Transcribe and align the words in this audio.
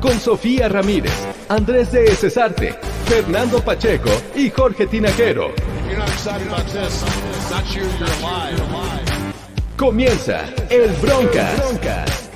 Con 0.00 0.20
Sofía 0.20 0.68
Ramírez, 0.68 1.12
Andrés 1.48 1.90
de 1.92 2.14
Cesarte, 2.14 2.74
Fernando 3.06 3.60
Pacheco 3.60 4.10
y 4.34 4.50
Jorge 4.50 4.86
Tinajero. 4.86 5.50
If 5.50 5.88
you're 5.88 5.98
not 5.98 6.08
excited 6.08 6.46
about 6.46 6.66
this, 6.66 7.02
it's 7.02 7.50
not 7.50 7.64
you, 7.74 7.82
you're 7.98 8.08
alive. 8.20 8.64
Comienza 9.76 10.44
el 10.70 10.92
Broncas. 11.02 12.30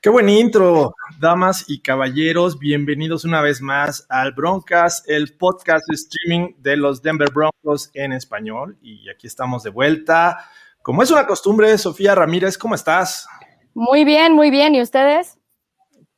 Qué 0.00 0.10
buen 0.10 0.28
intro, 0.28 0.94
damas 1.18 1.64
y 1.68 1.80
caballeros. 1.80 2.58
Bienvenidos 2.58 3.24
una 3.24 3.40
vez 3.40 3.60
más 3.62 4.06
al 4.08 4.32
Broncas, 4.32 5.04
el 5.06 5.36
podcast 5.36 5.84
de 5.88 5.94
streaming 5.94 6.54
de 6.58 6.76
los 6.76 7.02
Denver 7.02 7.30
Broncos 7.32 7.90
en 7.94 8.12
español. 8.12 8.76
Y 8.82 9.08
aquí 9.08 9.26
estamos 9.26 9.62
de 9.62 9.70
vuelta. 9.70 10.44
Como 10.82 11.02
es 11.02 11.10
una 11.10 11.26
costumbre, 11.26 11.76
Sofía 11.78 12.14
Ramírez, 12.14 12.58
¿cómo 12.58 12.74
estás? 12.74 13.26
Muy 13.74 14.04
bien, 14.04 14.32
muy 14.32 14.50
bien. 14.50 14.74
¿Y 14.74 14.82
ustedes? 14.82 15.38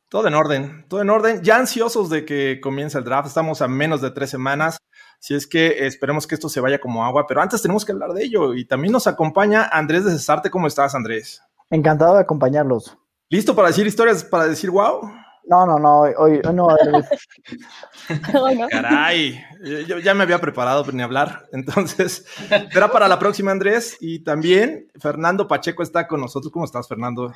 Todo 0.09 0.27
en 0.27 0.33
orden, 0.33 0.85
todo 0.87 1.01
en 1.01 1.09
orden. 1.09 1.41
Ya 1.43 1.57
ansiosos 1.57 2.09
de 2.09 2.25
que 2.25 2.59
comience 2.61 2.97
el 2.97 3.03
draft. 3.03 3.27
Estamos 3.27 3.61
a 3.61 3.67
menos 3.67 4.01
de 4.01 4.11
tres 4.11 4.29
semanas. 4.29 4.77
Si 5.19 5.35
es 5.35 5.47
que 5.47 5.85
esperemos 5.85 6.27
que 6.27 6.35
esto 6.35 6.49
se 6.49 6.61
vaya 6.61 6.79
como 6.79 7.05
agua. 7.05 7.25
Pero 7.27 7.41
antes 7.41 7.61
tenemos 7.61 7.85
que 7.85 7.91
hablar 7.91 8.13
de 8.13 8.23
ello. 8.23 8.53
Y 8.53 8.65
también 8.65 8.91
nos 8.91 9.07
acompaña 9.07 9.67
Andrés 9.71 10.05
de 10.05 10.11
Cesarte. 10.11 10.49
¿Cómo 10.49 10.67
estás, 10.67 10.95
Andrés? 10.95 11.41
Encantado 11.69 12.15
de 12.15 12.21
acompañarlos. 12.21 12.97
¿Listo 13.29 13.55
para 13.55 13.67
decir 13.67 13.85
historias, 13.85 14.23
para 14.23 14.47
decir 14.47 14.69
wow? 14.71 15.01
No, 15.45 15.65
no, 15.65 15.77
no, 15.79 16.01
hoy, 16.01 16.13
hoy 16.17 16.41
no 16.53 16.67
va 16.67 16.73
a 16.73 16.77
haber- 16.83 18.31
Bueno, 18.33 18.67
Caray, 18.71 19.43
yo 19.87 19.97
ya 19.99 20.13
me 20.13 20.23
había 20.23 20.39
preparado 20.39 20.83
pero 20.83 20.95
ni 20.95 21.01
hablar. 21.03 21.47
Entonces, 21.51 22.25
será 22.71 22.91
para 22.91 23.07
la 23.07 23.17
próxima, 23.19 23.51
Andrés. 23.51 23.97
Y 23.99 24.19
también 24.23 24.87
Fernando 24.99 25.47
Pacheco 25.47 25.81
está 25.83 26.07
con 26.07 26.21
nosotros. 26.21 26.51
¿Cómo 26.51 26.65
estás, 26.65 26.87
Fernando? 26.87 27.33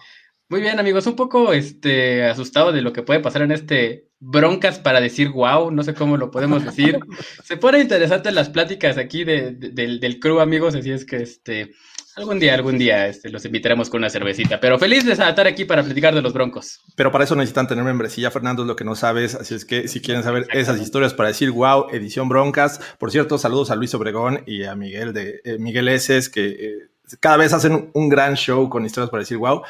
Muy 0.50 0.62
bien, 0.62 0.80
amigos, 0.80 1.08
un 1.08 1.16
poco 1.16 1.54
este, 1.54 2.26
asustado 2.26 2.72
de 2.72 2.82
lo 2.82 2.94
que 2.94 3.02
puede 3.02 3.20
pasar 3.20 3.42
en 3.44 3.52
este 3.52 4.10
broncas 4.20 4.78
para 4.80 5.02
decir 5.02 5.30
wow, 5.30 5.72
no 5.72 5.84
sé 5.84 5.94
cómo 5.96 6.18
lo 6.18 6.30
podemos 6.32 6.64
decir. 6.64 7.00
Se 7.44 7.58
ponen 7.58 7.82
interesantes 7.82 8.34
las 8.34 8.50
pláticas 8.50 8.98
aquí 8.98 9.24
de- 9.24 9.52
de- 9.54 9.70
del, 9.72 10.00
del 10.00 10.20
crew, 10.20 10.40
amigos, 10.40 10.76
así 10.76 10.92
es 10.92 11.06
que 11.06 11.18
este, 11.18 11.72
algún 12.16 12.40
día, 12.40 12.54
algún 12.54 12.78
día 12.78 13.08
este, 13.08 13.30
los 13.30 13.46
invitaremos 13.46 13.90
con 13.90 14.00
una 14.00 14.10
cervecita. 14.10 14.60
Pero 14.60 14.78
feliz 14.78 15.06
de 15.06 15.14
estar 15.14 15.48
aquí 15.48 15.66
para 15.66 15.84
platicar 15.84 16.14
de 16.14 16.22
los 16.22 16.34
broncos. 16.34 16.82
Pero 16.96 17.12
para 17.12 17.24
eso 17.24 17.36
necesitan 17.36 17.68
tener 17.68 17.84
membresía, 17.84 18.32
Fernando, 18.32 18.64
es 18.64 18.68
lo 18.68 18.76
que 18.76 18.84
no 18.84 18.96
sabes. 18.96 19.36
Así 19.36 19.56
es 19.56 19.66
que 19.66 19.88
si 19.88 20.02
quieren 20.02 20.24
saber 20.24 20.48
esas 20.52 20.80
historias 20.80 21.14
para 21.14 21.30
decir 21.30 21.52
wow, 21.52 21.88
edición 21.92 22.30
broncas. 22.30 22.80
Por 23.00 23.12
cierto, 23.12 23.38
saludos 23.38 23.72
a 23.72 23.76
Luis 23.76 23.94
Obregón 23.94 24.44
y 24.46 24.64
a 24.64 24.76
Miguel 24.76 25.14
de 25.14 25.42
eh, 25.44 25.58
Miguel 25.60 25.88
Eses, 25.88 26.30
que 26.30 26.50
eh, 26.50 26.90
cada 27.20 27.38
vez 27.38 27.54
hacen 27.54 27.92
un 27.94 28.10
gran 28.10 28.36
show 28.36 28.70
con 28.70 28.86
historias 28.86 29.10
para 29.10 29.22
decir 29.22 29.38
wow. 29.38 29.62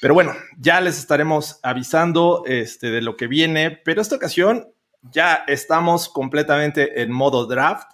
Pero 0.00 0.14
bueno, 0.14 0.34
ya 0.58 0.80
les 0.80 0.98
estaremos 0.98 1.58
avisando 1.62 2.42
este, 2.46 2.90
de 2.90 3.02
lo 3.02 3.16
que 3.16 3.26
viene. 3.26 3.70
Pero 3.70 4.02
esta 4.02 4.16
ocasión 4.16 4.68
ya 5.02 5.44
estamos 5.46 6.08
completamente 6.08 7.02
en 7.02 7.12
modo 7.12 7.46
draft. 7.46 7.88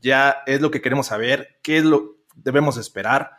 Ya 0.00 0.42
es 0.46 0.60
lo 0.62 0.70
que 0.70 0.80
queremos 0.80 1.08
saber, 1.08 1.58
qué 1.62 1.76
es 1.76 1.84
lo 1.84 2.21
debemos 2.34 2.76
esperar. 2.76 3.32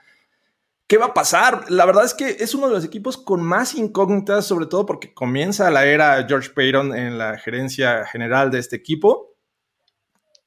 ¿Qué 0.88 0.98
va 0.98 1.08
a 1.08 1.14
pasar? 1.14 1.72
La 1.72 1.86
verdad 1.86 2.06
es 2.06 2.14
que 2.14 2.38
es 2.40 2.54
uno 2.54 2.68
de 2.68 2.76
los 2.76 2.86
equipos 2.86 3.18
con 3.18 3.42
más 3.42 3.74
incógnitas, 3.76 4.46
sobre 4.46 4.66
todo 4.66 4.86
porque 4.86 5.14
comienza 5.14 5.72
la 5.72 5.86
era 5.86 6.26
George 6.28 6.50
Payton 6.50 6.96
en 6.96 7.18
la 7.18 7.38
gerencia 7.38 8.06
general 8.06 8.52
de 8.52 8.60
este 8.60 8.76
equipo. 8.76 9.36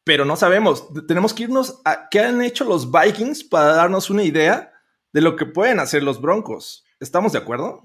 Pero 0.04 0.24
no 0.24 0.36
sabemos. 0.36 0.88
Tenemos 1.08 1.34
que 1.34 1.44
irnos 1.44 1.80
a 1.84 2.08
qué 2.10 2.20
han 2.20 2.42
hecho 2.42 2.64
los 2.64 2.92
Vikings 2.92 3.44
para 3.44 3.74
darnos 3.74 4.08
una 4.10 4.22
idea 4.22 4.72
de 5.12 5.20
lo 5.20 5.34
que 5.34 5.46
pueden 5.46 5.80
hacer 5.80 6.02
los 6.02 6.20
Broncos. 6.20 6.84
¿Estamos 7.00 7.32
de 7.32 7.38
acuerdo? 7.38 7.82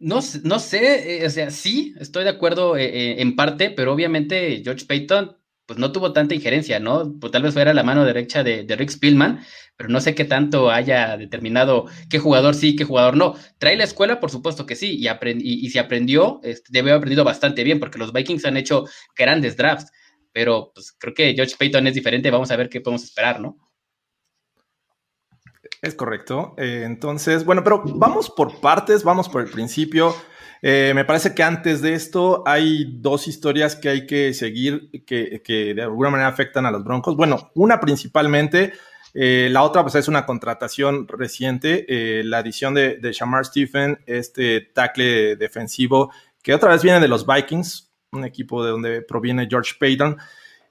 No, 0.00 0.20
no 0.44 0.58
sé, 0.60 1.22
eh, 1.22 1.26
o 1.26 1.30
sea, 1.30 1.50
sí, 1.50 1.94
estoy 1.98 2.24
de 2.24 2.30
acuerdo 2.30 2.76
eh, 2.76 2.84
eh, 2.84 3.16
en 3.20 3.34
parte, 3.34 3.70
pero 3.70 3.92
obviamente 3.92 4.62
George 4.62 4.86
Payton 4.86 5.36
pues 5.68 5.78
no 5.78 5.92
tuvo 5.92 6.14
tanta 6.14 6.34
injerencia, 6.34 6.80
¿no? 6.80 7.12
Pues 7.20 7.30
tal 7.30 7.42
vez 7.42 7.52
fuera 7.52 7.74
la 7.74 7.82
mano 7.82 8.06
derecha 8.06 8.42
de, 8.42 8.64
Rick 8.74 8.88
Spielman, 8.88 9.44
pero 9.76 9.90
no 9.90 10.00
sé 10.00 10.14
qué 10.14 10.24
tanto 10.24 10.70
haya 10.70 11.18
determinado 11.18 11.84
qué 12.08 12.18
jugador 12.18 12.54
sí, 12.54 12.74
qué 12.74 12.84
jugador 12.84 13.18
no. 13.18 13.34
Trae 13.58 13.76
la 13.76 13.84
escuela, 13.84 14.18
por 14.18 14.30
supuesto 14.30 14.64
que 14.64 14.76
sí, 14.76 14.96
y, 14.98 15.06
y, 15.08 15.66
y 15.66 15.68
si 15.68 15.78
aprendió, 15.78 16.40
este, 16.42 16.68
debe 16.70 16.90
haber 16.90 17.00
aprendido 17.00 17.22
bastante 17.22 17.64
bien, 17.64 17.80
porque 17.80 17.98
los 17.98 18.14
Vikings 18.14 18.46
han 18.46 18.56
hecho 18.56 18.86
grandes 19.14 19.58
drafts, 19.58 19.92
pero 20.32 20.72
pues 20.74 20.92
creo 20.92 21.12
que 21.12 21.34
George 21.34 21.56
Payton 21.58 21.86
es 21.86 21.94
diferente, 21.94 22.30
vamos 22.30 22.50
a 22.50 22.56
ver 22.56 22.70
qué 22.70 22.80
podemos 22.80 23.04
esperar, 23.04 23.38
¿no? 23.38 23.58
Es 25.82 25.94
correcto. 25.94 26.54
Eh, 26.56 26.84
entonces, 26.86 27.44
bueno, 27.44 27.62
pero 27.62 27.82
vamos 27.84 28.30
por 28.30 28.58
partes, 28.60 29.04
vamos 29.04 29.28
por 29.28 29.42
el 29.42 29.50
principio. 29.50 30.14
Eh, 30.60 30.92
me 30.94 31.04
parece 31.04 31.34
que 31.34 31.42
antes 31.42 31.82
de 31.82 31.94
esto 31.94 32.42
hay 32.46 32.96
dos 32.96 33.28
historias 33.28 33.76
que 33.76 33.88
hay 33.88 34.06
que 34.06 34.34
seguir 34.34 34.90
que, 35.06 35.74
de 35.74 35.82
alguna 35.82 36.10
manera 36.10 36.28
afectan 36.28 36.66
a 36.66 36.70
los 36.70 36.84
Broncos. 36.84 37.16
Bueno, 37.16 37.50
una 37.54 37.80
principalmente, 37.80 38.72
eh, 39.14 39.48
la 39.50 39.62
otra 39.62 39.82
pues 39.82 39.94
es 39.94 40.08
una 40.08 40.26
contratación 40.26 41.06
reciente, 41.06 41.86
eh, 41.88 42.24
la 42.24 42.38
adición 42.38 42.74
de, 42.74 42.98
Shamar 43.12 43.44
Stephen, 43.44 43.98
este 44.06 44.60
tackle 44.60 45.36
defensivo 45.36 46.10
que 46.42 46.54
otra 46.54 46.70
vez 46.70 46.82
viene 46.82 47.00
de 47.00 47.08
los 47.08 47.26
Vikings, 47.26 47.92
un 48.12 48.24
equipo 48.24 48.64
de 48.64 48.70
donde 48.70 49.02
proviene 49.02 49.46
George 49.48 49.74
Payton 49.78 50.16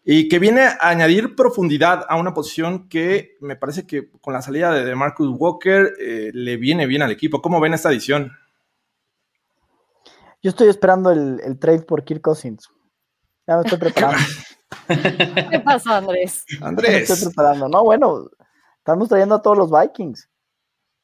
y 0.04 0.28
que 0.28 0.40
viene 0.40 0.62
a 0.62 0.90
añadir 0.90 1.36
profundidad 1.36 2.06
a 2.08 2.16
una 2.16 2.34
posición 2.34 2.88
que 2.88 3.36
me 3.42 3.58
parece 3.58 3.86
que 3.86 4.10
con 4.22 4.34
la 4.34 4.42
salida 4.42 4.72
de 4.72 4.96
Marcus 4.96 5.30
Walker 5.38 5.94
le 6.00 6.58
viene 6.58 6.88
bien 6.88 7.02
al 7.02 7.12
equipo. 7.12 7.42
¿Cómo 7.42 7.60
ven 7.60 7.74
esta 7.74 7.92
edición? 7.92 8.32
Yo 10.42 10.50
estoy 10.50 10.70
esperando 10.70 11.12
el, 11.12 11.40
el 11.44 11.58
trade 11.60 11.82
por 11.82 12.04
Kirk 12.04 12.22
Cousins. 12.22 12.68
Ya 13.48 13.56
me 13.58 13.64
estoy 13.64 13.80
preparando. 13.80 14.18
¿qué 14.88 15.60
pasó, 15.64 15.92
Andrés? 15.94 16.44
ya 16.50 16.60
me 16.60 16.68
Andrés, 16.68 17.10
estoy 17.10 17.28
preparando. 17.28 17.68
No, 17.70 17.84
bueno, 17.84 18.30
estamos 18.78 19.10
trayendo 19.10 19.36
a 19.36 19.42
todos 19.42 19.58
los 19.58 19.72
Vikings. 19.72 20.30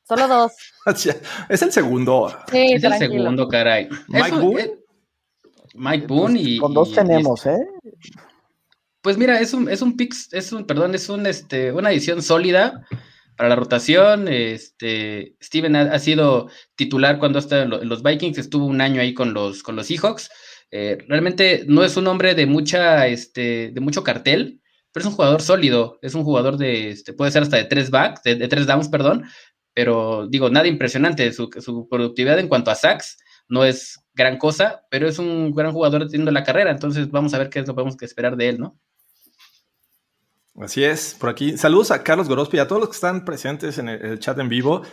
Solo 0.04 0.28
dos. 0.28 0.52
es 1.50 1.62
el 1.62 1.72
segundo. 1.72 2.30
Sí, 2.52 2.74
es 2.74 2.84
el 2.84 2.94
segundo, 2.98 3.48
caray. 3.48 3.88
Mike 4.08 4.28
Eso, 4.28 4.42
Boone. 4.42 4.62
eh, 4.62 4.80
Mike 5.76 6.08
Boone 6.08 6.40
y... 6.40 6.58
Con 6.58 6.74
dos 6.74 6.90
y- 6.90 6.92
y 6.92 6.96
tenemos, 6.96 7.46
¿eh? 7.46 7.66
Pues 9.02 9.18
mira, 9.18 9.40
es 9.40 9.54
un, 9.54 9.70
es 9.70 9.82
un 9.82 9.98
pick, 9.98 10.14
es 10.32 10.52
un, 10.54 10.66
perdón, 10.66 10.96
es 10.96 11.10
un, 11.10 11.26
este, 11.26 11.72
una 11.72 11.92
edición 11.92 12.22
sólida 12.22 12.86
para 13.36 13.50
la 13.50 13.56
rotación. 13.56 14.28
Este, 14.28 15.36
Steven 15.42 15.76
ha, 15.76 15.82
ha 15.94 16.00
sido 16.00 16.50
titular 16.76 17.20
cuando 17.20 17.40
en, 17.40 17.70
lo- 17.70 17.82
en 17.82 17.90
los 17.90 18.04
Vikings, 18.04 18.38
estuvo 18.38 18.66
un 18.66 18.82
año 18.82 19.02
ahí 19.02 19.14
con 19.14 19.34
los, 19.34 19.64
con 19.64 19.76
los 19.76 19.88
Seahawks. 19.88 20.30
Eh, 20.72 20.98
realmente 21.08 21.64
no 21.68 21.84
es 21.84 21.98
un 21.98 22.08
hombre 22.08 22.34
de 22.36 22.46
mucha, 22.46 23.08
este, 23.08 23.72
de 23.72 23.80
mucho 23.82 24.04
cartel, 24.04 24.62
pero 24.92 25.04
es 25.04 25.08
un 25.08 25.16
jugador 25.16 25.42
sólido, 25.42 26.00
es 26.02 26.16
un 26.16 26.24
jugador 26.24 26.58
de, 26.58 26.90
este, 26.90 27.14
puede 27.14 27.32
ser 27.32 27.44
hasta 27.44 27.58
de 27.58 27.66
tres 27.66 27.90
backs, 27.92 28.24
de, 28.24 28.36
tres 28.48 28.66
downs, 28.68 28.90
perdón, 28.90 29.24
pero 29.74 30.28
digo, 30.28 30.50
nada 30.50 30.68
impresionante, 30.68 31.32
su, 31.34 31.50
su 31.60 31.88
productividad 31.90 32.40
en 32.40 32.48
cuanto 32.48 32.72
a 32.72 32.76
sacks 32.76 33.18
no 33.48 33.66
es 33.66 34.00
gran 34.14 34.38
cosa, 34.38 34.84
pero 34.90 35.08
es 35.08 35.20
un 35.20 35.52
gran 35.54 35.72
jugador 35.74 36.08
teniendo 36.08 36.32
la 36.32 36.44
carrera, 36.44 36.72
entonces 36.72 37.10
vamos 37.12 37.34
a 37.34 37.40
ver 37.40 37.50
qué 37.50 37.60
es 37.60 37.68
lo 37.68 37.74
que 37.74 37.76
podemos 37.76 38.02
esperar 38.02 38.36
de 38.38 38.50
él, 38.50 38.60
¿no? 38.60 38.80
Así 40.62 40.84
es, 40.84 41.16
por 41.20 41.30
aquí. 41.30 41.58
Saludos 41.58 41.90
a 41.92 42.04
Carlos 42.04 42.30
Gorospe 42.30 42.58
y 42.58 42.60
a 42.60 42.68
todos 42.68 42.80
los 42.80 42.90
que 42.90 42.96
están 42.96 43.26
presentes 43.26 43.80
en 43.80 43.90
el, 43.90 44.06
el 44.06 44.20
chat 44.20 44.38
en 44.38 44.50
vivo. 44.50 44.84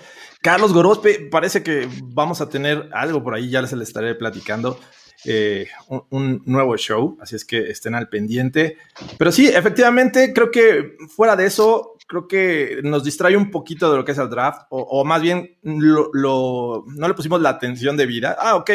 Carlos 0.40 0.72
Gorospe, 0.72 1.28
parece 1.30 1.62
que 1.62 1.86
vamos 2.02 2.40
a 2.40 2.48
tener 2.48 2.88
algo 2.92 3.22
por 3.22 3.34
ahí, 3.34 3.50
ya 3.50 3.60
les 3.60 3.72
estaré 3.72 4.14
platicando. 4.14 4.80
eh, 5.26 5.68
un, 5.88 6.02
un 6.08 6.42
nuevo 6.46 6.78
show, 6.78 7.18
así 7.20 7.36
es 7.36 7.44
que 7.44 7.68
estén 7.70 7.94
al 7.94 8.08
pendiente. 8.08 8.78
Pero 9.18 9.30
sí, 9.30 9.48
efectivamente, 9.48 10.32
creo 10.32 10.50
que 10.50 10.96
fuera 11.14 11.36
de 11.36 11.44
eso, 11.44 11.98
creo 12.08 12.26
que 12.26 12.80
nos 12.82 13.04
distrae 13.04 13.36
un 13.36 13.50
poquito 13.50 13.90
de 13.90 13.98
lo 13.98 14.04
que 14.06 14.12
es 14.12 14.18
el 14.18 14.30
draft, 14.30 14.62
o, 14.70 14.80
o 14.80 15.04
más 15.04 15.20
bien 15.20 15.58
lo, 15.62 16.08
lo- 16.14 16.84
no 16.86 17.06
le 17.06 17.12
pusimos 17.12 17.38
la 17.42 17.50
atención 17.50 17.98
debida. 17.98 18.34
Ah, 18.40 18.56
ok, 18.56 18.70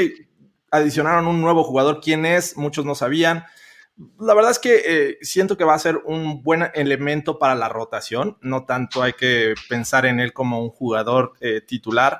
adicionaron 0.69 1.25
un 1.25 1.41
nuevo 1.41 1.63
jugador, 1.63 1.99
¿quién 1.99 2.27
es? 2.27 2.55
Muchos 2.57 2.85
no 2.85 2.93
sabían. 2.93 3.43
La 4.19 4.33
verdad 4.33 4.51
es 4.51 4.59
que 4.59 4.81
eh, 4.85 5.17
siento 5.21 5.55
que 5.55 5.63
va 5.63 5.73
a 5.73 5.79
ser 5.79 6.01
un 6.05 6.43
buen 6.43 6.67
elemento 6.73 7.39
para 7.39 7.55
la 7.55 7.69
rotación. 7.69 8.37
No 8.41 8.65
tanto 8.65 9.01
hay 9.01 9.13
que 9.13 9.53
pensar 9.69 10.05
en 10.05 10.19
él 10.19 10.33
como 10.33 10.61
un 10.61 10.69
jugador 10.69 11.33
eh, 11.39 11.61
titular. 11.61 12.19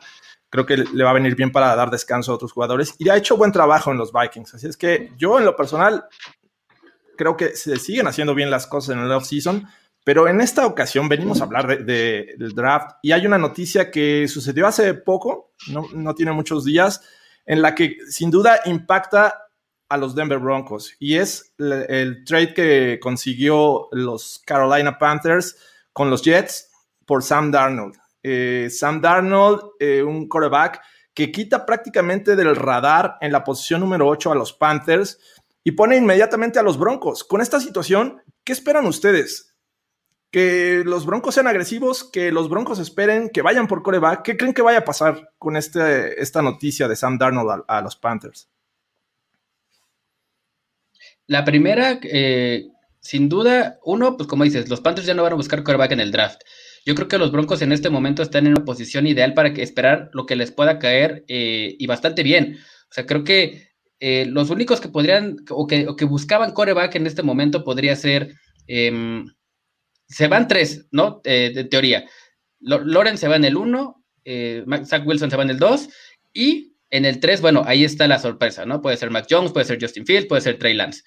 Creo 0.50 0.66
que 0.66 0.78
le 0.78 1.04
va 1.04 1.10
a 1.10 1.14
venir 1.14 1.36
bien 1.36 1.52
para 1.52 1.76
dar 1.76 1.92
descanso 1.92 2.32
a 2.32 2.36
otros 2.36 2.54
jugadores. 2.54 2.96
Y 2.98 3.10
ha 3.10 3.18
hecho 3.18 3.36
buen 3.36 3.52
trabajo 3.52 3.92
en 3.92 3.98
los 3.98 4.14
Vikings. 4.14 4.54
Así 4.54 4.68
es 4.68 4.78
que 4.78 5.12
yo, 5.18 5.38
en 5.38 5.44
lo 5.44 5.58
personal, 5.58 6.06
creo 7.18 7.36
que 7.36 7.58
se 7.58 7.76
siguen 7.78 8.08
haciendo 8.08 8.34
bien 8.34 8.50
las 8.50 8.68
cosas 8.68 8.96
en 8.96 9.04
el 9.04 9.12
off-season. 9.12 9.68
Pero 10.06 10.30
en 10.30 10.40
esta 10.40 10.66
ocasión 10.68 11.10
venimos 11.10 11.42
a 11.42 11.46
hablar 11.46 11.68
de, 11.68 11.78
de, 11.78 12.36
del 12.38 12.54
draft. 12.54 12.92
Y 13.02 13.12
hay 13.12 13.26
una 13.26 13.38
noticia 13.38 13.92
que 13.92 14.30
sucedió 14.30 14.66
hace 14.68 14.94
poco, 14.94 15.52
no, 15.68 15.88
no 15.94 16.16
tiene 16.16 16.32
muchos 16.32 16.64
días, 16.64 17.02
en 17.46 17.62
la 17.62 17.76
que 17.76 17.98
sin 18.08 18.32
duda 18.32 18.62
impacta 18.66 19.45
a 19.90 19.98
los 19.98 20.16
Denver 20.16 20.40
Broncos 20.40 20.96
y 21.00 21.18
es 21.18 21.54
el, 21.58 22.24
trade 22.26 22.54
que 22.54 23.00
consiguió 23.02 23.88
los 23.92 24.42
Carolina 24.46 24.98
Panthers 24.98 25.58
con 25.94 26.10
los 26.10 26.24
Jets 26.24 26.72
por 27.06 27.24
Sam 27.24 27.52
Darnold. 27.52 27.96
Eh, 28.24 28.70
Sam 28.72 29.02
Darnold, 29.02 29.62
eh, 29.80 30.02
un 30.02 30.28
quarterback 30.28 30.82
que 31.14 31.32
quita 31.32 31.66
prácticamente 31.66 32.36
del 32.36 32.56
radar 32.56 33.18
en 33.22 33.32
la 33.32 33.44
posición 33.44 33.80
número 33.80 34.08
8 34.08 34.32
a 34.32 34.36
los 34.36 34.54
Panthers 34.54 35.20
y 35.64 35.72
pone 35.72 35.98
inmediatamente 35.98 36.60
a 36.60 36.64
los 36.64 36.78
Broncos. 36.78 37.24
Con 37.24 37.42
esta 37.42 37.60
situación, 37.60 38.22
¿qué 38.44 38.54
esperan 38.54 38.86
ustedes? 38.86 39.56
¿Que 40.32 40.84
los 40.86 41.06
Broncos 41.06 41.36
sean 41.36 41.48
agresivos? 41.48 42.04
¿Que 42.04 42.32
los 42.32 42.50
Broncos 42.50 42.80
esperen? 42.80 43.30
¿Que 43.30 43.42
vayan 43.42 43.68
por 43.68 43.82
coreback? 43.82 44.24
¿Qué 44.24 44.36
creen 44.36 44.54
que 44.54 44.62
vaya 44.62 44.80
a 44.80 44.86
pasar 44.86 45.32
con 45.38 45.56
este, 45.56 46.22
esta 46.22 46.42
noticia 46.42 46.88
de 46.88 46.96
Sam 46.96 47.18
Darnold 47.18 47.64
a 47.68 47.82
los 47.82 47.96
Panthers? 47.96 48.50
La 51.28 51.44
primera, 51.44 52.00
eh, 52.04 52.68
sin 53.00 53.30
duda, 53.30 53.80
uno, 53.84 54.18
pues 54.18 54.28
como 54.28 54.44
dices, 54.44 54.70
los 54.70 54.82
Panthers 54.82 55.08
ya 55.08 55.14
no 55.14 55.24
van 55.24 55.34
a 55.34 55.38
buscar 55.38 55.64
quarterback 55.64 55.92
en 55.92 56.00
el 56.00 56.12
draft. 56.12 56.42
Yo 56.86 56.94
creo 56.94 57.08
que 57.08 57.18
los 57.18 57.32
Broncos 57.32 57.62
en 57.62 57.72
este 57.72 57.90
momento 57.90 58.22
están 58.22 58.46
en 58.46 58.54
una 58.54 58.66
posición 58.66 59.08
ideal 59.08 59.34
para 59.34 59.54
que 59.54 59.64
esperar 59.64 60.10
lo 60.14 60.26
que 60.26 60.36
les 60.36 60.52
pueda 60.52 60.78
caer 60.78 61.26
eh, 61.28 61.76
y 61.80 61.88
bastante 61.88 62.22
bien. 62.22 62.60
O 62.90 62.94
sea, 62.94 63.06
creo 63.06 63.24
que 63.24 63.76
eh, 64.00 64.26
los 64.28 64.50
únicos 64.50 64.82
que 64.82 64.90
podrían 64.90 65.38
o 65.50 65.68
que, 65.68 66.06
buscaban 66.06 66.52
coreback 66.52 66.96
en 66.96 67.08
este 67.08 67.24
momento 67.24 67.64
podría 67.64 67.96
ser, 67.96 68.36
eh, 68.68 69.24
se 70.08 70.28
van 70.28 70.48
tres, 70.48 70.88
¿no? 70.92 71.22
Eh, 71.24 71.52
de 71.54 71.64
teoría. 71.64 72.06
Loren 72.60 73.18
se 73.18 73.28
va 73.28 73.36
en 73.36 73.46
el 73.46 73.58
uno, 73.58 74.04
Zach 74.86 75.06
Wilson 75.06 75.30
se 75.30 75.38
va 75.38 75.44
en 75.44 75.52
el 75.52 75.60
dos 75.60 75.90
y 76.34 76.75
en 76.96 77.04
el 77.04 77.20
3, 77.20 77.42
bueno, 77.42 77.64
ahí 77.66 77.84
está 77.84 78.08
la 78.08 78.20
sorpresa, 78.20 78.66
¿no? 78.66 78.82
Puede 78.82 78.96
ser 78.96 79.12
Mac 79.12 79.28
Jones, 79.30 79.52
puede 79.52 79.66
ser 79.66 79.78
Justin 79.82 80.06
Fields, 80.06 80.28
puede 80.28 80.42
ser 80.42 80.58
Trey 80.58 80.74
Lance. 80.74 81.04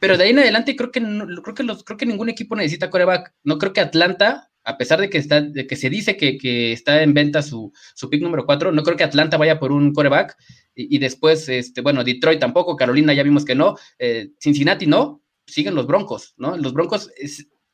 Pero 0.00 0.16
de 0.16 0.24
ahí 0.24 0.30
en 0.30 0.38
adelante 0.38 0.74
creo 0.76 0.90
que, 0.90 1.00
no, 1.00 1.26
creo 1.42 1.54
que, 1.54 1.62
los, 1.62 1.84
creo 1.84 1.98
que 1.98 2.06
ningún 2.06 2.30
equipo 2.30 2.56
necesita 2.56 2.88
coreback. 2.88 3.34
No 3.44 3.58
creo 3.58 3.74
que 3.74 3.80
Atlanta, 3.80 4.50
a 4.64 4.78
pesar 4.78 4.98
de 4.98 5.10
que, 5.10 5.18
está, 5.18 5.42
de 5.42 5.66
que 5.66 5.76
se 5.76 5.90
dice 5.90 6.16
que, 6.16 6.38
que 6.38 6.72
está 6.72 7.02
en 7.02 7.12
venta 7.12 7.42
su, 7.42 7.70
su, 7.94 8.08
pick 8.08 8.22
número 8.22 8.46
4, 8.46 8.72
no 8.72 8.82
creo 8.82 8.96
que 8.96 9.04
Atlanta 9.04 9.36
vaya 9.36 9.58
por 9.58 9.72
un 9.72 9.92
coreback. 9.92 10.36
Y, 10.74 10.98
después, 10.98 11.48
este, 11.48 11.82
bueno, 11.82 12.02
Detroit 12.02 12.40
tampoco, 12.40 12.76
Carolina 12.76 13.12
ya 13.12 13.22
vimos 13.22 13.44
que 13.44 13.54
no, 13.54 13.76
eh, 13.98 14.28
Cincinnati 14.40 14.86
no, 14.86 15.22
siguen 15.46 15.74
los 15.74 15.86
Broncos, 15.86 16.34
¿no? 16.36 16.56
Los 16.56 16.72
Broncos, 16.72 17.10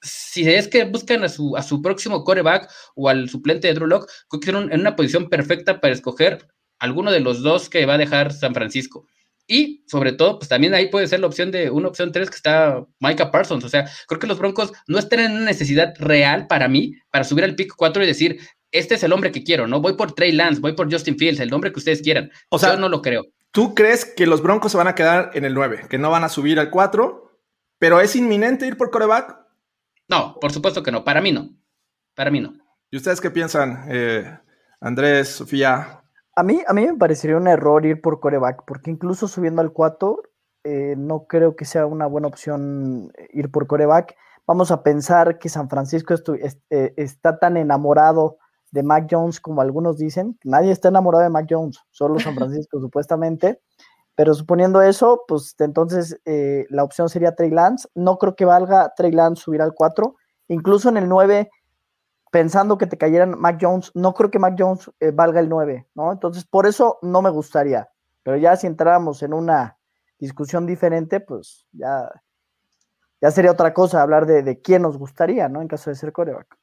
si 0.00 0.48
es 0.48 0.68
que 0.68 0.84
buscan 0.84 1.22
a 1.24 1.28
su, 1.28 1.56
a 1.56 1.62
su 1.62 1.80
próximo 1.80 2.24
coreback 2.24 2.68
o 2.94 3.08
al 3.08 3.28
suplente 3.28 3.68
de 3.68 3.74
Drew 3.74 3.86
Lock, 3.86 4.08
creo 4.28 4.40
que 4.40 4.50
están 4.50 4.72
en 4.72 4.80
una 4.80 4.96
posición 4.96 5.28
perfecta 5.28 5.80
para 5.80 5.94
escoger 5.94 6.46
alguno 6.82 7.12
de 7.12 7.20
los 7.20 7.42
dos 7.42 7.68
que 7.68 7.86
va 7.86 7.94
a 7.94 7.98
dejar 7.98 8.32
San 8.32 8.54
Francisco. 8.54 9.06
Y 9.46 9.84
sobre 9.86 10.12
todo, 10.12 10.38
pues 10.38 10.48
también 10.48 10.74
ahí 10.74 10.88
puede 10.88 11.06
ser 11.06 11.20
la 11.20 11.28
opción 11.28 11.52
de 11.52 11.70
una 11.70 11.86
opción 11.86 12.10
3 12.10 12.28
que 12.28 12.36
está 12.36 12.84
Micah 12.98 13.30
Parsons. 13.30 13.64
O 13.64 13.68
sea, 13.68 13.88
creo 14.08 14.18
que 14.18 14.26
los 14.26 14.38
Broncos 14.38 14.72
no 14.88 14.98
están 14.98 15.20
en 15.20 15.32
una 15.32 15.44
necesidad 15.44 15.94
real 15.98 16.48
para 16.48 16.66
mí 16.66 16.94
para 17.10 17.22
subir 17.24 17.44
al 17.44 17.54
pick 17.54 17.74
4 17.76 18.02
y 18.02 18.06
decir, 18.06 18.40
este 18.72 18.96
es 18.96 19.02
el 19.04 19.12
hombre 19.12 19.30
que 19.30 19.44
quiero, 19.44 19.68
¿no? 19.68 19.80
Voy 19.80 19.92
por 19.92 20.12
Trey 20.12 20.32
Lance, 20.32 20.60
voy 20.60 20.72
por 20.72 20.92
Justin 20.92 21.16
Fields, 21.16 21.38
el 21.38 21.50
nombre 21.50 21.72
que 21.72 21.78
ustedes 21.78 22.02
quieran. 22.02 22.32
O 22.48 22.58
sea, 22.58 22.72
yo 22.72 22.80
no 22.80 22.88
lo 22.88 23.00
creo. 23.00 23.26
¿Tú 23.52 23.76
crees 23.76 24.04
que 24.04 24.26
los 24.26 24.42
Broncos 24.42 24.72
se 24.72 24.78
van 24.78 24.88
a 24.88 24.96
quedar 24.96 25.30
en 25.34 25.44
el 25.44 25.54
9, 25.54 25.86
que 25.88 25.98
no 25.98 26.10
van 26.10 26.24
a 26.24 26.28
subir 26.28 26.58
al 26.58 26.70
4, 26.70 27.38
pero 27.78 28.00
es 28.00 28.16
inminente 28.16 28.66
ir 28.66 28.76
por 28.76 28.90
coreback? 28.90 29.38
No, 30.08 30.36
por 30.40 30.52
supuesto 30.52 30.82
que 30.82 30.90
no. 30.90 31.04
Para 31.04 31.20
mí 31.20 31.30
no. 31.30 31.50
Para 32.14 32.32
mí 32.32 32.40
no. 32.40 32.54
¿Y 32.90 32.96
ustedes 32.96 33.20
qué 33.20 33.30
piensan, 33.30 33.86
eh, 33.88 34.38
Andrés, 34.80 35.28
Sofía? 35.28 36.01
A 36.34 36.42
mí, 36.42 36.62
a 36.66 36.72
mí 36.72 36.86
me 36.86 36.96
parecería 36.96 37.36
un 37.36 37.46
error 37.46 37.84
ir 37.84 38.00
por 38.00 38.20
coreback, 38.20 38.64
porque 38.66 38.90
incluso 38.90 39.28
subiendo 39.28 39.60
al 39.60 39.72
4, 39.72 40.22
eh, 40.64 40.94
no 40.96 41.26
creo 41.26 41.56
que 41.56 41.64
sea 41.64 41.86
una 41.86 42.06
buena 42.06 42.28
opción 42.28 43.12
ir 43.32 43.50
por 43.50 43.66
coreback. 43.66 44.16
Vamos 44.46 44.70
a 44.70 44.82
pensar 44.82 45.38
que 45.38 45.48
San 45.48 45.68
Francisco 45.68 46.14
est 46.14 46.58
eh, 46.70 46.94
está 46.96 47.38
tan 47.38 47.56
enamorado 47.56 48.38
de 48.70 48.82
Mac 48.82 49.06
Jones 49.10 49.40
como 49.40 49.60
algunos 49.60 49.98
dicen. 49.98 50.38
Nadie 50.44 50.72
está 50.72 50.88
enamorado 50.88 51.22
de 51.22 51.30
Mac 51.30 51.46
Jones, 51.48 51.78
solo 51.90 52.18
San 52.18 52.34
Francisco 52.36 52.80
supuestamente. 52.80 53.60
Pero 54.14 54.34
suponiendo 54.34 54.82
eso, 54.82 55.24
pues 55.28 55.54
entonces 55.58 56.18
eh, 56.24 56.66
la 56.70 56.84
opción 56.84 57.08
sería 57.08 57.34
Trey 57.34 57.50
Lance. 57.50 57.88
No 57.94 58.18
creo 58.18 58.34
que 58.36 58.44
valga 58.44 58.92
Trey 58.96 59.12
Lance 59.12 59.42
subir 59.42 59.62
al 59.62 59.74
4. 59.74 60.14
Incluso 60.48 60.88
en 60.88 60.96
el 60.96 61.08
9 61.08 61.50
pensando 62.32 62.78
que 62.78 62.86
te 62.86 62.96
cayeran 62.96 63.38
Mac 63.38 63.58
Jones, 63.60 63.92
no 63.94 64.14
creo 64.14 64.30
que 64.30 64.38
Mac 64.38 64.56
Jones 64.58 64.90
eh, 65.00 65.10
valga 65.12 65.38
el 65.38 65.50
9, 65.50 65.86
¿no? 65.94 66.10
Entonces, 66.10 66.44
por 66.44 66.66
eso 66.66 66.98
no 67.02 67.20
me 67.20 67.28
gustaría. 67.28 67.90
Pero 68.22 68.38
ya 68.38 68.56
si 68.56 68.66
entráramos 68.66 69.22
en 69.22 69.34
una 69.34 69.76
discusión 70.18 70.66
diferente, 70.66 71.20
pues 71.20 71.66
ya, 71.72 72.10
ya 73.20 73.30
sería 73.30 73.50
otra 73.50 73.74
cosa 73.74 74.00
hablar 74.00 74.24
de, 74.24 74.42
de 74.42 74.62
quién 74.62 74.80
nos 74.80 74.96
gustaría, 74.96 75.50
¿no? 75.50 75.60
En 75.60 75.68
caso 75.68 75.90
de 75.90 75.96
ser 75.96 76.10
coreback. 76.10 76.56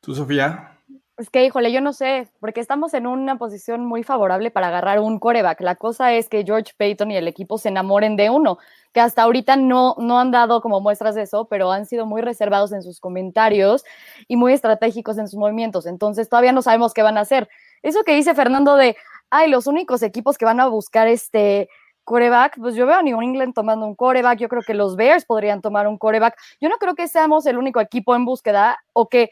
¿Tú, 0.00 0.14
Sofía? 0.14 0.75
Es 1.18 1.30
que, 1.30 1.46
híjole, 1.46 1.72
yo 1.72 1.80
no 1.80 1.94
sé, 1.94 2.28
porque 2.40 2.60
estamos 2.60 2.92
en 2.92 3.06
una 3.06 3.38
posición 3.38 3.86
muy 3.86 4.02
favorable 4.02 4.50
para 4.50 4.68
agarrar 4.68 5.00
un 5.00 5.18
coreback. 5.18 5.62
La 5.62 5.74
cosa 5.74 6.12
es 6.12 6.28
que 6.28 6.44
George 6.44 6.74
Payton 6.76 7.10
y 7.10 7.16
el 7.16 7.26
equipo 7.26 7.56
se 7.56 7.70
enamoren 7.70 8.16
de 8.16 8.28
uno, 8.28 8.58
que 8.92 9.00
hasta 9.00 9.22
ahorita 9.22 9.56
no, 9.56 9.94
no 9.98 10.20
han 10.20 10.30
dado 10.30 10.60
como 10.60 10.82
muestras 10.82 11.14
de 11.14 11.22
eso, 11.22 11.46
pero 11.46 11.72
han 11.72 11.86
sido 11.86 12.04
muy 12.04 12.20
reservados 12.20 12.72
en 12.72 12.82
sus 12.82 13.00
comentarios 13.00 13.82
y 14.28 14.36
muy 14.36 14.52
estratégicos 14.52 15.16
en 15.16 15.26
sus 15.26 15.38
movimientos. 15.38 15.86
Entonces, 15.86 16.28
todavía 16.28 16.52
no 16.52 16.60
sabemos 16.60 16.92
qué 16.92 17.00
van 17.02 17.16
a 17.16 17.22
hacer. 17.22 17.48
Eso 17.82 18.04
que 18.04 18.14
dice 18.14 18.34
Fernando 18.34 18.76
de, 18.76 18.94
ay, 19.30 19.48
los 19.48 19.66
únicos 19.66 20.02
equipos 20.02 20.36
que 20.36 20.44
van 20.44 20.60
a 20.60 20.66
buscar 20.66 21.08
este 21.08 21.70
coreback, 22.04 22.58
pues 22.60 22.74
yo 22.74 22.84
veo 22.86 22.96
a 22.98 23.02
New 23.02 23.22
England 23.22 23.54
tomando 23.54 23.86
un 23.86 23.94
coreback, 23.96 24.38
yo 24.38 24.48
creo 24.48 24.62
que 24.62 24.74
los 24.74 24.96
Bears 24.96 25.24
podrían 25.24 25.62
tomar 25.62 25.88
un 25.88 25.96
coreback. 25.96 26.36
Yo 26.60 26.68
no 26.68 26.76
creo 26.76 26.94
que 26.94 27.08
seamos 27.08 27.46
el 27.46 27.56
único 27.56 27.80
equipo 27.80 28.14
en 28.14 28.26
búsqueda 28.26 28.78
o 28.92 29.08
que 29.08 29.30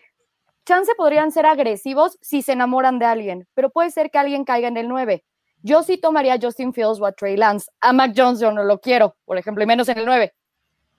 chance 0.65 0.93
podrían 0.97 1.33
ser 1.33 1.47
agresivos 1.47 2.19
si 2.21 2.43
se 2.43 2.53
enamoran 2.53 2.99
de 2.99 3.07
alguien, 3.07 3.49
pero 3.55 3.71
puede 3.71 3.91
ser 3.91 4.11
que 4.11 4.19
alguien 4.19 4.45
caiga 4.45 4.69
en 4.69 4.77
el 4.77 4.89
9. 4.89 5.25
Yo 5.63 5.83
sí 5.83 5.97
tomaría 5.97 6.35
a 6.35 6.39
Justin 6.41 6.75
Fields 6.75 7.01
o 7.01 7.07
a 7.07 7.13
Trey 7.13 7.37
Lance. 7.37 7.71
A 7.81 7.93
Mac 7.93 8.13
Jones 8.15 8.39
yo 8.41 8.53
no 8.53 8.65
lo 8.65 8.81
quiero, 8.81 9.17
por 9.25 9.39
ejemplo, 9.39 9.65
y 9.65 9.67
menos 9.67 9.89
en 9.89 9.99
el 9.99 10.05
9. 10.05 10.35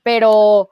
Pero 0.02 0.70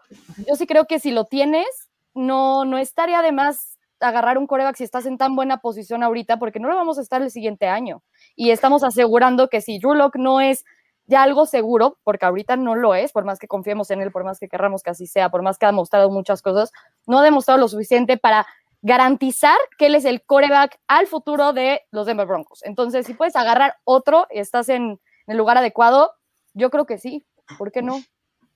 yo 0.48 0.56
sí 0.56 0.66
creo 0.66 0.86
que 0.86 1.00
si 1.00 1.12
lo 1.12 1.26
tienes, 1.26 1.68
no, 2.14 2.66
no 2.66 2.78
estaría 2.78 3.22
de 3.22 3.32
más 3.32 3.78
agarrar 4.00 4.38
un 4.38 4.48
coreback 4.48 4.76
si 4.76 4.84
estás 4.84 5.06
en 5.06 5.18
tan 5.18 5.36
buena 5.36 5.58
posición 5.58 6.04
ahorita, 6.04 6.38
porque 6.38 6.60
no 6.60 6.68
lo 6.68 6.76
vamos 6.76 6.98
a 6.98 7.02
estar 7.02 7.22
el 7.22 7.32
siguiente 7.32 7.68
año. 7.68 8.04
Y 8.36 8.52
estamos 8.52 8.84
asegurando 8.84 9.48
que 9.48 9.62
si 9.62 9.80
Drew 9.80 9.96
no 10.16 10.42
es 10.42 10.66
ya 11.06 11.24
algo 11.24 11.46
seguro, 11.46 11.98
porque 12.04 12.26
ahorita 12.26 12.56
no 12.56 12.76
lo 12.76 12.96
es, 12.96 13.12
por 13.12 13.26
más 13.26 13.40
que 13.40 13.48
confiemos 13.48 13.92
en 13.92 14.02
él, 14.02 14.12
por 14.12 14.24
más 14.24 14.40
que 14.40 14.48
querramos 14.48 14.84
que 14.84 14.90
así 14.90 15.06
sea, 15.06 15.30
por 15.30 15.42
más 15.42 15.58
que 15.58 15.66
ha 15.66 15.70
demostrado 15.70 16.10
muchas 16.10 16.42
cosas, 16.42 16.72
no 17.06 17.20
ha 17.20 17.24
demostrado 17.24 17.60
lo 17.60 17.68
suficiente 17.68 18.18
para 18.18 18.48
garantizar 18.84 19.58
que 19.78 19.88
él 19.88 19.96
es 19.96 20.06
el 20.06 20.24
coreback 20.24 20.78
al 20.88 21.08
futuro 21.08 21.54
de 21.54 21.82
los 21.92 22.06
Denver 22.06 22.28
Broncos. 22.28 22.62
Entonces, 22.64 23.08
si 23.08 23.14
puedes 23.14 23.36
agarrar 23.36 23.78
otro 23.86 24.28
y 24.30 24.40
estás 24.40 24.70
en, 24.70 25.00
el 25.26 25.38
lugar 25.38 25.58
adecuado, 25.58 26.12
yo 26.54 26.70
creo 26.70 26.86
que 26.86 26.98
sí. 26.98 27.26
¿Por 27.58 27.72
qué 27.72 27.82
no? 27.82 28.02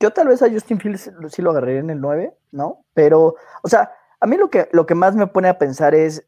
Yo 0.01 0.11
tal 0.11 0.27
vez 0.27 0.43
a 0.43 0.49
Justin 0.49 0.79
Fields 0.79 1.09
sí 1.29 1.41
lo 1.41 1.51
agarraría 1.51 1.79
en 1.79 1.89
el 1.89 2.01
9, 2.01 2.33
¿no? 2.51 2.83
Pero, 2.93 3.35
o 3.63 3.69
sea, 3.69 3.91
a 4.19 4.27
mí 4.27 4.35
lo 4.35 4.49
que, 4.49 4.67
lo 4.73 4.85
que 4.85 4.95
más 4.95 5.15
me 5.15 5.27
pone 5.27 5.47
a 5.47 5.57
pensar 5.57 5.95
es, 5.95 6.25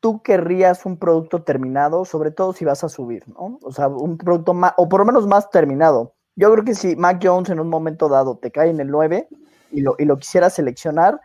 tú 0.00 0.22
querrías 0.22 0.84
un 0.84 0.98
producto 0.98 1.42
terminado, 1.42 2.04
sobre 2.04 2.30
todo 2.30 2.52
si 2.52 2.66
vas 2.66 2.84
a 2.84 2.90
subir, 2.90 3.26
¿no? 3.28 3.58
O 3.62 3.72
sea, 3.72 3.88
un 3.88 4.18
producto 4.18 4.52
más, 4.52 4.74
o 4.76 4.88
por 4.88 5.00
lo 5.00 5.06
menos 5.06 5.26
más 5.26 5.50
terminado. 5.50 6.12
Yo 6.36 6.52
creo 6.52 6.64
que 6.64 6.74
si 6.74 6.96
Mac 6.96 7.18
Jones 7.22 7.48
en 7.48 7.60
un 7.60 7.70
momento 7.70 8.10
dado 8.10 8.36
te 8.36 8.50
cae 8.50 8.68
en 8.68 8.80
el 8.80 8.88
9 8.88 9.26
y 9.72 9.80
lo, 9.80 9.96
y 9.98 10.04
lo 10.04 10.18
quisiera 10.18 10.50
seleccionar, 10.50 11.18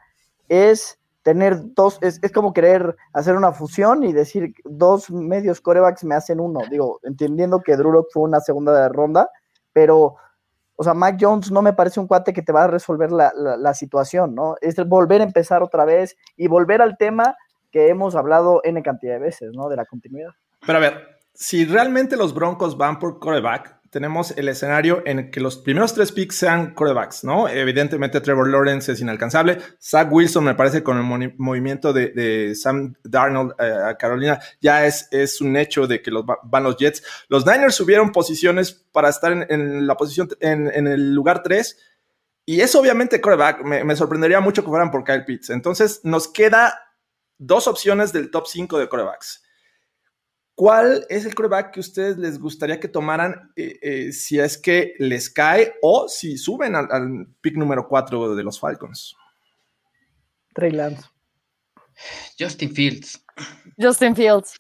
es 0.47 1.00
tener 1.23 1.73
dos, 1.75 1.99
es, 2.01 2.19
es, 2.21 2.31
como 2.31 2.53
querer 2.53 2.95
hacer 3.13 3.35
una 3.35 3.51
fusión 3.51 4.03
y 4.03 4.13
decir 4.13 4.53
dos 4.63 5.09
medios 5.11 5.61
corebacks 5.61 6.03
me 6.03 6.15
hacen 6.15 6.39
uno. 6.39 6.61
Digo, 6.69 6.99
entendiendo 7.03 7.61
que 7.61 7.77
Drew 7.77 7.91
Lock 7.91 8.07
fue 8.11 8.23
una 8.23 8.39
segunda 8.39 8.89
ronda, 8.89 9.29
pero, 9.73 10.15
o 10.75 10.83
sea, 10.83 10.93
Mac 10.93 11.17
Jones 11.19 11.51
no 11.51 11.61
me 11.61 11.73
parece 11.73 11.99
un 11.99 12.07
cuate 12.07 12.33
que 12.33 12.41
te 12.41 12.51
va 12.51 12.63
a 12.63 12.67
resolver 12.67 13.11
la, 13.11 13.31
la, 13.35 13.57
la, 13.57 13.73
situación, 13.73 14.33
¿no? 14.33 14.55
Es 14.61 14.75
volver 14.87 15.21
a 15.21 15.25
empezar 15.25 15.61
otra 15.61 15.85
vez 15.85 16.17
y 16.35 16.47
volver 16.47 16.81
al 16.81 16.97
tema 16.97 17.35
que 17.71 17.89
hemos 17.89 18.15
hablado 18.15 18.61
N 18.63 18.81
cantidad 18.83 19.13
de 19.13 19.19
veces, 19.19 19.51
¿no? 19.53 19.69
De 19.69 19.75
la 19.75 19.85
continuidad. 19.85 20.31
Pero 20.65 20.77
a 20.77 20.81
ver, 20.81 21.19
si 21.33 21.65
realmente 21.65 22.17
los 22.17 22.33
Broncos 22.33 22.77
van 22.77 22.99
por 22.99 23.19
coreback, 23.19 23.80
tenemos 23.91 24.31
el 24.37 24.47
escenario 24.47 25.03
en 25.05 25.31
que 25.31 25.41
los 25.41 25.57
primeros 25.57 25.93
tres 25.93 26.13
picks 26.13 26.37
sean 26.37 26.73
corebacks, 26.73 27.25
¿no? 27.25 27.49
Evidentemente 27.49 28.21
Trevor 28.21 28.47
Lawrence 28.47 28.89
es 28.89 29.01
inalcanzable. 29.01 29.57
Zach 29.81 30.07
Wilson 30.09 30.45
me 30.45 30.55
parece 30.55 30.81
con 30.81 30.97
el 30.97 31.33
movimiento 31.37 31.91
de, 31.91 32.55
Sam 32.55 32.95
Darnold 33.03 33.53
eh, 33.59 33.89
a 33.89 33.97
Carolina 33.97 34.39
ya 34.61 34.85
es, 34.85 35.09
es 35.11 35.41
un 35.41 35.57
hecho 35.57 35.87
de 35.87 36.01
que 36.01 36.09
los, 36.09 36.23
van 36.25 36.63
los 36.63 36.77
Jets. 36.77 37.03
Los 37.27 37.45
Niners 37.45 37.75
subieron 37.75 38.13
posiciones 38.13 38.71
para 38.71 39.09
estar 39.09 39.45
en, 39.49 39.85
la 39.85 39.97
posición, 39.97 40.29
en, 40.39 40.87
el 40.87 41.13
lugar 41.13 41.43
3. 41.43 41.77
Y 42.45 42.61
eso 42.61 42.79
obviamente 42.79 43.19
coreback, 43.19 43.61
me, 43.61 43.83
me, 43.83 43.95
sorprendería 43.97 44.39
mucho 44.39 44.63
que 44.63 44.69
fueran 44.69 44.89
por 44.89 45.03
Kyle 45.03 45.25
Pitts. 45.25 45.49
Entonces 45.49 45.99
nos 46.05 46.29
queda 46.29 46.79
dos 47.37 47.67
opciones 47.67 48.13
del 48.13 48.31
top 48.31 48.47
5 48.47 48.79
de 48.79 48.87
corebacks. 48.87 49.43
¿Cuál 50.55 51.05
es 51.09 51.25
el 51.25 51.33
coreback 51.33 51.71
que 51.71 51.79
ustedes 51.79 52.17
les 52.17 52.39
gustaría 52.39 52.79
que 52.79 52.87
tomaran 52.87 53.51
eh, 53.55 53.79
eh, 53.81 54.11
si 54.11 54.39
es 54.39 54.57
que 54.57 54.93
les 54.99 55.29
cae 55.29 55.73
o 55.81 56.07
si 56.07 56.37
suben 56.37 56.75
al, 56.75 57.27
pick 57.41 57.55
número 57.55 57.87
4 57.87 58.35
de 58.35 58.43
los 58.43 58.59
Falcons? 58.59 59.15
Trey 60.53 60.71
Lance. 60.71 61.03
Justin 62.37 62.73
Fields. 62.73 63.23
Justin 63.77 64.15
Fields. 64.15 64.57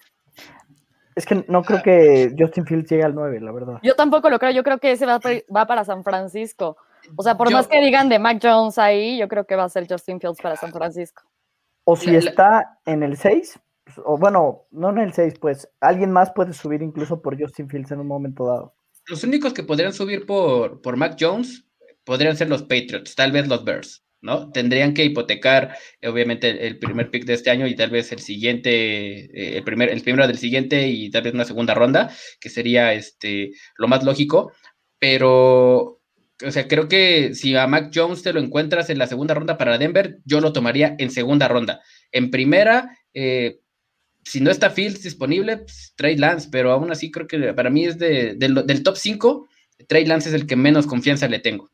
Es 1.15 1.25
que 1.25 1.43
no 1.47 1.61
creo 1.63 1.83
que 1.83 2.33
Justin 2.37 2.65
Fields 2.65 2.89
llegue 2.89 3.03
al 3.03 3.13
9, 3.13 3.41
la 3.41 3.51
verdad. 3.51 3.79
Yo 3.83 3.95
tampoco 3.95 4.29
lo 4.29 4.39
creo. 4.39 4.51
Yo 4.51 4.63
creo 4.63 4.79
que 4.79 4.91
ese 4.91 5.05
va, 5.05 5.67
para 5.67 5.83
San 5.83 6.03
Francisco. 6.03 6.77
O 7.15 7.23
sea, 7.23 7.35
por 7.35 7.51
más 7.51 7.67
que 7.67 7.81
digan 7.81 8.07
de 8.09 8.17
Mac 8.17 8.39
Jones 8.41 8.77
ahí, 8.77 9.17
yo 9.17 9.27
creo 9.27 9.45
que 9.45 9.55
va 9.55 9.65
a 9.65 9.69
ser 9.69 9.87
Justin 9.89 10.21
Fields 10.21 10.39
para 10.41 10.55
San 10.55 10.71
Francisco. 10.71 11.23
O 11.83 11.95
si 11.95 12.15
está 12.15 12.79
en 12.85 13.03
el 13.03 13.17
6, 13.17 13.59
o 14.05 14.17
bueno, 14.17 14.67
no 14.71 14.89
en 14.89 14.99
el 14.99 15.13
6, 15.13 15.35
pues 15.39 15.69
alguien 15.79 16.11
más 16.11 16.31
puede 16.31 16.53
subir 16.53 16.81
incluso 16.81 17.21
por 17.21 17.39
Justin 17.39 17.69
Fields 17.69 17.91
en 17.91 17.99
un 17.99 18.07
momento 18.07 18.45
dado. 18.45 18.75
Los 19.07 19.23
únicos 19.23 19.53
que 19.53 19.63
podrían 19.63 19.93
subir 19.93 20.25
por, 20.25 20.81
por 20.81 20.95
Mac 20.95 21.17
Jones 21.19 21.65
podrían 22.03 22.37
ser 22.37 22.49
los 22.49 22.63
Patriots, 22.63 23.15
tal 23.15 23.31
vez 23.31 23.47
los 23.47 23.63
Bears, 23.63 24.03
¿no? 24.21 24.51
Tendrían 24.51 24.93
que 24.93 25.05
hipotecar, 25.05 25.75
obviamente, 26.03 26.67
el 26.67 26.79
primer 26.79 27.09
pick 27.09 27.25
de 27.25 27.33
este 27.33 27.49
año 27.49 27.67
y 27.67 27.75
tal 27.75 27.89
vez 27.89 28.11
el 28.11 28.19
siguiente, 28.19 29.25
eh, 29.25 29.57
el, 29.57 29.63
primer, 29.63 29.89
el 29.89 30.01
primero 30.01 30.27
del 30.27 30.37
siguiente 30.37 30.87
y 30.87 31.09
tal 31.09 31.23
vez 31.23 31.33
una 31.33 31.45
segunda 31.45 31.73
ronda, 31.73 32.11
que 32.39 32.49
sería 32.49 32.93
este, 32.93 33.51
lo 33.77 33.87
más 33.87 34.03
lógico, 34.03 34.51
pero 34.99 36.01
o 36.43 36.51
sea, 36.51 36.67
creo 36.67 36.87
que 36.87 37.35
si 37.35 37.55
a 37.55 37.67
Mac 37.67 37.91
Jones 37.93 38.23
te 38.23 38.33
lo 38.33 38.39
encuentras 38.39 38.89
en 38.89 38.97
la 38.97 39.07
segunda 39.07 39.33
ronda 39.33 39.57
para 39.57 39.77
Denver, 39.77 40.19
yo 40.25 40.41
lo 40.41 40.53
tomaría 40.53 40.95
en 40.97 41.11
segunda 41.11 41.47
ronda. 41.47 41.81
En 42.11 42.31
primera, 42.31 42.97
eh, 43.13 43.59
si 44.23 44.41
no 44.41 44.51
está 44.51 44.69
Fields 44.69 45.03
disponible, 45.03 45.57
pues, 45.57 45.93
Trey 45.95 46.17
Lance, 46.17 46.49
pero 46.51 46.71
aún 46.71 46.91
así 46.91 47.11
creo 47.11 47.27
que 47.27 47.53
para 47.53 47.69
mí 47.69 47.85
es 47.85 47.97
de, 47.97 48.35
del 48.35 48.83
top 48.83 48.97
5, 48.97 49.47
Trey 49.87 50.05
Lance 50.05 50.29
es 50.29 50.35
el 50.35 50.47
que 50.47 50.55
menos 50.55 50.87
confianza 50.87 51.27
le 51.27 51.39
tengo. 51.39 51.69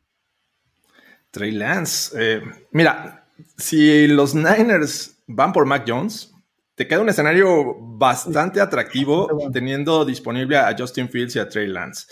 Trey 1.30 1.52
Lance, 1.52 2.16
eh, 2.18 2.42
mira, 2.72 3.26
si 3.56 4.06
los 4.06 4.34
Niners 4.34 5.18
van 5.26 5.52
por 5.52 5.66
Mac 5.66 5.84
Jones, 5.86 6.32
te 6.74 6.86
queda 6.86 7.00
un 7.00 7.08
escenario 7.08 7.74
bastante 7.78 8.60
atractivo 8.60 9.28
teniendo 9.52 10.04
disponible 10.04 10.56
a 10.56 10.74
Justin 10.78 11.08
Fields 11.08 11.36
y 11.36 11.38
a 11.40 11.48
Trey 11.48 11.66
Lance. 11.66 12.06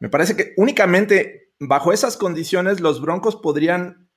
Me 0.00 0.08
parece 0.08 0.36
que 0.36 0.54
únicamente 0.56 1.52
bajo 1.60 1.92
esas 1.92 2.16
condiciones 2.16 2.80
los 2.80 3.00
Broncos 3.00 3.36
podrían 3.36 4.08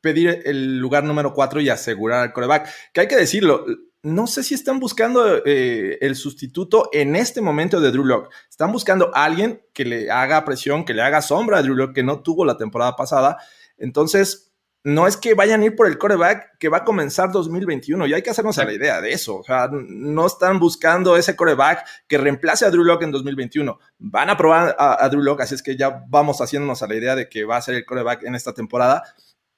pedir 0.00 0.42
el 0.44 0.78
lugar 0.78 1.04
número 1.04 1.34
4 1.34 1.60
y 1.60 1.68
asegurar 1.68 2.22
al 2.22 2.32
coreback. 2.32 2.68
Que 2.92 3.02
hay 3.02 3.08
que 3.08 3.16
decirlo, 3.16 3.66
no 4.02 4.26
sé 4.26 4.42
si 4.42 4.54
están 4.54 4.78
buscando 4.78 5.42
eh, 5.44 5.98
el 6.00 6.14
sustituto 6.14 6.90
en 6.92 7.16
este 7.16 7.40
momento 7.40 7.80
de 7.80 7.90
Drew 7.90 8.04
Locke. 8.04 8.30
Están 8.48 8.70
buscando 8.70 9.10
a 9.14 9.24
alguien 9.24 9.62
que 9.72 9.84
le 9.84 10.10
haga 10.10 10.44
presión, 10.44 10.84
que 10.84 10.94
le 10.94 11.02
haga 11.02 11.22
sombra 11.22 11.58
a 11.58 11.62
Drew 11.62 11.74
Locke, 11.74 11.94
que 11.94 12.02
no 12.02 12.20
tuvo 12.20 12.44
la 12.44 12.56
temporada 12.56 12.94
pasada. 12.94 13.38
Entonces, 13.78 14.46
no 14.86 15.08
es 15.08 15.16
que 15.16 15.34
vayan 15.34 15.62
a 15.62 15.64
ir 15.64 15.74
por 15.74 15.88
el 15.88 15.98
coreback 15.98 16.58
que 16.60 16.68
va 16.68 16.78
a 16.78 16.84
comenzar 16.84 17.32
2021. 17.32 18.06
Y 18.06 18.14
hay 18.14 18.22
que 18.22 18.30
hacernos 18.30 18.56
a 18.58 18.64
la 18.64 18.72
idea 18.72 19.00
de 19.00 19.10
eso. 19.10 19.38
O 19.38 19.42
sea, 19.42 19.68
no 19.72 20.24
están 20.24 20.60
buscando 20.60 21.16
ese 21.16 21.34
coreback 21.34 21.84
que 22.06 22.16
reemplace 22.16 22.64
a 22.64 22.70
Drew 22.70 22.84
Locke 22.84 23.02
en 23.02 23.10
2021. 23.10 23.76
Van 23.98 24.30
a 24.30 24.36
probar 24.36 24.76
a, 24.78 25.08
Drew 25.08 25.22
Locke, 25.22 25.42
así 25.42 25.56
es 25.56 25.62
que 25.64 25.76
ya 25.76 26.04
vamos 26.06 26.40
haciéndonos 26.40 26.80
a 26.84 26.86
la 26.86 26.94
idea 26.94 27.16
de 27.16 27.28
que 27.28 27.44
va 27.44 27.56
a 27.56 27.62
ser 27.62 27.74
el 27.74 27.84
coreback 27.84 28.22
en 28.22 28.36
esta 28.36 28.54
temporada. 28.54 29.02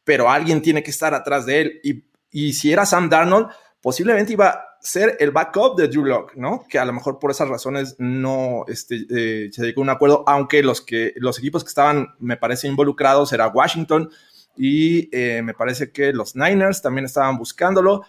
Pero 0.02 0.30
alguien 0.30 0.62
tiene 0.62 0.83
que 0.83 0.90
estar 0.90 1.12
atrás 1.12 1.45
de 1.45 1.61
él. 1.61 1.80
Y, 1.85 2.04
y 2.30 2.54
si 2.54 2.73
era 2.73 2.87
Sam 2.87 3.11
Darnold 3.11 3.49
posiblemente 3.88 4.35
iba 4.35 4.49
a 4.50 4.76
ser 4.83 5.16
el 5.18 5.30
backup 5.30 5.78
de 5.78 5.88
Drew 5.88 6.04
Lock, 6.04 6.35
¿no? 6.37 6.66
Que 6.68 6.78
a 6.78 6.85
lo 6.85 6.92
mejor 6.92 7.18
por 7.18 7.30
esas 7.30 7.49
razones 7.49 7.97
no 7.97 8.66
este, 8.68 9.07
eh, 9.09 9.49
se 9.50 9.62
llegó 9.64 9.80
a 9.80 9.85
un 9.85 9.88
acuerdo, 9.88 10.25
aunque 10.26 10.62
los, 10.62 10.83
que, 10.83 11.14
los 11.16 11.38
equipos 11.38 11.64
que 11.64 11.68
estaban, 11.68 12.09
me 12.18 12.37
parece, 12.37 12.68
involucrados 12.68 13.33
era 13.33 13.49
Washington 13.49 14.11
y 14.59 15.09
eh, 15.11 15.40
me 15.42 15.54
parece 15.54 15.90
que 15.90 16.12
los 16.12 16.37
Niners 16.37 16.83
también 16.83 17.07
estaban 17.07 17.38
buscándolo. 17.38 18.02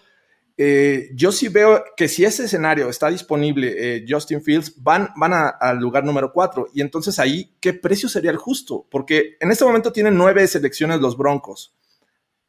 Eh, 0.58 1.08
yo 1.14 1.32
sí 1.32 1.48
veo 1.48 1.82
que 1.96 2.08
si 2.08 2.26
ese 2.26 2.44
escenario 2.44 2.90
está 2.90 3.08
disponible, 3.08 4.04
Justin 4.06 4.42
Fields, 4.42 4.74
van, 4.82 5.08
van 5.16 5.32
al 5.58 5.78
lugar 5.78 6.04
número 6.04 6.30
4. 6.30 6.66
Y 6.74 6.82
entonces 6.82 7.18
ahí, 7.18 7.56
¿qué 7.58 7.72
precio 7.72 8.06
sería 8.10 8.32
el 8.32 8.36
justo? 8.36 8.86
Porque 8.90 9.38
en 9.40 9.50
este 9.50 9.64
momento 9.64 9.92
tienen 9.92 10.14
nueve 10.14 10.46
selecciones 10.46 11.00
los 11.00 11.16
Broncos. 11.16 11.74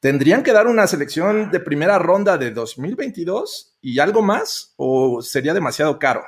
¿Tendrían 0.01 0.41
que 0.41 0.51
dar 0.51 0.65
una 0.65 0.87
selección 0.87 1.51
de 1.51 1.59
primera 1.59 1.99
ronda 1.99 2.39
de 2.39 2.49
2022 2.49 3.77
y 3.81 3.99
algo 3.99 4.23
más? 4.23 4.73
¿O 4.75 5.21
sería 5.21 5.53
demasiado 5.53 5.99
caro? 5.99 6.23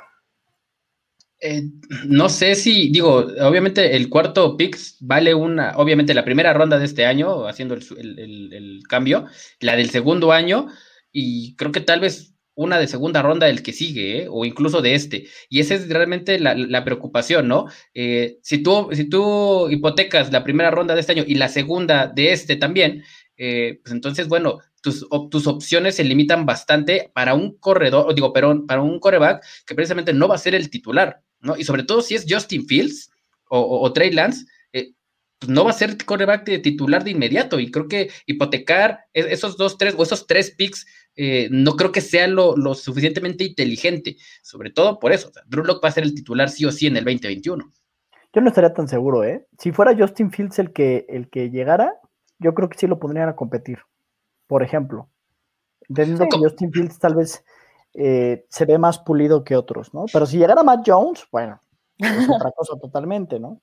Eh, 1.40 1.64
no 2.06 2.28
sé 2.28 2.54
si, 2.54 2.90
digo, 2.90 3.16
obviamente 3.16 3.96
el 3.96 4.08
cuarto 4.08 4.56
pick 4.56 4.78
vale 5.00 5.34
una, 5.34 5.72
obviamente 5.76 6.14
la 6.14 6.24
primera 6.24 6.52
ronda 6.52 6.78
de 6.78 6.84
este 6.84 7.04
año, 7.04 7.48
haciendo 7.48 7.74
el, 7.74 8.80
cambio, 8.88 9.26
la 9.58 9.74
del 9.74 9.90
segundo 9.90 10.30
año, 10.30 10.68
y 11.10 11.56
creo 11.56 11.72
que 11.72 11.80
tal 11.80 11.98
vez 11.98 12.32
una 12.54 12.78
de 12.78 12.86
segunda 12.86 13.22
ronda 13.22 13.48
del 13.48 13.64
que 13.64 13.72
sigue, 13.72 14.22
¿eh? 14.22 14.26
o 14.30 14.44
incluso 14.44 14.82
de 14.82 14.94
este. 14.94 15.26
Y 15.48 15.58
esa 15.58 15.74
es 15.74 15.88
realmente 15.88 16.38
la, 16.38 16.84
preocupación, 16.84 17.48
¿no? 17.48 17.66
Eh, 17.92 18.38
si, 18.40 18.62
tú, 18.62 18.90
si 18.92 19.08
tú 19.08 19.68
hipotecas 19.68 20.30
la 20.32 20.44
primera 20.44 20.70
ronda 20.70 20.94
de 20.94 21.00
este 21.00 21.12
año 21.12 21.24
y 21.26 21.34
la 21.34 21.48
segunda 21.48 22.06
de 22.06 22.32
este 22.32 22.54
también, 22.54 23.02
eh, 23.36 23.80
pues 23.82 23.92
entonces, 23.92 24.28
bueno, 24.28 24.58
tus, 24.80 25.06
tus, 25.30 25.46
opciones 25.46 25.96
se 25.96 26.04
limitan 26.04 26.46
bastante 26.46 27.10
para 27.14 27.34
un 27.34 27.56
corredor, 27.58 28.14
digo, 28.14 28.32
pero 28.32 28.66
para 28.66 28.82
un 28.82 29.00
coreback 29.00 29.44
que 29.66 29.74
precisamente 29.74 30.12
no 30.12 30.28
va 30.28 30.34
a 30.34 30.38
ser 30.38 30.54
el 30.54 30.70
titular, 30.70 31.22
¿no? 31.40 31.56
Y 31.56 31.64
sobre 31.64 31.82
todo 31.82 32.02
si 32.02 32.14
es 32.14 32.26
Justin 32.28 32.66
Fields 32.66 33.10
o, 33.48 33.92
Trey 33.92 34.10
Lance, 34.10 34.46
eh, 34.72 34.92
pues 35.38 35.50
no 35.50 35.64
va 35.64 35.70
a 35.70 35.74
ser 35.74 35.96
coreback 36.04 36.44
de 36.44 36.58
titular 36.58 37.04
de 37.04 37.12
inmediato. 37.12 37.60
Y 37.60 37.70
creo 37.70 37.88
que 37.88 38.10
hipotecar 38.26 39.06
e, 39.12 39.32
esos 39.32 39.56
dos, 39.56 39.78
tres 39.78 39.94
o 39.96 40.02
esos 40.02 40.26
tres 40.26 40.50
picks 40.50 40.86
eh, 41.16 41.48
no 41.50 41.76
creo 41.76 41.92
que 41.92 42.00
sea 42.00 42.26
lo, 42.26 42.56
suficientemente 42.74 43.44
inteligente, 43.44 44.16
sobre 44.42 44.70
todo 44.70 44.98
por 44.98 45.12
eso. 45.12 45.30
Locke 45.48 45.84
va 45.84 45.88
a 45.88 45.92
ser 45.92 46.04
el 46.04 46.14
titular 46.14 46.50
sí 46.50 46.64
o 46.64 46.72
sí 46.72 46.86
en 46.86 46.96
el 46.96 47.04
2021. 47.04 47.72
Yo 48.32 48.40
no 48.40 48.48
estaría 48.48 48.72
tan 48.72 48.88
seguro, 48.88 49.22
¿eh? 49.22 49.46
Si 49.58 49.70
fuera 49.70 49.96
Justin 49.96 50.32
Fields 50.32 50.58
el 50.58 50.72
que, 50.72 51.06
el 51.08 51.30
que 51.30 51.50
llegara, 51.50 51.92
yo 52.44 52.54
creo 52.54 52.68
que 52.68 52.78
sí 52.78 52.86
lo 52.86 52.98
pondrían 52.98 53.28
a 53.28 53.36
competir. 53.36 53.78
Por 54.46 54.62
ejemplo, 54.62 55.08
entendiendo 55.88 56.26
que 56.28 56.38
Justin 56.38 56.70
Fields 56.70 56.98
tal 56.98 57.14
vez 57.14 57.44
eh, 57.94 58.44
se 58.50 58.66
ve 58.66 58.76
más 58.76 58.98
pulido 58.98 59.42
que 59.44 59.56
otros, 59.56 59.94
¿no? 59.94 60.04
Pero 60.12 60.26
si 60.26 60.36
llegara 60.36 60.62
Matt 60.62 60.84
Jones, 60.86 61.26
bueno, 61.32 61.60
es 61.98 62.28
otra 62.28 62.50
cosa 62.56 62.78
totalmente, 62.78 63.40
¿no? 63.40 63.60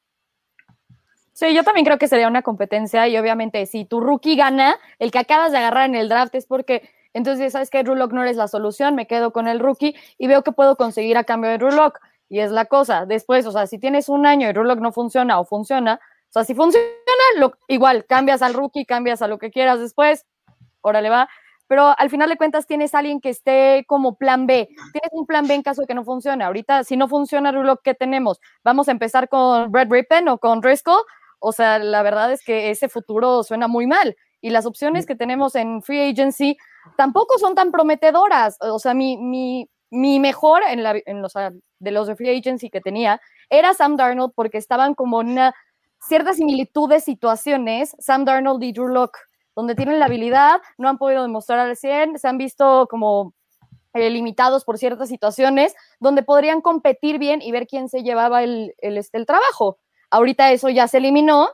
Sí, 1.33 1.53
yo 1.53 1.63
también 1.63 1.85
creo 1.85 1.97
que 1.97 2.07
sería 2.07 2.27
una 2.27 2.41
competencia 2.41 3.07
y 3.07 3.17
obviamente 3.17 3.65
si 3.65 3.85
tu 3.85 3.99
rookie 3.99 4.35
gana, 4.35 4.75
el 4.99 5.11
que 5.11 5.19
acabas 5.19 5.51
de 5.51 5.59
agarrar 5.59 5.87
en 5.87 5.95
el 5.95 6.09
draft 6.09 6.35
es 6.35 6.45
porque 6.45 6.89
entonces 7.13 7.53
sabes 7.53 7.69
que 7.69 7.83
Rulock 7.83 8.13
no 8.13 8.23
eres 8.23 8.35
la 8.35 8.47
solución, 8.47 8.95
me 8.95 9.07
quedo 9.07 9.31
con 9.31 9.47
el 9.47 9.59
rookie 9.59 9.95
y 10.17 10.27
veo 10.27 10.43
que 10.43 10.51
puedo 10.51 10.75
conseguir 10.75 11.17
a 11.17 11.23
cambio 11.23 11.51
de 11.51 11.57
Rulock 11.57 11.99
y 12.29 12.39
es 12.39 12.51
la 12.51 12.65
cosa. 12.65 13.05
Después, 13.05 13.45
o 13.45 13.51
sea, 13.51 13.67
si 13.67 13.77
tienes 13.77 14.09
un 14.09 14.25
año 14.25 14.49
y 14.49 14.53
Rulock 14.53 14.79
no 14.79 14.91
funciona 14.91 15.39
o 15.39 15.45
funciona, 15.45 15.99
o 16.31 16.33
sea, 16.33 16.45
si 16.45 16.55
funciona, 16.55 16.87
lo, 17.35 17.51
igual, 17.67 18.05
cambias 18.05 18.41
al 18.41 18.53
rookie, 18.53 18.85
cambias 18.85 19.21
a 19.21 19.27
lo 19.27 19.37
que 19.37 19.51
quieras 19.51 19.81
después, 19.81 20.25
órale 20.79 21.09
va. 21.09 21.27
Pero 21.67 21.93
al 21.97 22.09
final 22.09 22.29
de 22.29 22.37
cuentas 22.37 22.67
tienes 22.67 22.95
a 22.95 22.99
alguien 22.99 23.19
que 23.19 23.27
esté 23.27 23.83
como 23.85 24.15
plan 24.15 24.47
B. 24.47 24.69
Tienes 24.93 25.09
un 25.11 25.25
plan 25.25 25.45
B 25.45 25.55
en 25.55 25.61
caso 25.61 25.81
de 25.81 25.87
que 25.87 25.93
no 25.93 26.05
funcione. 26.05 26.45
Ahorita, 26.45 26.85
si 26.85 26.95
no 26.95 27.09
funciona 27.09 27.51
lo 27.51 27.77
que 27.77 27.95
tenemos, 27.95 28.39
vamos 28.63 28.87
a 28.87 28.91
empezar 28.91 29.27
con 29.27 29.73
Brad 29.73 29.89
Rippen 29.89 30.29
o 30.29 30.37
con 30.37 30.61
Driscoll. 30.61 31.03
O 31.39 31.51
sea, 31.51 31.79
la 31.79 32.01
verdad 32.01 32.31
es 32.31 32.45
que 32.45 32.69
ese 32.69 32.87
futuro 32.87 33.43
suena 33.43 33.67
muy 33.67 33.85
mal. 33.85 34.15
Y 34.39 34.51
las 34.51 34.65
opciones 34.65 35.05
que 35.05 35.17
tenemos 35.17 35.55
en 35.55 35.81
Free 35.81 36.11
Agency 36.11 36.55
tampoco 36.95 37.37
son 37.39 37.55
tan 37.55 37.71
prometedoras. 37.71 38.55
O 38.61 38.79
sea, 38.79 38.93
mi, 38.93 39.17
mi, 39.17 39.69
mi 39.89 40.19
mejor 40.21 40.61
en, 40.65 40.81
la, 40.81 40.95
en 41.05 41.21
los, 41.21 41.33
de 41.33 41.91
los 41.91 42.07
de 42.07 42.15
Free 42.15 42.37
Agency 42.37 42.69
que 42.69 42.79
tenía 42.79 43.19
era 43.49 43.73
Sam 43.73 43.97
Darnold 43.97 44.31
porque 44.33 44.57
estaban 44.57 44.93
como 44.95 45.21
en 45.21 45.31
una 45.31 45.53
ciertas 46.01 46.37
similitudes, 46.37 47.03
situaciones, 47.03 47.95
Sam 47.99 48.25
Darnold 48.25 48.63
y 48.63 48.73
Drew 48.73 48.87
Locke, 48.87 49.19
donde 49.55 49.75
tienen 49.75 49.99
la 49.99 50.05
habilidad, 50.05 50.61
no 50.77 50.89
han 50.89 50.97
podido 50.97 51.23
demostrar 51.23 51.59
al 51.59 51.75
100, 51.75 52.19
se 52.19 52.27
han 52.27 52.37
visto 52.37 52.87
como 52.89 53.33
eh, 53.93 54.09
limitados 54.09 54.63
por 54.63 54.77
ciertas 54.77 55.09
situaciones, 55.09 55.75
donde 55.99 56.23
podrían 56.23 56.61
competir 56.61 57.19
bien 57.19 57.41
y 57.41 57.51
ver 57.51 57.67
quién 57.67 57.89
se 57.89 58.03
llevaba 58.03 58.43
el, 58.43 58.73
este, 58.79 59.17
el 59.17 59.25
trabajo. 59.25 59.79
Ahorita 60.09 60.51
eso 60.51 60.69
ya 60.69 60.87
se 60.87 60.97
eliminó, 60.97 61.49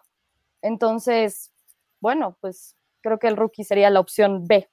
entonces, 0.61 1.51
bueno, 1.99 2.37
pues 2.41 2.75
creo 3.01 3.19
que 3.19 3.27
el 3.27 3.37
rookie 3.37 3.63
sería 3.63 3.89
la 3.89 3.99
opción 3.99 4.45
B. 4.47 4.69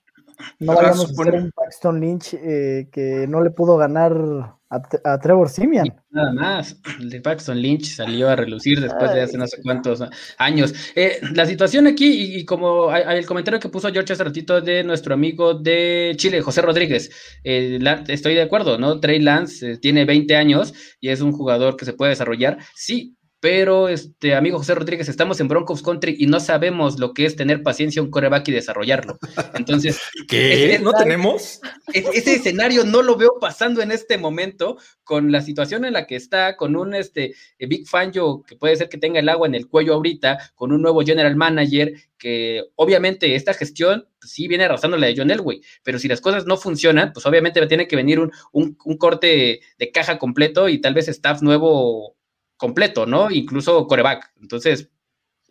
No 0.59 0.75
vayamos 0.75 1.11
a 1.11 1.23
hacer 1.23 1.35
un 1.35 1.50
Paxton 1.50 2.00
Lynch 2.00 2.35
eh, 2.35 2.88
que 2.93 3.26
no 3.29 3.43
le 3.43 3.50
pudo 3.50 3.76
ganar 3.76 4.57
a, 5.05 5.19
Trevor 5.21 5.49
Simian. 5.49 5.87
Nada 6.11 6.33
más, 6.33 6.81
el 6.99 7.11
de 7.11 7.21
Paxton 7.21 7.61
Lynch 7.61 7.95
salió 7.95 8.29
a 8.29 8.37
relucir 8.37 8.81
después 8.81 9.12
de 9.12 9.23
hace 9.23 9.38
no 9.38 9.47
sé 9.47 9.61
cuántos 9.62 10.03
años. 10.38 10.75
Eh, 10.95 11.21
la 11.33 11.47
situación 11.47 11.87
aquí, 11.87 12.37
y, 12.37 12.45
como 12.45 12.95
el 12.95 13.26
comentario 13.26 13.61
que 13.61 13.69
puso 13.69 13.93
George 13.93 14.12
hace 14.12 14.25
ratito 14.25 14.61
de 14.61 14.83
nuestro 14.85 15.14
amigo 15.14 15.55
de 15.55 16.14
Chile, 16.17 16.41
José 16.41 16.62
Rodríguez, 16.62 17.11
eh, 17.45 17.79
estoy 18.09 18.35
de 18.35 18.43
acuerdo, 18.43 18.79
¿no? 18.79 19.00
Trey 19.00 19.21
Lance 19.21 19.79
tiene 19.79 20.05
20 20.05 20.37
años 20.37 20.75
y 21.00 21.11
es 21.11 21.21
un 21.21 21.33
jugador 21.33 21.76
que 21.76 21.85
se 21.85 21.93
puede 21.93 22.11
desarrollar. 22.11 22.59
Sí, 22.75 23.17
pero 23.44 23.90
este 23.90 24.34
amigo 24.34 24.56
José 24.56 24.74
Rodríguez, 24.74 25.06
estamos 25.10 25.38
en 25.38 25.48
Broncos 25.48 25.82
Country 25.82 26.16
y 26.18 26.24
no 26.24 26.40
sabemos 26.40 26.98
lo 26.98 27.12
que 27.12 27.26
es 27.26 27.36
tener 27.36 27.62
paciencia 27.62 28.00
un 28.00 28.10
coreback 28.10 28.48
y 28.48 28.52
desarrollarlo. 28.52 29.18
Entonces, 29.52 30.00
¿qué? 30.30 30.80
¿No 30.82 30.94
tenemos? 30.94 31.60
Ese 31.92 32.36
escenario 32.36 32.84
no 32.84 33.02
lo 33.02 33.16
veo 33.16 33.32
pasando 33.38 33.82
en 33.82 33.92
este 33.92 34.16
momento 34.16 34.78
con 35.02 35.30
la 35.30 35.42
situación 35.42 35.84
en 35.84 35.92
la 35.92 36.06
que 36.06 36.16
está, 36.16 36.56
con 36.56 36.74
un 36.74 36.94
este 36.94 37.34
eh, 37.58 37.66
Big 37.66 37.86
Fangio 37.86 38.44
que 38.46 38.56
puede 38.56 38.76
ser 38.76 38.88
que 38.88 38.96
tenga 38.96 39.20
el 39.20 39.28
agua 39.28 39.46
en 39.46 39.54
el 39.54 39.68
cuello 39.68 39.92
ahorita, 39.92 40.52
con 40.54 40.72
un 40.72 40.80
nuevo 40.80 41.02
general 41.02 41.36
manager 41.36 41.92
que 42.16 42.62
obviamente 42.76 43.34
esta 43.34 43.52
gestión 43.52 44.08
pues, 44.18 44.32
sí 44.32 44.48
viene 44.48 44.64
arrasando 44.64 44.96
la 44.96 45.08
de 45.08 45.16
John 45.18 45.30
Elway, 45.30 45.60
pero 45.82 45.98
si 45.98 46.08
las 46.08 46.22
cosas 46.22 46.46
no 46.46 46.56
funcionan, 46.56 47.12
pues 47.12 47.26
obviamente 47.26 47.66
tiene 47.66 47.88
que 47.88 47.96
venir 47.96 48.20
un, 48.20 48.32
un 48.52 48.96
corte 48.96 49.60
de 49.78 49.92
caja 49.92 50.16
completo 50.16 50.70
y 50.70 50.80
tal 50.80 50.94
vez 50.94 51.08
staff 51.08 51.42
nuevo 51.42 52.16
completo, 52.56 53.06
¿no? 53.06 53.30
Incluso 53.30 53.87
coreback. 53.87 54.32
Entonces, 54.40 54.90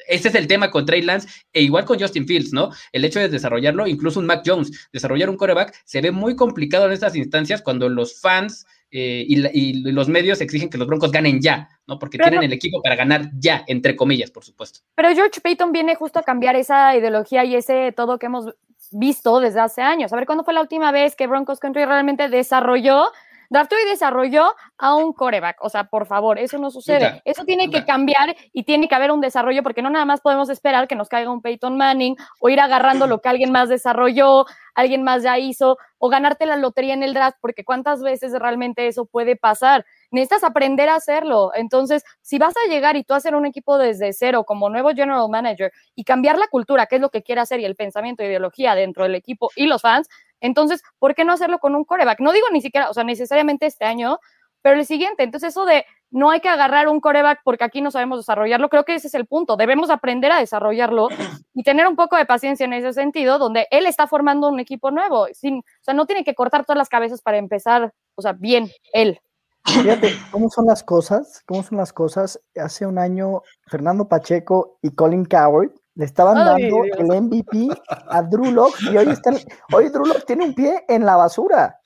ese 0.07 0.29
es 0.29 0.35
el 0.35 0.47
tema 0.47 0.71
con 0.71 0.85
Trey 0.85 1.01
Lance 1.01 1.29
e 1.51 1.61
igual 1.61 1.85
con 1.85 1.99
Justin 1.99 2.27
Fields, 2.27 2.53
¿no? 2.53 2.71
El 2.91 3.05
hecho 3.05 3.19
de 3.19 3.29
desarrollarlo, 3.29 3.87
incluso 3.87 4.19
un 4.19 4.25
Mac 4.25 4.43
Jones, 4.45 4.89
desarrollar 4.91 5.29
un 5.29 5.37
coreback 5.37 5.73
se 5.85 6.01
ve 6.01 6.11
muy 6.11 6.35
complicado 6.35 6.85
en 6.85 6.91
estas 6.91 7.15
instancias 7.15 7.61
cuando 7.61 7.89
los 7.89 8.19
fans 8.19 8.65
eh, 8.95 9.25
y, 9.27 9.91
los 9.91 10.07
medios 10.07 10.39
exigen 10.39 10.69
que 10.69 10.77
los 10.77 10.87
Broncos 10.87 11.11
ganen 11.11 11.41
ya, 11.41 11.67
¿no? 11.87 11.97
Porque 11.97 12.19
tienen 12.19 12.43
el 12.43 12.53
equipo 12.53 12.79
para 12.81 12.95
ganar 12.95 13.31
ya, 13.39 13.63
entre 13.65 13.95
comillas, 13.95 14.29
por 14.29 14.43
supuesto. 14.43 14.81
Pero 14.93 15.09
George 15.15 15.41
Payton 15.41 15.71
viene 15.71 15.95
justo 15.95 16.19
a 16.19 16.23
cambiar 16.23 16.55
esa 16.55 16.95
ideología 16.95 17.43
y 17.43 17.55
ese 17.55 17.91
todo 17.91 18.19
que 18.19 18.27
hemos 18.27 18.53
visto 18.91 19.39
desde 19.39 19.61
hace 19.61 19.81
años. 19.81 20.13
A 20.13 20.15
ver, 20.15 20.27
¿cuándo 20.27 20.43
fue 20.43 20.53
la 20.53 20.61
última 20.61 20.91
vez 20.91 21.15
que 21.15 21.25
Broncos 21.25 21.59
Country 21.59 21.85
realmente 21.85 22.29
desarrolló 22.29 23.05
draftó 23.53 23.75
y 23.79 23.87
desarrolló 23.87 24.51
a 24.79 24.95
un 24.95 25.13
coreback. 25.13 25.57
O 25.61 25.69
sea, 25.69 25.85
por 25.85 26.07
favor, 26.07 26.39
eso 26.39 26.57
no 26.57 26.71
sucede. 26.71 27.21
eso 27.23 27.45
tiene 27.45 27.69
que 27.69 27.85
cambiar 27.85 28.35
y 28.51 28.63
tiene 28.63 28.87
que 28.87 28.95
haber 28.95 29.11
un 29.11 29.21
desarrollo 29.21 29.61
porque 29.61 29.83
no 29.83 29.91
nada 29.91 30.05
más 30.05 30.21
podemos 30.21 30.49
esperar 30.49 30.87
que 30.87 30.95
nos 30.95 31.07
caiga 31.07 31.31
un 31.31 31.41
Peyton 31.41 31.77
Manning 31.77 32.15
o 32.39 32.49
ir 32.49 32.59
agarrando 32.59 33.05
lo 33.05 33.21
que 33.21 33.29
alguien 33.29 33.51
más 33.51 33.69
desarrolló, 33.69 34.45
alguien 34.73 35.03
más 35.03 35.21
ya 35.21 35.37
hizo 35.37 35.77
o 35.99 36.09
ganarte 36.09 36.47
la 36.47 36.57
lotería 36.57 36.95
en 36.95 37.03
el 37.03 37.13
draft 37.13 37.37
porque 37.39 37.63
cuántas 37.63 38.01
veces 38.01 38.33
realmente 38.33 38.87
eso 38.87 39.05
puede 39.05 39.35
pasar. 39.35 39.85
Necesitas 40.09 40.43
aprender 40.43 40.89
a 40.89 40.95
hacerlo. 40.95 41.51
Entonces, 41.53 42.03
si 42.21 42.39
vas 42.39 42.55
a 42.57 42.69
llegar 42.69 42.97
y 42.97 43.03
tú 43.03 43.13
hacer 43.13 43.35
un 43.35 43.45
equipo 43.45 43.77
desde 43.77 44.13
cero 44.13 44.45
como 44.45 44.69
nuevo 44.69 44.89
general 44.89 45.29
manager 45.29 45.71
y 45.95 46.03
cambiar 46.03 46.39
la 46.39 46.47
cultura, 46.47 46.87
que 46.87 46.95
es 46.95 47.01
lo 47.01 47.09
que 47.09 47.21
quiere 47.21 47.41
hacer 47.41 47.59
y 47.59 47.65
el 47.65 47.75
pensamiento, 47.75 48.23
ideología 48.23 48.73
dentro 48.73 49.03
del 49.03 49.13
equipo 49.13 49.51
y 49.55 49.67
los 49.67 49.83
fans, 49.83 50.09
entonces, 50.43 50.83
¿por 50.99 51.15
qué 51.15 51.23
no 51.23 51.31
hacerlo 51.31 51.59
con 51.59 51.73
un 51.73 51.85
coreback? 51.85 52.19
No 52.19 52.33
digo 52.33 52.47
ni 52.51 52.61
siquiera, 52.61 52.89
o 52.89 52.93
sea, 52.93 53.05
necesariamente 53.05 53.65
este 53.65 53.85
año, 53.85 54.19
pero 54.61 54.77
el 54.77 54.85
siguiente. 54.85 55.23
Entonces, 55.23 55.49
eso 55.51 55.65
de 55.65 55.85
no 56.11 56.29
hay 56.29 56.41
que 56.41 56.49
agarrar 56.49 56.89
un 56.89 56.99
coreback 56.99 57.39
porque 57.45 57.63
aquí 57.63 57.81
no 57.81 57.91
sabemos 57.91 58.19
desarrollarlo, 58.19 58.67
creo 58.67 58.83
que 58.83 58.93
ese 58.93 59.07
es 59.07 59.13
el 59.13 59.25
punto. 59.25 59.55
Debemos 59.55 59.89
aprender 59.89 60.33
a 60.33 60.39
desarrollarlo 60.39 61.07
y 61.53 61.63
tener 61.63 61.87
un 61.87 61.95
poco 61.95 62.17
de 62.17 62.25
paciencia 62.25 62.65
en 62.65 62.73
ese 62.73 62.91
sentido, 62.91 63.39
donde 63.39 63.67
él 63.71 63.85
está 63.85 64.05
formando 64.05 64.49
un 64.49 64.59
equipo 64.59 64.91
nuevo. 64.91 65.27
Sin, 65.33 65.59
o 65.59 65.63
sea, 65.83 65.93
no 65.93 66.05
tiene 66.05 66.25
que 66.25 66.35
cortar 66.35 66.65
todas 66.65 66.77
las 66.77 66.89
cabezas 66.89 67.21
para 67.21 67.37
empezar, 67.37 67.93
o 68.15 68.21
sea, 68.21 68.33
bien, 68.33 68.69
él. 68.91 69.19
Fíjate 69.65 70.11
cómo 70.29 70.49
son 70.49 70.65
las 70.65 70.83
cosas, 70.83 71.41
cómo 71.45 71.63
son 71.63 71.77
las 71.77 71.93
cosas. 71.93 72.37
Hace 72.53 72.85
un 72.85 72.99
año, 72.99 73.43
Fernando 73.67 74.09
Pacheco 74.09 74.77
y 74.81 74.91
Colin 74.91 75.23
Coward 75.23 75.71
le 75.95 76.05
estaban 76.05 76.35
dando 76.35 76.83
el 76.83 77.21
MVP 77.21 77.69
a 77.87 78.21
Drew 78.23 78.51
Locke 78.51 78.81
y 78.91 78.97
hoy, 78.97 79.09
están, 79.09 79.37
hoy 79.71 79.89
Drew 79.89 80.05
Locke 80.05 80.25
tiene 80.25 80.45
un 80.45 80.55
pie 80.55 80.83
en 80.87 81.05
la 81.05 81.15
basura. 81.15 81.79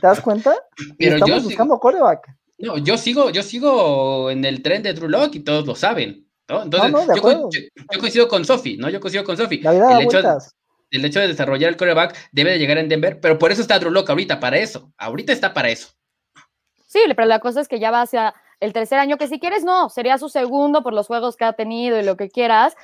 ¿Te 0.00 0.06
das 0.06 0.20
cuenta? 0.20 0.54
Pero 0.98 1.16
estamos 1.16 1.44
buscando 1.44 1.78
coreback. 1.78 2.34
No, 2.58 2.78
yo 2.78 2.96
sigo, 2.96 3.30
yo 3.30 3.42
sigo 3.42 4.30
en 4.30 4.44
el 4.44 4.62
tren 4.62 4.82
de 4.82 4.92
Drew 4.92 5.08
Locke 5.08 5.36
y 5.36 5.40
todos 5.40 5.66
lo 5.66 5.74
saben. 5.74 6.26
¿no? 6.48 6.62
Entonces, 6.62 7.06
yo, 7.16 8.00
coincido 8.00 8.28
con 8.28 8.44
Sofi, 8.44 8.76
¿no? 8.76 8.88
Yo 8.88 9.00
coincido 9.00 9.24
con 9.24 9.36
Sofi. 9.36 9.60
El, 9.64 10.02
hecho, 10.02 10.20
el 10.90 11.04
hecho 11.04 11.20
de 11.20 11.28
desarrollar 11.28 11.70
el 11.70 11.76
coreback 11.76 12.16
debe 12.32 12.52
de 12.52 12.58
llegar 12.58 12.78
en 12.78 12.88
Denver, 12.88 13.20
pero 13.20 13.38
por 13.38 13.52
eso 13.52 13.62
está 13.62 13.78
Drew 13.78 13.90
Locke 13.90 14.10
ahorita, 14.10 14.40
para 14.40 14.58
eso. 14.58 14.92
Ahorita 14.96 15.32
está 15.32 15.52
para 15.52 15.70
eso. 15.70 15.88
Sí, 16.86 17.00
pero 17.14 17.26
la 17.26 17.38
cosa 17.38 17.60
es 17.60 17.68
que 17.68 17.78
ya 17.78 17.90
va 17.90 18.02
hacia 18.02 18.34
el 18.58 18.72
tercer 18.72 18.98
año, 18.98 19.16
que 19.16 19.28
si 19.28 19.38
quieres, 19.38 19.64
no, 19.64 19.88
sería 19.88 20.18
su 20.18 20.28
segundo 20.28 20.82
por 20.82 20.92
los 20.92 21.06
juegos 21.06 21.36
que 21.36 21.44
ha 21.44 21.52
tenido 21.54 21.98
y 21.98 22.02
lo 22.02 22.16
que 22.16 22.28
quieras, 22.28 22.74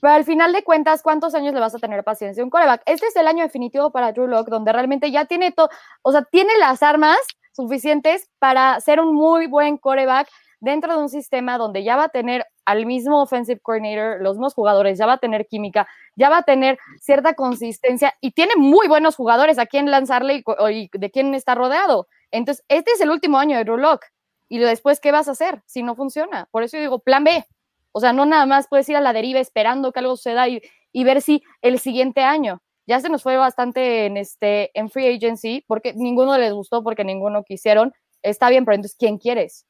pero 0.00 0.14
al 0.14 0.24
final 0.24 0.52
de 0.52 0.64
cuentas, 0.64 1.02
¿cuántos 1.02 1.34
años 1.34 1.54
le 1.54 1.60
vas 1.60 1.74
a 1.74 1.78
tener 1.78 2.02
paciencia 2.04 2.42
a 2.42 2.44
un 2.44 2.50
coreback? 2.50 2.82
Este 2.86 3.06
es 3.06 3.16
el 3.16 3.26
año 3.26 3.42
definitivo 3.42 3.90
para 3.90 4.12
Drew 4.12 4.26
Locke, 4.26 4.50
donde 4.50 4.72
realmente 4.72 5.10
ya 5.10 5.24
tiene 5.26 5.52
todo, 5.52 5.68
o 6.02 6.12
sea, 6.12 6.22
tiene 6.22 6.56
las 6.58 6.82
armas 6.82 7.18
suficientes 7.52 8.28
para 8.38 8.80
ser 8.80 9.00
un 9.00 9.14
muy 9.14 9.46
buen 9.46 9.76
coreback 9.76 10.28
dentro 10.60 10.94
de 10.94 11.02
un 11.02 11.08
sistema 11.08 11.58
donde 11.58 11.82
ya 11.82 11.96
va 11.96 12.04
a 12.04 12.08
tener 12.08 12.46
al 12.64 12.86
mismo 12.86 13.22
offensive 13.22 13.60
coordinator, 13.60 14.20
los 14.20 14.36
mismos 14.36 14.54
jugadores, 14.54 14.98
ya 14.98 15.06
va 15.06 15.14
a 15.14 15.18
tener 15.18 15.46
química, 15.46 15.88
ya 16.14 16.28
va 16.28 16.38
a 16.38 16.42
tener 16.42 16.78
cierta 17.00 17.34
consistencia 17.34 18.14
y 18.20 18.32
tiene 18.32 18.54
muy 18.56 18.86
buenos 18.86 19.16
jugadores 19.16 19.58
a 19.58 19.66
quien 19.66 19.90
lanzarle 19.90 20.44
y, 20.70 20.90
de 20.92 21.10
quién 21.10 21.34
está 21.34 21.54
rodeado. 21.54 22.06
Entonces, 22.30 22.64
este 22.68 22.92
es 22.92 23.00
el 23.00 23.10
último 23.10 23.38
año 23.38 23.56
de 23.56 23.64
Drew 23.64 23.78
Locke. 23.78 24.06
Y 24.48 24.58
después, 24.58 25.00
¿qué 25.00 25.12
vas 25.12 25.28
a 25.28 25.32
hacer 25.32 25.62
si 25.66 25.82
no 25.82 25.94
funciona? 25.94 26.48
Por 26.50 26.62
eso 26.62 26.76
yo 26.76 26.82
digo, 26.82 26.98
plan 26.98 27.24
B. 27.24 27.44
O 27.92 28.00
sea, 28.00 28.12
no 28.12 28.26
nada 28.26 28.46
más 28.46 28.66
puedes 28.68 28.88
ir 28.88 28.96
a 28.96 29.00
la 29.00 29.12
deriva 29.12 29.40
esperando 29.40 29.92
que 29.92 30.00
algo 30.00 30.16
suceda 30.16 30.48
y, 30.48 30.62
y 30.92 31.04
ver 31.04 31.22
si 31.22 31.42
el 31.62 31.78
siguiente 31.78 32.22
año. 32.22 32.62
Ya 32.86 33.00
se 33.00 33.08
nos 33.08 33.22
fue 33.22 33.36
bastante 33.36 34.06
en, 34.06 34.16
este, 34.16 34.76
en 34.78 34.90
free 34.90 35.14
agency 35.14 35.64
porque 35.66 35.92
ninguno 35.94 36.36
les 36.38 36.52
gustó, 36.52 36.82
porque 36.82 37.04
ninguno 37.04 37.44
quisieron. 37.44 37.92
Está 38.22 38.50
bien, 38.50 38.64
pero 38.64 38.74
entonces, 38.74 38.96
¿quién 38.98 39.18
quieres? 39.18 39.64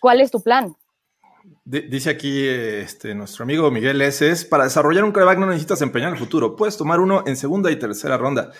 ¿Cuál 0.00 0.20
es 0.20 0.30
tu 0.30 0.42
plan? 0.42 0.74
Dice 1.64 2.10
aquí 2.10 2.46
este, 2.46 3.14
nuestro 3.14 3.42
amigo 3.42 3.70
Miguel 3.70 4.00
S. 4.02 4.46
Para 4.46 4.64
desarrollar 4.64 5.04
un 5.04 5.12
coreback 5.12 5.38
no 5.38 5.46
necesitas 5.46 5.82
empeñar 5.82 6.12
el 6.12 6.18
futuro. 6.18 6.54
Puedes 6.54 6.76
tomar 6.76 7.00
uno 7.00 7.24
en 7.26 7.36
segunda 7.36 7.70
y 7.70 7.76
tercera 7.76 8.16
ronda. 8.16 8.52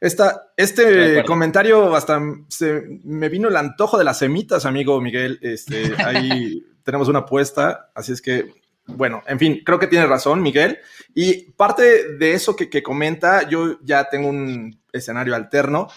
Esta, 0.00 0.52
este 0.56 1.24
comentario 1.24 1.94
hasta 1.96 2.20
se, 2.48 2.82
me 3.04 3.30
vino 3.30 3.48
el 3.48 3.56
antojo 3.56 3.96
de 3.96 4.04
las 4.04 4.18
semitas, 4.18 4.66
amigo 4.66 5.00
Miguel. 5.00 5.38
Este, 5.40 5.94
ahí 6.04 6.62
tenemos 6.86 7.08
una 7.08 7.18
apuesta, 7.18 7.90
así 7.96 8.12
es 8.12 8.22
que, 8.22 8.54
bueno, 8.86 9.20
en 9.26 9.40
fin, 9.40 9.60
creo 9.64 9.80
que 9.80 9.88
tiene 9.88 10.06
razón 10.06 10.40
Miguel. 10.40 10.78
Y 11.14 11.50
parte 11.50 12.12
de 12.16 12.32
eso 12.32 12.54
que, 12.54 12.82
comenta, 12.82 13.48
yo 13.48 13.80
ya 13.82 14.08
tengo 14.08 14.28
un 14.28 14.80
escenario 14.92 15.34
alterno. 15.34 15.88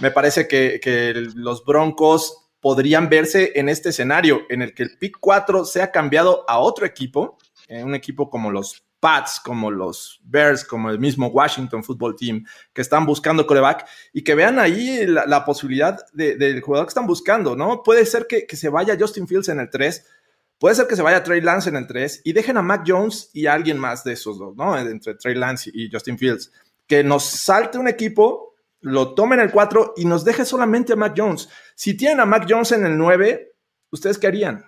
Me 0.00 0.10
parece 0.10 0.48
que, 0.48 1.12
los 1.34 1.66
Broncos 1.66 2.48
podrían 2.60 3.10
verse 3.10 3.52
en 3.56 3.68
este 3.68 3.90
escenario 3.90 4.40
en 4.48 4.62
el 4.62 4.74
que 4.74 4.84
el 4.84 4.96
pick 4.98 5.18
4 5.20 5.66
sea 5.66 5.90
cambiado 5.90 6.48
a 6.48 6.58
otro 6.58 6.86
equipo, 6.86 7.36
en 7.68 7.84
un 7.84 7.94
equipo 7.94 8.30
como 8.30 8.50
los 8.50 8.82
Pats, 9.00 9.40
como 9.44 9.70
los 9.70 10.18
Bears, 10.24 10.64
como 10.64 10.90
el 10.90 10.98
mismo 10.98 11.28
Washington 11.28 11.84
Football 11.84 12.16
Team, 12.16 12.44
que 12.72 12.80
están 12.80 13.06
buscando 13.06 13.46
coreback 13.46 13.86
y 14.12 14.24
que 14.24 14.34
vean 14.34 14.58
ahí 14.58 15.06
la, 15.06 15.44
posibilidad 15.44 15.98
del 16.14 16.60
jugador 16.62 16.86
que 16.86 16.90
están 16.90 17.06
buscando, 17.06 17.54
¿no? 17.54 17.82
Puede 17.84 18.04
ser 18.06 18.26
que, 18.26 18.44
que, 18.46 18.56
se 18.56 18.70
vaya 18.70 18.96
Justin 18.98 19.28
Fields 19.28 19.50
en 19.50 19.60
el 19.60 19.70
3, 19.70 20.04
Puede 20.58 20.74
ser 20.74 20.86
que 20.88 20.96
se 20.96 21.02
vaya 21.02 21.22
Trey 21.22 21.40
Lance 21.40 21.68
en 21.68 21.76
el 21.76 21.86
3 21.86 22.22
y 22.24 22.32
dejen 22.32 22.56
a 22.56 22.62
Mac 22.62 22.82
Jones 22.86 23.30
y 23.32 23.46
a 23.46 23.52
alguien 23.52 23.78
más 23.78 24.02
de 24.02 24.14
esos 24.14 24.38
dos, 24.38 24.56
¿no? 24.56 24.76
Entre 24.76 25.14
Trey 25.14 25.34
Lance 25.34 25.70
y 25.72 25.90
Justin 25.90 26.18
Fields. 26.18 26.52
Que 26.86 27.04
nos 27.04 27.24
salte 27.24 27.78
un 27.78 27.86
equipo, 27.86 28.54
lo 28.80 29.14
tomen 29.14 29.38
el 29.40 29.52
4 29.52 29.94
y 29.96 30.04
nos 30.04 30.24
deje 30.24 30.44
solamente 30.44 30.94
a 30.94 30.96
Mac 30.96 31.14
Jones. 31.16 31.48
Si 31.76 31.96
tienen 31.96 32.20
a 32.20 32.26
Mac 32.26 32.46
Jones 32.48 32.72
en 32.72 32.86
el 32.86 32.98
9, 32.98 33.52
¿ustedes 33.90 34.18
qué 34.18 34.26
harían? 34.26 34.64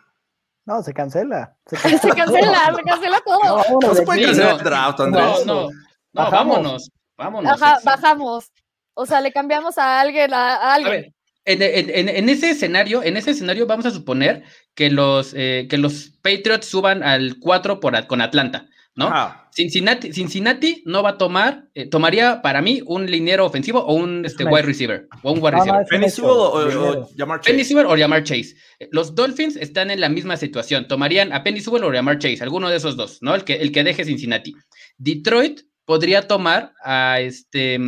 No, 0.65 0.83
se 0.83 0.93
cancela. 0.93 1.57
Se 1.67 1.77
cancela, 1.77 2.73
se 2.77 2.83
cancela, 2.85 3.21
todo. 3.25 3.81
No, 3.81 3.95
se 3.95 4.03
puede 4.03 4.23
cancelar 4.23 4.59
el 4.59 4.65
draft, 4.65 5.01
Andrés. 5.01 5.47
No, 5.47 5.65
no, 5.65 5.71
no, 6.13 6.31
vámonos, 6.31 6.91
vámonos. 7.17 7.61
bajamos. 7.85 8.53
O 8.95 9.07
sea, 9.07 9.21
le 9.21 9.33
cambiamos 9.33 9.79
a 9.79 10.01
alguien, 10.01 10.33
a, 10.35 10.75
alguien. 10.75 11.15
En, 11.45 12.29
ese 12.29 12.51
escenario, 12.51 13.03
en 13.03 13.17
ese 13.17 13.31
escenario 13.33 13.67
vamos 13.67 13.87
a 13.87 13.91
suponer 13.91 14.45
que 14.75 14.91
los, 14.91 15.35
eh, 15.35 15.67
que 15.69 15.79
los 15.79 16.13
Patriots 16.23 16.67
suban 16.67 17.03
al 17.03 17.39
4 17.39 17.81
por, 17.81 18.07
con 18.07 18.21
Atlanta. 18.21 18.69
¿no? 18.97 19.11
Cincinnati, 19.53 20.13
Cincinnati 20.13 20.83
no 20.87 21.03
va 21.03 21.11
a 21.11 21.19
tomar, 21.19 21.69
eh, 21.75 21.87
tomaría 21.87 22.41
para 22.43 22.63
mí 22.63 22.83
un 22.87 23.07
liniero 23.07 23.45
ofensivo 23.45 23.81
o 23.81 23.95
un 23.95 24.25
este, 24.25 24.45
wide 24.45 24.63
receiver. 24.63 25.09
O 25.23 25.33
un 25.33 25.43
wide 25.43 25.53
receiver. 25.53 25.87
Penny 25.89 26.07
o, 26.23 27.09
Jamar 27.17 27.41
Chase. 27.41 27.65
Penny 27.65 27.83
o 27.85 27.97
Jamar 27.97 28.23
Chase. 28.23 28.55
Los 28.91 29.15
Dolphins 29.15 29.57
están 29.57 29.91
en 29.91 30.01
la 30.01 30.09
misma 30.09 30.37
situación. 30.37 30.87
Tomarían 30.87 31.33
a 31.33 31.43
Penny 31.43 31.61
o 31.67 31.93
Jamar 31.93 32.19
Chase, 32.19 32.43
alguno 32.43 32.69
de 32.69 32.77
esos 32.77 32.97
dos, 32.97 33.19
¿no? 33.23 33.35
El 33.35 33.45
que, 33.45 33.55
el 33.55 33.73
que 33.73 33.85
deje 33.85 34.05
Cincinnati. 34.05 34.55
Detroit 34.99 35.63
podría 35.85 36.29
tomar 36.29 36.73
a 36.85 37.21
este. 37.21 37.79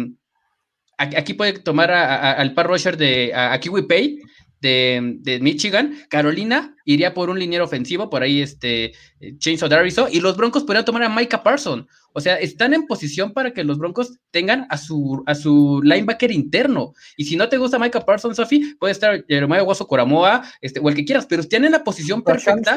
Aquí 0.99 1.35
puede 1.35 1.55
tomar 1.55 1.91
al 1.91 2.55
par 2.55 2.69
rusher 2.69 2.97
de 2.97 3.33
a, 3.35 3.59
Kiwi 3.59 3.83
Pay 3.89 4.19
de, 4.63 5.39
Michigan. 5.43 5.95
Carolina 6.09 6.75
iría 6.85 7.13
por 7.13 7.29
un 7.29 7.39
liniero 7.39 7.65
ofensivo, 7.65 8.09
por 8.09 8.23
ahí 8.23 8.41
este 8.41 8.93
Chainsaw 9.39 9.69
Dariso, 9.69 10.09
y 10.11 10.21
los 10.21 10.37
Broncos 10.37 10.65
podrían 10.65 10.85
tomar 10.85 11.03
a 11.03 11.09
Micah 11.09 11.43
Parson. 11.43 11.87
O 12.15 12.21
sea, 12.21 12.37
están 12.37 12.75
en 12.75 12.87
posición 12.87 13.33
para 13.33 13.53
que 13.53 13.65
los 13.65 13.79
Broncos 13.79 14.19
tengan 14.31 14.67
a 14.71 14.77
su, 14.77 15.23
a 15.27 15.35
su 15.35 15.81
linebacker 15.83 16.31
interno. 16.31 16.95
Y 17.17 17.25
si 17.25 17.37
no 17.37 17.49
te 17.49 17.59
gusta 17.59 17.79
Micah 17.79 18.05
Parson, 18.05 18.35
Sofi, 18.35 18.75
puede 18.79 18.93
estar 18.93 19.25
Jeremiah 19.27 19.63
Guaso 19.63 19.87
Coramoa, 19.87 20.45
este, 20.61 20.81
o 20.81 20.89
el 20.89 20.95
que 20.95 21.05
quieras, 21.05 21.27
pero 21.27 21.43
están 21.43 21.65
en 21.65 21.73
la 21.73 21.85
posición 21.85 22.23
perfecta. 22.23 22.77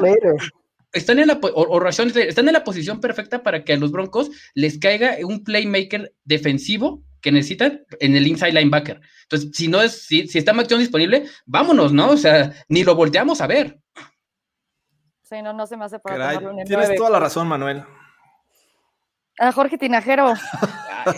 Están 0.93 1.19
en, 1.19 1.28
la, 1.28 1.39
o, 1.41 1.88
están 1.89 2.48
en 2.48 2.54
la 2.54 2.63
posición 2.63 3.02
perfecta 3.02 3.43
para 3.43 3.65
que 3.65 3.74
a 3.74 3.78
los 3.78 3.91
Broncos 3.91 4.32
les 4.54 4.80
caiga 4.80 5.17
un 5.26 5.43
playmaker 5.43 6.13
defensivo 6.24 7.04
que 7.26 7.32
necesitan 7.32 7.84
en 8.00 8.16
el 8.16 8.28
inside 8.28 8.52
linebacker. 8.52 9.02
Entonces, 9.24 9.50
si 9.52 9.68
no 9.68 9.82
es, 9.82 10.04
si, 10.06 10.28
si 10.28 10.38
está 10.38 10.54
Mac 10.54 10.68
disponible, 10.68 11.26
vámonos, 11.48 11.92
¿no? 11.92 12.12
O 12.12 12.18
sea, 12.18 12.54
ni 12.68 12.84
lo 12.84 12.94
volteamos 12.94 13.42
a 13.42 13.48
ver. 13.48 13.80
Sí, 15.24 15.42
no, 15.42 15.52
no 15.52 15.66
se 15.66 15.76
me 15.76 15.86
hace 15.86 15.98
para 15.98 16.34
el 16.34 16.66
Tienes 16.66 16.94
toda 16.96 17.10
la 17.10 17.20
razón, 17.20 17.48
Manuel. 17.48 17.84
A 19.40 19.52
Jorge 19.52 19.80
Tinajero. 19.80 20.36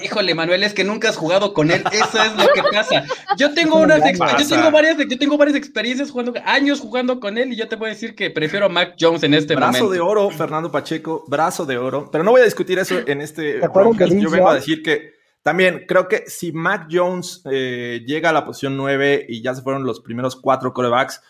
híjole, 0.01 0.33
Manuel, 0.33 0.63
es 0.63 0.73
que 0.73 0.85
nunca 0.85 1.09
has 1.09 1.17
jugado 1.17 1.53
con 1.53 1.71
él. 1.71 1.83
Eso 1.91 2.23
es 2.23 2.37
lo 2.37 2.53
que 2.53 2.63
pasa. 2.71 3.03
Yo 3.37 3.53
tengo 3.53 3.75
unas 3.75 3.99
yo 3.99 4.47
tengo 4.47 4.71
varias, 4.71 4.97
yo 4.97 5.19
tengo 5.19 5.37
varias 5.37 5.57
experiencias 5.57 6.09
jugando, 6.09 6.33
años 6.45 6.79
jugando 6.79 7.19
con 7.19 7.37
él, 7.37 7.51
y 7.51 7.57
yo 7.57 7.67
te 7.67 7.75
voy 7.75 7.87
a 7.87 7.89
decir 7.89 8.15
que 8.15 8.31
prefiero 8.31 8.67
a 8.67 8.69
Mac 8.69 8.95
Jones 8.97 9.23
en 9.23 9.33
este 9.33 9.55
momento. 9.55 9.71
Brazo 9.71 9.89
de 9.89 9.99
oro, 9.99 10.29
Fernando 10.29 10.71
Pacheco, 10.71 11.25
brazo 11.27 11.65
de 11.65 11.77
oro. 11.77 12.09
Pero 12.09 12.23
no 12.23 12.31
voy 12.31 12.39
a 12.39 12.45
discutir 12.45 12.79
eso 12.79 12.95
en 13.05 13.19
este 13.19 13.59
Yo 13.59 14.29
vengo 14.29 14.49
a 14.49 14.55
decir 14.55 14.81
que 14.81 15.16
también 15.47 15.85
creo 15.87 16.09
que 16.09 16.25
si 16.27 16.51
Mac 16.51 16.89
Jones 16.91 17.41
eh, 17.49 18.03
llega 18.05 18.31
a 18.31 18.33
la 18.33 18.43
posición 18.43 18.75
9 18.75 19.27
y 19.29 19.41
ya 19.41 19.55
se 19.55 19.61
fueron 19.61 19.85
los 19.85 20.01
primeros 20.01 20.35
cuatro 20.35 20.73
corebacks, 20.73 21.21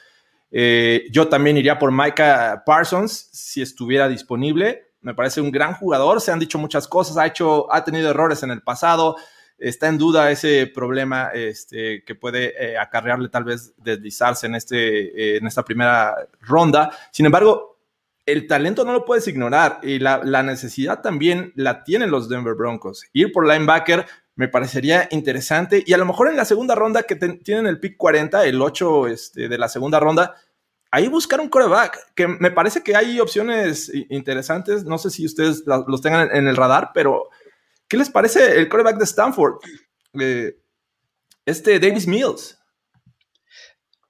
eh, 0.49 1.05
yo 1.11 1.27
también 1.27 1.55
iría 1.55 1.77
por 1.77 1.91
Micah 1.91 2.63
Parsons 2.65 3.29
si 3.31 3.61
estuviera 3.61 4.07
disponible 4.07 4.87
me 5.01 5.13
parece 5.13 5.39
un 5.39 5.51
gran 5.51 5.75
jugador, 5.75 6.19
se 6.19 6.31
han 6.31 6.39
dicho 6.39 6.57
muchas 6.57 6.87
cosas, 6.87 7.15
ha, 7.17 7.27
hecho, 7.27 7.71
ha 7.71 7.83
tenido 7.83 8.09
errores 8.09 8.41
en 8.41 8.49
el 8.49 8.63
pasado, 8.63 9.17
está 9.59 9.87
en 9.87 9.99
duda 9.99 10.31
ese 10.31 10.65
problema 10.65 11.29
este, 11.35 12.03
que 12.03 12.15
puede 12.15 12.55
eh, 12.59 12.75
acarrearle 12.75 13.29
tal 13.29 13.43
vez 13.43 13.75
deslizarse 13.77 14.47
en, 14.47 14.55
este, 14.55 15.37
en 15.37 15.45
esta 15.45 15.63
primera 15.63 16.27
ronda. 16.41 16.89
Sin 17.11 17.27
embargo, 17.27 17.76
el 18.27 18.45
talento 18.45 18.83
no 18.83 18.91
lo 18.91 19.05
puedes 19.05 19.27
ignorar 19.27 19.79
y 19.81 19.99
la, 19.99 20.43
necesidad 20.43 21.01
también 21.01 21.53
la 21.55 21.83
tienen 21.85 22.11
los 22.11 22.27
Denver 22.27 22.55
Broncos. 22.55 23.05
Ir 23.13 23.31
por 23.31 23.47
linebacker 23.47 24.05
me 24.35 24.49
parecería 24.49 25.07
interesante 25.11 25.81
y 25.83 25.93
a 25.93 25.97
lo 25.97 26.05
mejor 26.05 26.27
en 26.27 26.35
la 26.35 26.43
segunda 26.43 26.75
ronda 26.75 27.03
que 27.03 27.15
tienen 27.15 27.67
el 27.67 27.79
pick 27.79 27.95
40, 27.95 28.45
el 28.45 28.61
8 28.61 29.07
este, 29.07 29.47
de 29.47 29.57
la 29.57 29.69
segunda 29.69 29.99
ronda, 30.01 30.35
ahí 30.91 31.07
buscar 31.07 31.39
un 31.39 31.47
coreback, 31.47 32.13
que 32.15 32.27
me 32.27 32.51
parece 32.51 32.83
que 32.83 32.97
hay 32.97 33.17
opciones 33.21 33.89
interesantes. 34.09 34.83
No 34.83 34.97
sé 34.97 35.09
si 35.09 35.25
ustedes 35.25 35.63
los 35.65 36.01
tengan 36.01 36.29
en 36.35 36.47
el 36.47 36.57
radar, 36.57 36.91
pero 36.93 37.29
¿qué 37.87 37.95
les 37.95 38.09
parece 38.09 38.59
el 38.59 38.67
coreback 38.67 38.97
de 38.97 39.05
Stanford? 39.05 39.59
Eh, 40.19 40.59
este 41.45 41.79
Davis 41.79 42.07
Mills. 42.07 42.59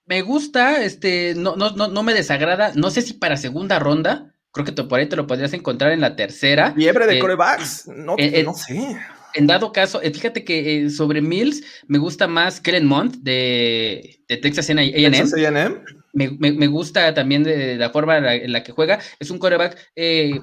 Me 0.08 0.22
gusta, 0.22 0.84
este, 0.84 1.36
no, 1.36 1.56
no, 1.56 1.70
no, 1.72 2.04
me 2.04 2.14
desagrada. 2.14 2.72
No 2.76 2.90
sé 2.90 3.02
si 3.02 3.14
para 3.14 3.38
segunda 3.38 3.78
ronda, 3.78 4.34
creo 4.52 4.66
que 4.66 4.72
por 4.72 5.00
ahí 5.00 5.08
te 5.08 5.16
lo 5.16 5.28
podrías 5.28 5.54
encontrar 5.54 5.92
en 5.92 6.02
la 6.02 6.16
tercera. 6.16 6.74
Liebre 6.76 7.06
de 7.06 7.18
eh, 7.18 7.20
corebacks, 7.20 7.88
no, 7.88 8.16
eh, 8.18 8.44
no 8.44 8.54
sé. 8.54 8.98
En 9.34 9.46
dado 9.46 9.72
caso, 9.72 10.00
fíjate 10.00 10.44
que 10.44 10.90
sobre 10.90 11.22
Mills 11.22 11.62
me 11.88 12.00
gusta 12.00 12.28
más 12.28 12.60
Kellen 12.60 12.88
Mond 12.88 13.18
de, 13.22 14.22
de 14.28 14.38
Texas 14.38 14.70
A&M. 14.70 14.92
Texas 15.12 15.34
A&M 15.34 15.82
me, 16.18 16.68
gusta 16.68 17.14
también 17.14 17.44
de, 17.44 17.76
la 17.76 17.90
forma 17.90 18.18
en 18.18 18.52
la, 18.52 18.64
que 18.64 18.72
juega. 18.72 19.00
Es 19.20 19.30
un 19.30 19.40
coreback, 19.40 19.78
eh, 19.96 20.40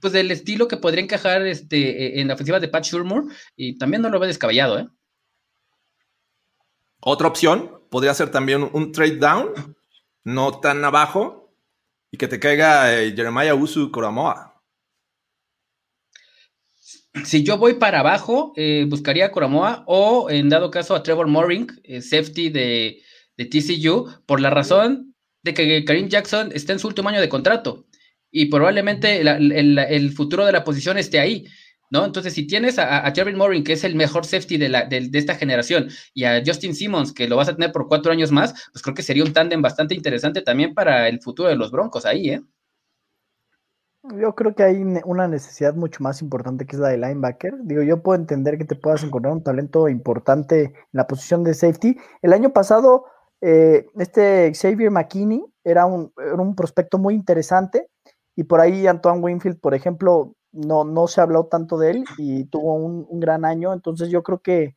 pues 0.00 0.12
del 0.12 0.30
estilo 0.30 0.68
que 0.68 0.76
podría 0.76 1.02
encajar 1.02 1.42
este, 1.46 2.20
en 2.20 2.28
la 2.28 2.34
ofensiva 2.34 2.60
de 2.60 2.68
Pat 2.68 2.84
Shurmur 2.84 3.24
y 3.56 3.76
también 3.78 4.02
no 4.02 4.10
lo 4.10 4.18
ve 4.18 4.26
descabellado, 4.26 4.78
¿eh? 4.78 4.88
Otra 7.00 7.28
opción 7.28 7.77
podría 7.90 8.14
ser 8.14 8.30
también 8.30 8.68
un 8.72 8.92
trade 8.92 9.16
down, 9.16 9.76
no 10.24 10.60
tan 10.60 10.84
abajo, 10.84 11.54
y 12.10 12.16
que 12.16 12.28
te 12.28 12.40
caiga 12.40 12.94
eh, 12.94 13.12
Jeremiah 13.14 13.54
Usu 13.54 13.90
Coramoa. 13.90 14.62
Si 17.24 17.42
yo 17.42 17.58
voy 17.58 17.74
para 17.74 18.00
abajo, 18.00 18.52
eh, 18.56 18.86
buscaría 18.88 19.26
a 19.26 19.32
Coramoa 19.32 19.82
o 19.86 20.30
en 20.30 20.48
dado 20.48 20.70
caso 20.70 20.94
a 20.94 21.02
Trevor 21.02 21.26
Mooring, 21.26 21.66
safety 22.00 22.48
de, 22.50 23.02
de 23.36 23.44
TCU, 23.46 24.08
por 24.26 24.40
la 24.40 24.50
razón 24.50 25.14
de 25.42 25.54
que 25.54 25.84
Karim 25.84 26.08
Jackson 26.08 26.50
está 26.54 26.72
en 26.72 26.78
su 26.78 26.88
último 26.88 27.08
año 27.08 27.20
de 27.20 27.28
contrato 27.28 27.86
y 28.30 28.46
probablemente 28.46 29.20
el, 29.20 30.12
futuro 30.12 30.44
de 30.44 30.52
la 30.52 30.64
posición 30.64 30.98
esté 30.98 31.18
ahí. 31.18 31.46
¿No? 31.90 32.04
Entonces, 32.04 32.34
si 32.34 32.46
tienes 32.46 32.78
a, 32.78 33.06
a 33.06 33.12
Jerry 33.12 33.34
Morin, 33.34 33.64
que 33.64 33.72
es 33.72 33.84
el 33.84 33.94
mejor 33.94 34.26
safety 34.26 34.58
de, 34.58 34.68
la, 34.68 34.84
de, 34.84 35.10
esta 35.14 35.34
generación, 35.34 35.88
y 36.14 36.24
a 36.24 36.42
Justin 36.44 36.74
Simmons, 36.74 37.12
que 37.12 37.28
lo 37.28 37.36
vas 37.36 37.48
a 37.48 37.54
tener 37.54 37.72
por 37.72 37.88
cuatro 37.88 38.12
años 38.12 38.30
más, 38.30 38.68
pues 38.72 38.82
creo 38.82 38.94
que 38.94 39.02
sería 39.02 39.24
un 39.24 39.32
tándem 39.32 39.62
bastante 39.62 39.94
interesante 39.94 40.42
también 40.42 40.74
para 40.74 41.08
el 41.08 41.20
futuro 41.20 41.48
de 41.48 41.56
los 41.56 41.70
Broncos 41.70 42.04
ahí, 42.04 42.30
¿eh? 42.30 42.42
Yo 44.20 44.34
creo 44.34 44.54
que 44.54 44.62
hay 44.62 44.76
una 45.04 45.28
necesidad 45.28 45.74
mucho 45.74 46.02
más 46.02 46.22
importante 46.22 46.64
que 46.64 46.76
es 46.76 46.80
la 46.80 46.88
de 46.88 46.96
linebacker. 46.96 47.54
Digo, 47.64 47.82
yo 47.82 48.02
puedo 48.02 48.18
entender 48.18 48.56
que 48.56 48.64
te 48.64 48.76
puedas 48.76 49.02
encontrar 49.02 49.34
un 49.34 49.42
talento 49.42 49.88
importante 49.88 50.62
en 50.62 50.74
la 50.92 51.06
posición 51.06 51.44
de 51.44 51.52
safety. 51.52 51.98
El 52.22 52.32
año 52.32 52.50
pasado 52.50 53.04
eh, 53.40 53.86
este 53.96 54.52
Xavier 54.52 54.90
McKinney 54.90 55.44
era 55.62 55.86
un, 55.86 56.10
prospecto 56.56 56.98
muy 56.98 57.14
interesante 57.14 57.88
y 58.34 58.44
por 58.44 58.60
ahí 58.60 58.86
Antoine 58.86 59.20
Winfield, 59.20 59.60
por 59.60 59.74
ejemplo, 59.74 60.34
no, 60.52 60.84
no 60.84 61.06
se 61.06 61.20
habló 61.20 61.46
tanto 61.46 61.78
de 61.78 61.90
él 61.90 62.04
y 62.16 62.44
tuvo 62.44 62.74
un, 62.74 63.20
gran 63.20 63.44
año, 63.44 63.72
entonces 63.72 64.10
yo 64.10 64.22
creo 64.22 64.40
que 64.40 64.76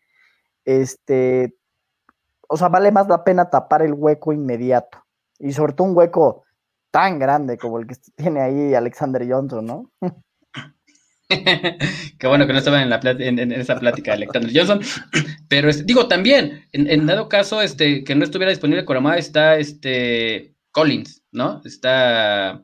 este, 0.66 1.56
o 2.48 2.58
sea, 2.58 2.70
vale 2.70 2.92
más 2.92 3.08
la 3.08 3.24
pena 3.24 3.50
tapar 3.50 3.82
el 3.82 3.94
hueco 3.94 4.34
inmediato 4.34 5.04
y 5.40 5.54
sobre 5.54 5.74
todo 5.74 5.88
un 5.88 5.98
hueco 5.98 6.44
tan 6.92 7.20
grande 7.20 7.58
como 7.58 7.80
el 7.80 7.88
que 7.88 7.96
tiene 8.16 8.42
ahí 8.42 8.74
Alexander 8.74 9.26
Johnson, 9.28 9.66
¿no? 9.66 9.92
Qué 12.20 12.28
bueno 12.28 12.46
que 12.46 12.52
no 12.52 12.60
estaba 12.60 12.82
en, 12.82 12.90
la 12.90 13.00
en, 13.02 13.54
esa 13.54 13.80
plática 13.80 14.12
de 14.12 14.18
Alexander 14.18 14.52
Johnson. 14.54 14.82
Pero 15.48 15.72
digo, 15.72 16.10
también, 16.10 16.68
en, 16.74 17.06
dado 17.06 17.30
caso 17.30 17.62
este, 17.62 18.04
que 18.04 18.16
no 18.16 18.26
estuviera 18.26 18.50
disponible 18.50 18.84
Coramá, 18.84 19.18
está 19.18 19.58
este 19.58 20.54
Collins, 20.72 21.24
¿no? 21.32 21.62
Está 21.64 22.62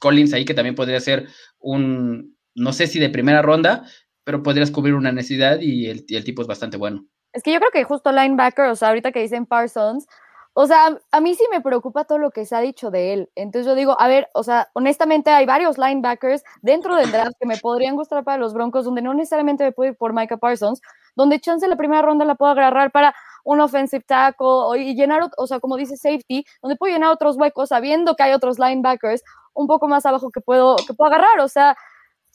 Collins 0.00 0.32
ahí 0.32 0.44
que 0.44 0.54
también 0.54 0.74
podría 0.74 1.00
ser 1.00 1.28
un, 1.60 2.36
no 2.58 2.72
sé 2.72 2.86
si 2.86 2.98
de 2.98 3.08
primera 3.08 3.42
ronda, 3.42 3.84
pero 4.24 4.42
podrías 4.42 4.70
cubrir 4.70 4.94
una 4.94 5.12
necesidad 5.12 5.60
y 5.60 5.88
el, 5.88 6.24
tipo 6.24 6.42
es 6.42 6.48
bastante 6.48 6.76
bueno. 6.76 7.06
Es 7.32 7.42
que 7.42 7.52
yo 7.52 7.60
creo 7.60 7.70
que 7.70 7.84
justo 7.84 8.12
linebacker, 8.12 8.66
o 8.66 8.76
sea, 8.76 8.88
ahorita 8.88 9.12
que 9.12 9.20
dicen 9.20 9.46
Parsons, 9.46 10.06
o 10.54 10.66
sea, 10.66 10.98
a 11.12 11.20
mí 11.20 11.34
sí 11.34 11.44
me 11.50 11.60
preocupa 11.60 12.04
todo 12.04 12.18
lo 12.18 12.30
que 12.30 12.44
se 12.44 12.56
ha 12.56 12.60
dicho 12.60 12.90
de 12.90 13.12
él. 13.12 13.30
Entonces 13.36 13.64
yo 13.64 13.74
digo, 13.76 13.98
a 14.00 14.08
ver, 14.08 14.28
o 14.34 14.42
sea, 14.42 14.68
honestamente 14.74 15.30
hay 15.30 15.46
varios 15.46 15.78
linebackers 15.78 16.42
dentro 16.62 16.96
del 16.96 17.12
draft 17.12 17.36
que 17.38 17.46
me 17.46 17.56
podrían 17.58 17.94
gustar 17.94 18.24
para 18.24 18.38
los 18.38 18.52
Broncos, 18.54 18.84
donde 18.84 19.02
no 19.02 19.14
necesariamente 19.14 19.62
me 19.62 19.72
puedo 19.72 19.92
ir 19.92 19.96
por 19.96 20.12
Micah 20.12 20.36
Parsons, 20.36 20.80
donde 21.14 21.38
chance 21.38 21.66
la 21.68 21.76
primera 21.76 22.02
ronda 22.02 22.24
la 22.24 22.34
puedo 22.34 22.50
agarrar 22.50 22.90
para 22.90 23.14
un 23.44 23.60
offensive 23.60 24.04
tackle 24.06 24.78
y 24.78 24.94
llenar, 24.94 25.30
o 25.36 25.46
sea, 25.46 25.60
como 25.60 25.76
dice 25.76 25.96
safety, 25.96 26.44
donde 26.60 26.76
puedo 26.76 26.92
llenar 26.92 27.10
otros 27.12 27.36
huecos 27.36 27.68
sabiendo 27.68 28.16
que 28.16 28.24
hay 28.24 28.32
otros 28.32 28.58
linebackers 28.58 29.22
un 29.54 29.66
poco 29.66 29.88
más 29.88 30.04
abajo 30.06 30.30
que 30.30 30.40
puedo, 30.40 30.76
que 30.86 30.92
puedo 30.92 31.08
agarrar. 31.08 31.40
O 31.40 31.48
sea, 31.48 31.76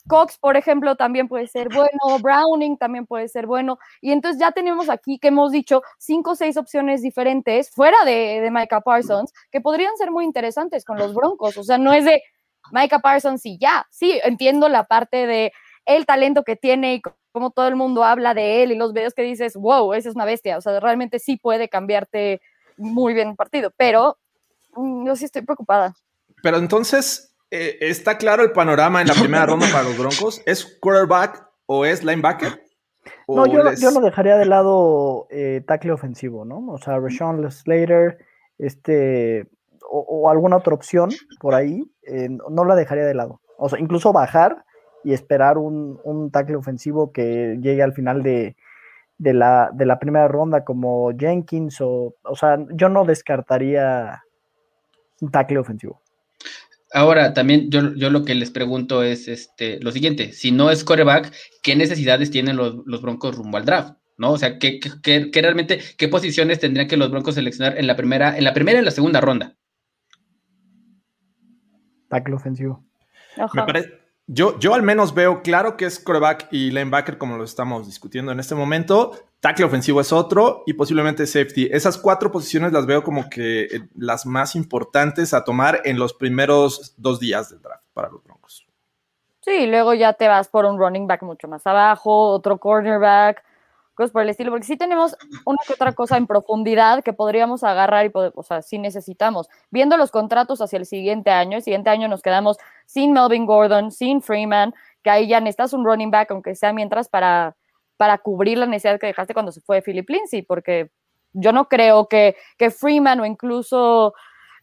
Cox, 0.06 0.38
por 0.38 0.56
ejemplo, 0.56 0.96
también 0.96 1.28
puede 1.28 1.46
ser 1.46 1.68
bueno, 1.68 2.18
Browning 2.20 2.76
también 2.76 3.06
puede 3.06 3.28
ser 3.28 3.46
bueno. 3.46 3.78
Y 4.00 4.12
entonces 4.12 4.40
ya 4.40 4.52
tenemos 4.52 4.88
aquí 4.88 5.18
que 5.18 5.28
hemos 5.28 5.52
dicho 5.52 5.82
cinco 5.98 6.32
o 6.32 6.34
seis 6.34 6.56
opciones 6.56 7.02
diferentes 7.02 7.70
fuera 7.70 7.96
de, 8.04 8.40
de 8.40 8.50
Micah 8.50 8.82
Parsons 8.82 9.32
que 9.50 9.60
podrían 9.60 9.96
ser 9.96 10.10
muy 10.10 10.24
interesantes 10.24 10.84
con 10.84 10.98
los 10.98 11.14
Broncos. 11.14 11.56
O 11.56 11.64
sea, 11.64 11.78
no 11.78 11.92
es 11.92 12.04
de 12.04 12.22
Micah 12.70 12.98
Parsons 12.98 13.44
y 13.46 13.58
ya. 13.58 13.86
Sí, 13.90 14.20
entiendo 14.22 14.68
la 14.68 14.84
parte 14.84 15.26
de 15.26 15.52
el 15.86 16.06
talento 16.06 16.44
que 16.44 16.56
tiene 16.56 16.94
y 16.94 17.02
cómo 17.32 17.50
todo 17.50 17.68
el 17.68 17.76
mundo 17.76 18.04
habla 18.04 18.34
de 18.34 18.62
él 18.62 18.72
y 18.72 18.76
los 18.76 18.92
videos 18.92 19.14
que 19.14 19.22
dices, 19.22 19.54
wow, 19.56 19.92
esa 19.94 20.08
es 20.08 20.14
una 20.14 20.24
bestia. 20.24 20.56
O 20.56 20.60
sea, 20.60 20.78
realmente 20.80 21.18
sí 21.18 21.36
puede 21.36 21.68
cambiarte 21.68 22.40
muy 22.76 23.14
bien 23.14 23.28
un 23.28 23.36
partido, 23.36 23.72
pero 23.76 24.18
mm, 24.76 25.06
yo 25.06 25.16
sí 25.16 25.24
estoy 25.24 25.42
preocupada. 25.42 25.94
Pero 26.42 26.58
entonces, 26.58 27.33
Eh, 27.56 27.78
está 27.88 28.18
claro 28.18 28.42
el 28.42 28.50
panorama 28.50 29.00
en 29.00 29.06
la 29.06 29.14
primera 29.20 29.46
ronda 29.46 29.68
para 29.70 29.84
los 29.84 29.96
Broncos. 29.96 30.42
¿Es 30.44 30.64
quarterback 30.80 31.48
o 31.66 31.84
es 31.84 32.02
linebacker? 32.02 32.64
no, 33.28 33.46
yo, 33.46 33.72
yo, 33.74 33.90
no 33.92 34.00
dejaría 34.00 34.36
de 34.36 34.44
lado 34.44 35.28
eh, 35.30 35.62
tackle 35.64 35.92
ofensivo, 35.92 36.44
¿no? 36.44 36.66
O 36.72 36.78
sea, 36.78 36.98
Rashawn 36.98 37.48
Slater, 37.52 38.18
este, 38.58 39.46
o, 39.88 40.28
alguna 40.28 40.56
otra 40.56 40.74
opción 40.74 41.10
por 41.38 41.54
ahí, 41.54 41.84
eh, 42.02 42.28
no 42.28 42.64
la 42.64 42.74
dejaría 42.74 43.04
de 43.04 43.14
lado. 43.14 43.40
O 43.56 43.68
sea, 43.68 43.78
incluso 43.78 44.12
bajar 44.12 44.64
y 45.04 45.12
esperar 45.12 45.56
un, 45.56 46.00
un 46.02 46.32
tackle 46.32 46.56
ofensivo 46.56 47.12
que 47.12 47.56
llegue 47.60 47.84
al 47.84 47.92
final 47.92 48.24
de, 48.24 48.56
de, 49.18 49.32
la, 49.32 49.70
de 49.72 49.86
la 49.86 50.00
primera 50.00 50.26
ronda 50.26 50.64
como 50.64 51.12
Jenkins 51.16 51.80
o, 51.80 52.16
o 52.24 52.34
sea, 52.34 52.58
yo 52.70 52.88
no 52.88 53.04
descartaría 53.04 54.24
un 55.20 55.30
tackle 55.30 55.58
ofensivo. 55.58 56.00
Ahora, 56.94 57.34
también 57.34 57.70
yo, 57.70 57.92
yo, 57.96 58.08
lo 58.08 58.24
que 58.24 58.36
les 58.36 58.52
pregunto 58.52 59.02
es 59.02 59.26
este, 59.26 59.80
lo 59.80 59.90
siguiente, 59.90 60.32
si 60.32 60.52
no 60.52 60.70
es 60.70 60.84
coreback, 60.84 61.32
¿qué 61.60 61.74
necesidades 61.74 62.30
tienen 62.30 62.56
los, 62.56 62.76
los 62.86 63.02
Broncos 63.02 63.34
rumbo 63.34 63.58
al 63.58 63.64
draft? 63.64 63.96
¿No? 64.16 64.30
O 64.30 64.38
sea, 64.38 64.60
¿qué, 64.60 64.78
qué, 64.78 65.28
qué, 65.32 65.42
realmente, 65.42 65.80
qué 65.98 66.06
posiciones 66.06 66.60
tendrían 66.60 66.86
que 66.86 66.96
los 66.96 67.10
Broncos 67.10 67.34
seleccionar 67.34 67.76
en 67.78 67.88
la 67.88 67.96
primera, 67.96 68.38
en 68.38 68.44
la 68.44 68.54
primera 68.54 68.76
y 68.76 68.78
en 68.78 68.84
la 68.84 68.92
segunda 68.92 69.20
ronda? 69.20 69.56
Tackle 72.08 72.36
ofensivo. 72.36 72.84
Me 73.54 73.64
parece, 73.64 73.90
yo, 74.28 74.56
yo 74.60 74.72
al 74.74 74.84
menos 74.84 75.14
veo 75.14 75.42
claro 75.42 75.76
que 75.76 75.86
es 75.86 75.98
coreback 75.98 76.46
y 76.52 76.70
linebacker 76.70 77.18
como 77.18 77.36
lo 77.36 77.42
estamos 77.42 77.86
discutiendo 77.86 78.30
en 78.30 78.38
este 78.38 78.54
momento. 78.54 79.18
Tackle 79.44 79.66
ofensivo 79.66 80.00
es 80.00 80.10
otro 80.10 80.62
y 80.64 80.72
posiblemente 80.72 81.26
safety. 81.26 81.68
Esas 81.70 81.98
cuatro 81.98 82.32
posiciones 82.32 82.72
las 82.72 82.86
veo 82.86 83.04
como 83.04 83.28
que 83.28 83.64
eh, 83.64 83.88
las 83.94 84.24
más 84.24 84.56
importantes 84.56 85.34
a 85.34 85.44
tomar 85.44 85.82
en 85.84 85.98
los 85.98 86.14
primeros 86.14 86.94
dos 86.96 87.20
días 87.20 87.50
del 87.50 87.60
draft 87.60 87.84
para 87.92 88.08
los 88.08 88.24
Broncos. 88.24 88.66
Sí, 89.42 89.66
luego 89.66 89.92
ya 89.92 90.14
te 90.14 90.28
vas 90.28 90.48
por 90.48 90.64
un 90.64 90.78
running 90.78 91.06
back 91.06 91.22
mucho 91.24 91.46
más 91.46 91.66
abajo, 91.66 92.30
otro 92.30 92.56
cornerback, 92.56 93.44
cosas 93.92 94.12
por 94.12 94.22
el 94.22 94.30
estilo, 94.30 94.50
porque 94.50 94.64
sí 94.64 94.78
tenemos 94.78 95.14
una 95.44 95.58
que 95.66 95.74
otra 95.74 95.92
cosa 95.92 96.16
en 96.16 96.26
profundidad 96.26 97.04
que 97.04 97.12
podríamos 97.12 97.64
agarrar 97.64 98.06
y, 98.06 98.12
o 98.14 98.42
sea, 98.42 98.62
si 98.62 98.78
necesitamos. 98.78 99.50
Viendo 99.70 99.98
los 99.98 100.10
contratos 100.10 100.62
hacia 100.62 100.78
el 100.78 100.86
siguiente 100.86 101.30
año, 101.30 101.58
el 101.58 101.62
siguiente 101.62 101.90
año 101.90 102.08
nos 102.08 102.22
quedamos 102.22 102.56
sin 102.86 103.12
Melvin 103.12 103.44
Gordon, 103.44 103.92
sin 103.92 104.22
Freeman, 104.22 104.72
que 105.02 105.10
ahí 105.10 105.28
ya 105.28 105.38
necesitas 105.40 105.74
un 105.74 105.84
running 105.84 106.10
back, 106.10 106.30
aunque 106.30 106.54
sea 106.54 106.72
mientras 106.72 107.10
para, 107.10 107.56
para 107.96 108.18
cubrir 108.18 108.58
la 108.58 108.66
necesidad 108.66 108.98
que 108.98 109.06
dejaste 109.06 109.34
cuando 109.34 109.52
se 109.52 109.60
fue 109.60 109.82
Philip 109.82 110.08
Lindsay, 110.08 110.42
porque 110.42 110.90
yo 111.32 111.52
no 111.52 111.68
creo 111.68 112.08
que, 112.08 112.36
que 112.58 112.70
Freeman 112.70 113.20
o 113.20 113.26
incluso 113.26 114.14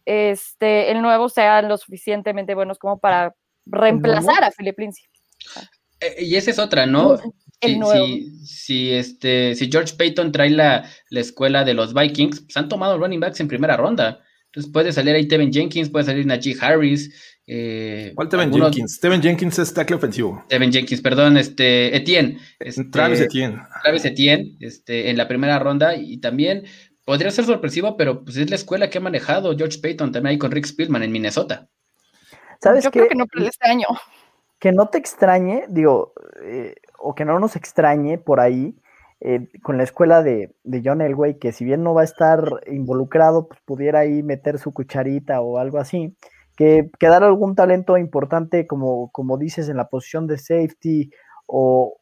este, 0.05 0.91
el 0.91 1.01
nuevo 1.01 1.29
sean 1.29 1.67
lo 1.67 1.77
suficientemente 1.77 2.55
buenos 2.55 2.79
como 2.79 2.99
para 2.99 3.35
reemplazar 3.65 4.43
a 4.43 4.51
Philip 4.51 4.79
Lindsay. 4.79 5.05
Eh, 5.99 6.23
y 6.23 6.35
esa 6.35 6.51
es 6.51 6.59
otra, 6.59 6.85
¿no? 6.85 7.17
si, 7.61 8.31
si, 8.43 8.91
este, 8.91 9.53
si 9.55 9.69
George 9.71 9.95
Payton 9.95 10.31
trae 10.31 10.49
la, 10.49 10.89
la, 11.09 11.19
escuela 11.19 11.63
de 11.63 11.75
los 11.75 11.93
Vikings, 11.93 12.41
pues 12.41 12.57
han 12.57 12.69
tomado 12.69 12.97
running 12.97 13.19
backs 13.19 13.39
en 13.39 13.47
primera 13.47 13.77
ronda. 13.77 14.21
Entonces 14.51 14.73
puede 14.73 14.91
salir 14.91 15.15
ahí 15.15 15.29
Tevin 15.29 15.51
Jenkins, 15.51 15.89
puede 15.89 16.03
salir 16.03 16.25
Najee 16.25 16.57
Harris. 16.59 17.39
Eh, 17.47 18.11
¿Cuál 18.15 18.27
Tevin 18.27 18.51
Jenkins? 18.51 18.99
Tevin 18.99 19.21
Jenkins 19.21 19.57
es 19.59 19.73
tackle 19.73 19.95
ofensivo. 19.95 20.43
Tevin 20.49 20.73
Jenkins, 20.73 21.01
perdón, 21.01 21.37
este, 21.37 21.95
Etienne. 21.95 22.37
Este, 22.59 22.83
Travis 22.83 23.21
Etienne. 23.21 23.61
Travis 23.81 24.03
Etienne, 24.03 24.57
este, 24.59 25.09
en 25.09 25.15
la 25.15 25.29
primera 25.29 25.57
ronda 25.57 25.95
y 25.95 26.17
también 26.17 26.65
podría 27.05 27.31
ser 27.31 27.45
sorpresivo, 27.45 27.95
pero 27.95 28.25
pues 28.25 28.35
es 28.35 28.49
la 28.49 28.57
escuela 28.57 28.89
que 28.89 28.97
ha 28.97 29.01
manejado 29.01 29.55
George 29.55 29.79
Payton 29.81 30.11
también 30.11 30.31
ahí 30.31 30.37
con 30.37 30.51
Rick 30.51 30.65
Spielman 30.65 31.03
en 31.03 31.13
Minnesota. 31.13 31.69
¿Sabes 32.61 32.83
Yo 32.83 32.91
creo 32.91 33.07
que 33.07 33.15
no 33.15 33.27
para 33.27 33.47
este 33.47 33.69
año. 33.69 33.87
Que 34.59 34.73
no 34.73 34.89
te 34.89 34.97
extrañe, 34.97 35.63
digo, 35.69 36.13
eh, 36.43 36.75
o 36.99 37.15
que 37.15 37.23
no 37.23 37.39
nos 37.39 37.55
extrañe 37.55 38.17
por 38.17 38.41
ahí 38.41 38.75
eh, 39.23 39.47
con 39.61 39.77
la 39.77 39.83
escuela 39.83 40.23
de, 40.23 40.55
de, 40.63 40.81
John 40.83 41.01
Elway, 41.01 41.37
que 41.37 41.51
si 41.51 41.63
bien 41.63 41.83
no 41.83 41.93
va 41.93 42.01
a 42.01 42.05
estar 42.05 42.43
involucrado, 42.65 43.47
pues 43.47 43.59
pudiera 43.65 43.99
ahí 43.99 44.23
meter 44.23 44.57
su 44.57 44.73
cucharita 44.73 45.41
o 45.41 45.59
algo 45.59 45.77
así, 45.77 46.17
que 46.55 46.89
quedara 46.99 47.27
algún 47.27 47.55
talento 47.55 47.97
importante, 47.99 48.65
como, 48.65 49.11
como 49.11 49.37
dices, 49.37 49.69
en 49.69 49.77
la 49.77 49.89
posición 49.89 50.25
de 50.25 50.39
safety 50.39 51.11
o 51.45 51.97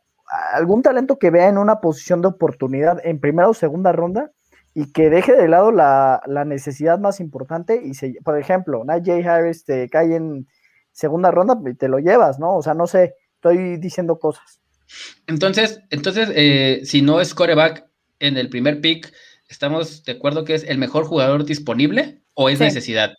algún 0.53 0.81
talento 0.81 1.19
que 1.19 1.29
vea 1.29 1.49
en 1.49 1.57
una 1.57 1.81
posición 1.81 2.21
de 2.21 2.29
oportunidad 2.29 3.05
en 3.05 3.19
primera 3.19 3.49
o 3.49 3.53
segunda 3.53 3.91
ronda 3.91 4.31
y 4.73 4.93
que 4.93 5.09
deje 5.09 5.35
de 5.35 5.49
lado 5.49 5.71
la, 5.71 6.21
la 6.25 6.45
necesidad 6.45 6.99
más 6.99 7.19
importante 7.19 7.81
y 7.83 7.95
se, 7.95 8.13
por 8.23 8.37
ejemplo, 8.39 8.85
Najee 8.85 9.27
Harris 9.27 9.65
te 9.65 9.89
cae 9.89 10.15
en 10.15 10.47
segunda 10.93 11.31
ronda 11.31 11.59
y 11.69 11.75
te 11.75 11.89
lo 11.89 11.99
llevas, 11.99 12.39
¿no? 12.39 12.55
O 12.55 12.61
sea, 12.61 12.75
no 12.75 12.87
sé, 12.87 13.15
estoy 13.35 13.77
diciendo 13.77 14.19
cosas. 14.19 14.61
Entonces, 15.27 15.81
entonces 15.89 16.29
eh, 16.35 16.81
si 16.83 17.01
no 17.01 17.21
es 17.21 17.33
coreback 17.33 17.85
en 18.19 18.37
el 18.37 18.49
primer 18.49 18.81
pick, 18.81 19.13
¿estamos 19.47 20.03
de 20.03 20.13
acuerdo 20.13 20.45
que 20.45 20.55
es 20.55 20.63
el 20.63 20.77
mejor 20.77 21.05
jugador 21.05 21.45
disponible 21.45 22.21
o 22.33 22.49
es 22.49 22.59
necesidad? 22.59 23.13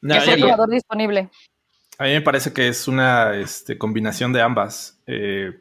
No, 0.00 0.14
es 0.14 0.28
el 0.28 0.42
jugador 0.42 0.70
disponible. 0.70 1.30
A 1.98 2.04
mí 2.04 2.10
me 2.10 2.22
parece 2.22 2.52
que 2.52 2.68
es 2.68 2.88
una 2.88 3.36
este, 3.36 3.76
combinación 3.76 4.32
de 4.32 4.40
ambas. 4.40 4.98
Eh, 5.06 5.52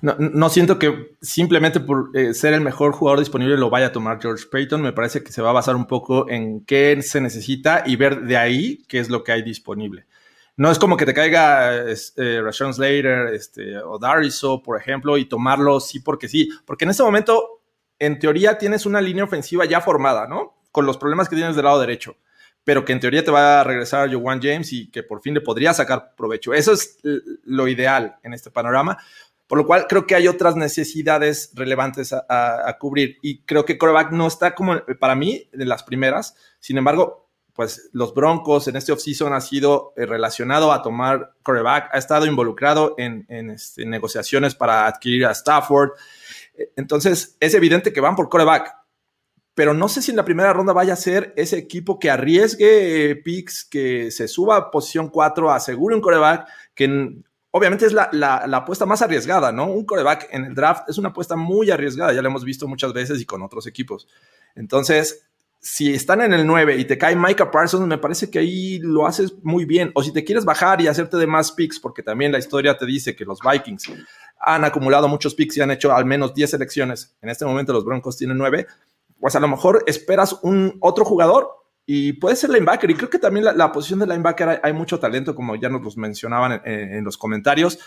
no, 0.00 0.48
siento 0.48 0.78
que 0.78 1.16
simplemente 1.20 1.78
por 1.78 2.10
eh, 2.14 2.32
ser 2.32 2.54
el 2.54 2.62
mejor 2.62 2.92
jugador 2.92 3.20
disponible 3.20 3.58
lo 3.58 3.68
vaya 3.68 3.88
a 3.88 3.92
tomar 3.92 4.20
George 4.20 4.46
Payton. 4.50 4.80
Me 4.80 4.92
parece 4.92 5.22
que 5.22 5.32
se 5.32 5.42
va 5.42 5.50
a 5.50 5.54
basar 5.54 5.76
un 5.76 5.86
poco 5.86 6.30
en 6.30 6.64
qué 6.64 7.00
se 7.02 7.20
necesita 7.20 7.82
y 7.84 7.96
ver 7.96 8.22
de 8.22 8.36
ahí 8.36 8.82
qué 8.88 8.98
es 8.98 9.10
lo 9.10 9.22
que 9.22 9.32
hay 9.32 9.42
disponible. 9.42 10.06
No 10.56 10.70
es 10.70 10.78
como 10.78 10.96
que 10.96 11.06
te 11.06 11.14
caiga 11.14 11.88
este, 11.90 12.42
Rashawn 12.42 12.74
Slater 12.74 13.28
este, 13.32 13.78
o 13.78 13.98
Dariso, 13.98 14.62
por 14.62 14.78
ejemplo, 14.78 15.16
y 15.16 15.24
tomarlo 15.24 15.80
sí 15.80 16.00
porque 16.00 16.28
sí. 16.28 16.50
Porque 16.66 16.84
en 16.84 16.90
ese 16.90 17.02
momento, 17.02 17.62
en 17.98 18.18
teoría, 18.18 18.58
tienes 18.58 18.84
una 18.84 19.00
línea 19.00 19.24
ofensiva 19.24 19.64
ya 19.64 19.80
formada, 19.80 20.26
¿no? 20.26 20.62
Con 20.70 20.84
los 20.84 20.98
problemas 20.98 21.28
que 21.28 21.36
tienes 21.36 21.56
del 21.56 21.64
lado 21.64 21.80
derecho. 21.80 22.16
Pero 22.64 22.84
que 22.84 22.92
en 22.92 23.00
teoría 23.00 23.24
te 23.24 23.30
va 23.30 23.60
a 23.60 23.64
regresar 23.64 24.12
Joan 24.12 24.40
James 24.42 24.72
y 24.72 24.90
que 24.90 25.02
por 25.02 25.20
fin 25.22 25.34
le 25.34 25.40
podría 25.40 25.72
sacar 25.72 26.14
provecho. 26.14 26.52
Eso 26.52 26.72
es 26.72 26.98
lo 27.02 27.66
ideal 27.66 28.16
en 28.22 28.34
este 28.34 28.50
panorama. 28.50 28.98
Por 29.48 29.58
lo 29.58 29.66
cual 29.66 29.86
creo 29.88 30.06
que 30.06 30.14
hay 30.14 30.28
otras 30.28 30.54
necesidades 30.54 31.50
relevantes 31.54 32.12
a, 32.12 32.68
a 32.68 32.78
cubrir. 32.78 33.16
Y 33.22 33.42
creo 33.42 33.64
que 33.64 33.78
coreback 33.78 34.12
no 34.12 34.26
está 34.26 34.54
como 34.54 34.80
para 35.00 35.14
mí 35.14 35.48
de 35.52 35.64
las 35.64 35.82
primeras. 35.82 36.36
Sin 36.60 36.78
embargo, 36.78 37.21
pues 37.54 37.90
los 37.92 38.14
Broncos 38.14 38.68
en 38.68 38.76
este 38.76 38.92
offseason 38.92 39.32
ha 39.34 39.40
sido 39.40 39.92
eh, 39.96 40.06
relacionado 40.06 40.72
a 40.72 40.82
tomar 40.82 41.34
coreback, 41.42 41.90
ha 41.92 41.98
estado 41.98 42.26
involucrado 42.26 42.94
en, 42.96 43.26
este, 43.50 43.84
negociaciones 43.84 44.54
para 44.54 44.86
adquirir 44.86 45.26
a 45.26 45.32
Stafford. 45.32 45.90
Eh, 46.54 46.72
entonces, 46.76 47.36
es 47.40 47.54
evidente 47.54 47.92
que 47.92 48.00
van 48.00 48.16
por 48.16 48.30
coreback, 48.30 48.74
pero 49.54 49.74
no 49.74 49.88
sé 49.88 50.00
si 50.00 50.12
en 50.12 50.16
la 50.16 50.24
primera 50.24 50.52
ronda 50.54 50.72
vaya 50.72 50.94
a 50.94 50.96
ser 50.96 51.34
ese 51.36 51.58
equipo 51.58 51.98
que 51.98 52.10
arriesgue 52.10 53.10
eh, 53.10 53.16
picks, 53.16 53.64
que 53.64 54.10
se 54.10 54.28
suba 54.28 54.56
a 54.56 54.70
posición 54.70 55.10
4, 55.10 55.50
asegure 55.50 55.94
un 55.94 56.00
coreback, 56.00 56.48
que 56.74 57.20
obviamente 57.50 57.84
es 57.84 57.92
la, 57.92 58.08
la, 58.12 58.56
apuesta 58.56 58.86
más 58.86 59.02
arriesgada, 59.02 59.52
¿no? 59.52 59.66
Un 59.66 59.84
coreback 59.84 60.28
en 60.30 60.46
el 60.46 60.54
draft 60.54 60.88
es 60.88 60.96
una 60.96 61.10
apuesta 61.10 61.36
muy 61.36 61.70
arriesgada, 61.70 62.14
ya 62.14 62.22
lo 62.22 62.28
hemos 62.28 62.44
visto 62.44 62.66
muchas 62.66 62.94
veces 62.94 63.20
y 63.20 63.26
con 63.26 63.42
otros 63.42 63.66
equipos. 63.66 64.08
Entonces, 64.54 65.26
si 65.64 65.94
están 65.94 66.20
en 66.20 66.32
el 66.32 66.44
9 66.44 66.76
y 66.76 66.84
te 66.84 66.98
cae 66.98 67.14
Micah 67.14 67.52
Parsons, 67.52 67.86
me 67.86 67.96
parece 67.96 68.28
que 68.28 68.40
ahí 68.40 68.80
lo 68.80 69.06
haces 69.06 69.32
muy 69.44 69.64
bien. 69.64 69.92
O 69.94 70.02
si 70.02 70.12
te 70.12 70.24
quieres 70.24 70.44
bajar 70.44 70.80
y 70.80 70.88
hacerte 70.88 71.16
de 71.16 71.28
más 71.28 71.52
picks, 71.52 71.78
porque 71.78 72.02
también 72.02 72.32
la 72.32 72.40
historia 72.40 72.76
te 72.76 72.84
dice 72.84 73.14
que 73.14 73.24
los 73.24 73.38
Vikings 73.40 73.92
han 74.40 74.64
acumulado 74.64 75.06
muchos 75.06 75.36
picks 75.36 75.56
y 75.56 75.60
han 75.60 75.70
hecho 75.70 75.94
al 75.94 76.04
menos 76.04 76.34
10 76.34 76.50
selecciones. 76.50 77.16
En 77.22 77.28
este 77.28 77.44
momento 77.44 77.72
los 77.72 77.84
Broncos 77.84 78.16
tienen 78.16 78.38
9. 78.38 78.66
Pues 79.20 79.36
a 79.36 79.40
lo 79.40 79.46
mejor 79.46 79.84
esperas 79.86 80.36
un 80.42 80.78
otro 80.80 81.04
jugador 81.04 81.48
y 81.86 82.14
puede 82.14 82.34
ser 82.34 82.50
linebacker. 82.50 82.90
Y 82.90 82.96
creo 82.96 83.08
que 83.08 83.20
también 83.20 83.46
la, 83.56 83.70
posición 83.70 84.00
de 84.00 84.08
linebacker 84.08 84.60
hay, 84.64 84.72
mucho 84.72 84.98
talento, 84.98 85.36
como 85.36 85.54
ya 85.54 85.68
nos 85.68 85.82
los 85.82 85.96
mencionaban 85.96 86.60
en 86.64 87.04
los 87.04 87.16
comentarios. 87.16 87.78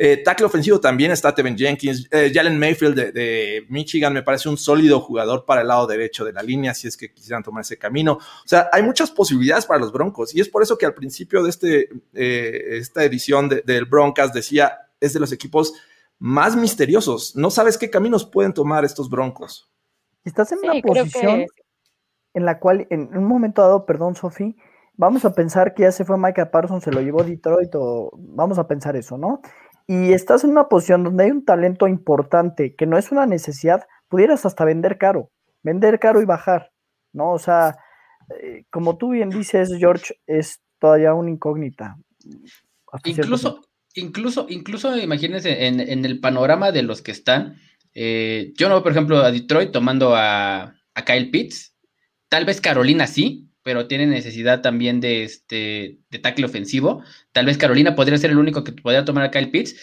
Eh, 0.00 0.22
tackle 0.22 0.46
ofensivo 0.46 0.78
también 0.78 1.10
está 1.10 1.34
Tevin 1.34 1.58
Jenkins. 1.58 2.06
Eh, 2.12 2.30
Jalen 2.32 2.56
Mayfield 2.56 3.12
de, 3.12 3.66
Michigan 3.68 4.12
me 4.12 4.22
parece 4.22 4.48
un 4.48 4.56
sólido 4.56 5.00
jugador 5.00 5.44
para 5.44 5.62
el 5.62 5.68
lado 5.68 5.88
derecho 5.88 6.24
de 6.24 6.32
la 6.32 6.40
línea, 6.40 6.72
si 6.72 6.86
es 6.86 6.96
que 6.96 7.12
quisieran 7.12 7.42
tomar 7.42 7.62
ese 7.62 7.76
camino. 7.76 8.12
O 8.12 8.46
sea, 8.46 8.70
hay 8.72 8.84
muchas 8.84 9.10
posibilidades 9.10 9.66
para 9.66 9.80
los 9.80 9.90
Broncos 9.90 10.32
y 10.36 10.40
es 10.40 10.48
por 10.48 10.62
eso 10.62 10.78
que 10.78 10.86
al 10.86 10.94
principio 10.94 11.42
de 11.42 11.50
este, 11.50 11.88
eh, 12.14 12.78
esta 12.78 13.02
edición 13.02 13.48
del 13.48 13.86
Broncas 13.86 14.32
decía, 14.32 14.78
es 15.00 15.14
de 15.14 15.20
los 15.20 15.32
equipos 15.32 15.74
más 16.20 16.54
misteriosos. 16.54 17.34
No 17.34 17.50
sabes 17.50 17.76
qué 17.76 17.90
caminos 17.90 18.24
pueden 18.24 18.52
tomar 18.52 18.84
estos 18.84 19.10
Broncos. 19.10 19.68
Estás 20.24 20.52
en 20.52 20.60
una 20.62 20.80
posición 20.80 21.46
en 22.34 22.44
la 22.44 22.60
cual, 22.60 22.86
en 22.90 23.16
un 23.16 23.24
momento 23.24 23.62
dado, 23.62 23.84
perdón, 23.84 24.14
Sofi, 24.14 24.56
vamos 24.98 25.24
a 25.24 25.32
pensar 25.32 25.74
que 25.74 25.84
ya 25.84 25.92
se 25.92 26.04
fue 26.04 26.18
Micah 26.18 26.50
Parsons, 26.50 26.84
se 26.84 26.92
lo 26.92 27.00
llevó 27.00 27.24
Detroit, 27.24 27.74
o 27.74 28.10
vamos 28.16 28.58
a 28.58 28.68
pensar 28.68 28.94
eso, 28.96 29.16
¿no? 29.16 29.40
Y 29.88 30.12
estás 30.12 30.44
en 30.44 30.50
una 30.50 30.68
posición 30.68 31.02
donde 31.02 31.24
hay 31.24 31.30
un 31.30 31.46
talento 31.46 31.88
importante 31.88 32.76
que 32.76 32.86
no 32.86 32.98
es 32.98 33.10
una 33.10 33.24
necesidad, 33.24 33.88
pudieras 34.08 34.44
hasta 34.44 34.66
vender 34.66 34.98
caro, 34.98 35.30
vender 35.62 35.98
caro 35.98 36.20
y 36.20 36.26
bajar, 36.26 36.72
¿no? 37.14 37.32
O 37.32 37.38
sea, 37.38 37.78
eh, 38.38 38.64
como 38.70 38.98
tú 38.98 39.10
bien 39.10 39.30
dices, 39.30 39.74
George, 39.78 40.20
es 40.26 40.60
todavía 40.78 41.14
una 41.14 41.30
incógnita. 41.30 41.96
Incluso, 43.04 43.64
incluso, 43.94 44.46
incluso 44.50 44.94
imagínense 44.94 45.66
en, 45.66 46.04
el 46.04 46.20
panorama 46.20 46.70
de 46.70 46.82
los 46.82 47.00
que 47.00 47.12
están. 47.12 47.56
Eh, 47.94 48.52
yo 48.58 48.68
no, 48.68 48.82
por 48.82 48.92
ejemplo, 48.92 49.18
a 49.18 49.32
Detroit 49.32 49.72
tomando 49.72 50.14
a, 50.14 50.74
a 50.94 51.04
Kyle 51.06 51.30
Pitts. 51.30 51.74
Tal 52.28 52.44
vez 52.44 52.60
Carolina 52.60 53.06
sí, 53.06 53.47
pero 53.68 53.86
tiene 53.86 54.06
necesidad 54.06 54.62
también 54.62 54.98
de 54.98 55.24
este 55.24 55.98
de 56.08 56.18
tackle 56.18 56.46
ofensivo. 56.46 57.02
Tal 57.32 57.44
vez 57.44 57.58
Carolina 57.58 57.94
podría 57.94 58.16
ser 58.16 58.30
el 58.30 58.38
único 58.38 58.64
que 58.64 58.72
podría 58.72 59.04
tomar 59.04 59.24
a 59.24 59.30
Kyle 59.30 59.50
Pitts. 59.50 59.76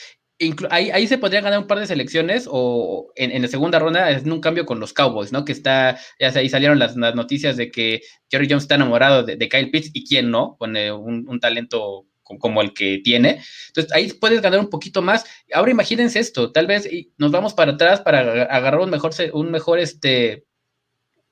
Ahí, 0.72 0.90
ahí, 0.90 1.06
se 1.06 1.20
podría 1.20 1.42
ganar 1.42 1.60
un 1.60 1.68
par 1.68 1.78
de 1.78 1.86
selecciones 1.86 2.48
o 2.50 3.12
en, 3.16 3.40
la 3.40 3.48
segunda 3.48 3.78
ronda 3.78 4.10
en 4.10 4.32
un 4.32 4.42
cambio 4.42 4.66
con 4.66 4.80
los 4.80 4.92
Cowboys, 4.92 5.32
¿no? 5.32 5.46
Que 5.46 5.52
está, 5.52 6.00
ya 6.20 6.30
ahí 6.30 6.50
salieron 6.50 6.80
las, 6.80 6.96
noticias 6.96 7.58
de 7.58 7.70
que 7.70 8.02
Jerry 8.32 8.48
Jones 8.50 8.64
está 8.64 8.74
enamorado 8.74 9.22
de, 9.22 9.38
Kyle 9.50 9.70
Pitts 9.70 9.92
y 9.94 10.04
quién 10.04 10.32
no, 10.32 10.56
con 10.58 10.76
eh, 10.78 10.92
un, 10.92 11.40
talento 11.40 12.08
como 12.24 12.64
el 12.64 12.74
que 12.74 13.02
tiene. 13.04 13.40
Entonces 13.68 13.94
ahí 13.94 14.12
puedes 14.14 14.42
ganar 14.42 14.62
un 14.62 14.72
poquito 14.72 15.04
más. 15.04 15.26
Ahora 15.54 15.70
imagínense 15.70 16.18
esto, 16.18 16.52
tal 16.52 16.66
vez 16.66 16.90
nos 17.20 17.30
vamos 17.30 17.54
para 17.54 17.74
atrás 17.74 18.02
para 18.02 18.46
agarrar 18.46 18.80
un 18.80 18.90
mejor, 18.90 19.12
un 19.32 19.52
mejor 19.52 19.78
este, 19.78 20.44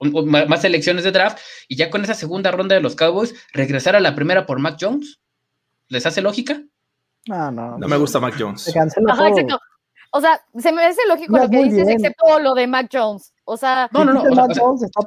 más 0.03 0.61
selecciones 0.61 1.03
de 1.03 1.11
draft 1.11 1.39
y 1.67 1.75
ya 1.75 1.89
con 1.89 2.03
esa 2.03 2.13
segunda 2.13 2.51
ronda 2.51 2.75
de 2.75 2.81
los 2.81 2.95
Cowboys 2.95 3.33
regresar 3.53 3.95
a 3.95 3.99
la 3.99 4.15
primera 4.15 4.45
por 4.45 4.59
Mac 4.59 4.77
Jones. 4.79 5.19
¿Les 5.87 6.05
hace 6.05 6.21
lógica? 6.21 6.61
No, 7.27 7.51
no. 7.51 7.77
No 7.77 7.87
me 7.87 7.97
gusta 7.97 8.19
Mac 8.19 8.35
Jones. 8.37 8.73
O 10.15 10.21
sea, 10.21 10.39
se 10.59 10.71
me 10.71 10.85
hace 10.85 11.01
lógico 11.07 11.35
lo 11.35 11.49
que 11.49 11.63
dices, 11.63 11.87
excepto 11.87 12.39
lo 12.39 12.53
de 12.53 12.67
Mac 12.67 12.87
Jones. 12.93 13.33
O 13.45 13.57
sea, 13.57 13.89
no, 13.91 14.05
no, 14.05 14.13
no. 14.13 14.35
Mac 14.35 14.51
Jones 14.55 14.83
está 14.83 15.01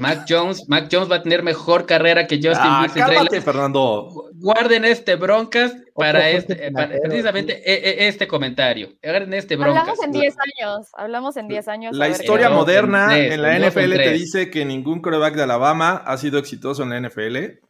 Mac 0.00 0.24
Jones, 0.26 0.66
Mac 0.66 0.88
Jones 0.90 1.10
va 1.10 1.16
a 1.16 1.22
tener 1.22 1.42
mejor 1.42 1.84
carrera 1.84 2.26
que 2.26 2.36
Justin 2.36 2.56
ah, 2.64 2.86
Cálmate, 2.92 3.42
Fernando. 3.42 4.30
Guarden 4.34 4.86
este 4.86 5.16
broncas 5.16 5.76
para 5.94 6.30
este, 6.30 6.72
precisamente 7.02 7.62
e, 7.70 8.04
e, 8.04 8.08
este 8.08 8.26
comentario. 8.26 8.94
Guarden 9.02 9.34
este 9.34 9.56
broncas. 9.56 9.82
Hablamos 9.82 10.02
en 10.02 10.12
10 10.12 10.36
años. 10.38 10.88
Hablamos 10.94 11.36
en 11.36 11.48
10 11.48 11.68
años. 11.68 11.96
La 11.96 12.08
historia 12.08 12.48
moderna 12.48 13.18
en, 13.18 13.42
la 13.42 13.58
NFL 13.58 13.92
te 13.92 14.12
dice 14.12 14.50
que 14.50 14.64
ningún 14.64 15.02
quarterback 15.02 15.34
de 15.34 15.42
Alabama 15.42 16.02
ha 16.06 16.16
sido 16.16 16.38
exitoso 16.38 16.82
en 16.82 16.88
la 16.88 17.00
NFL 17.08 17.60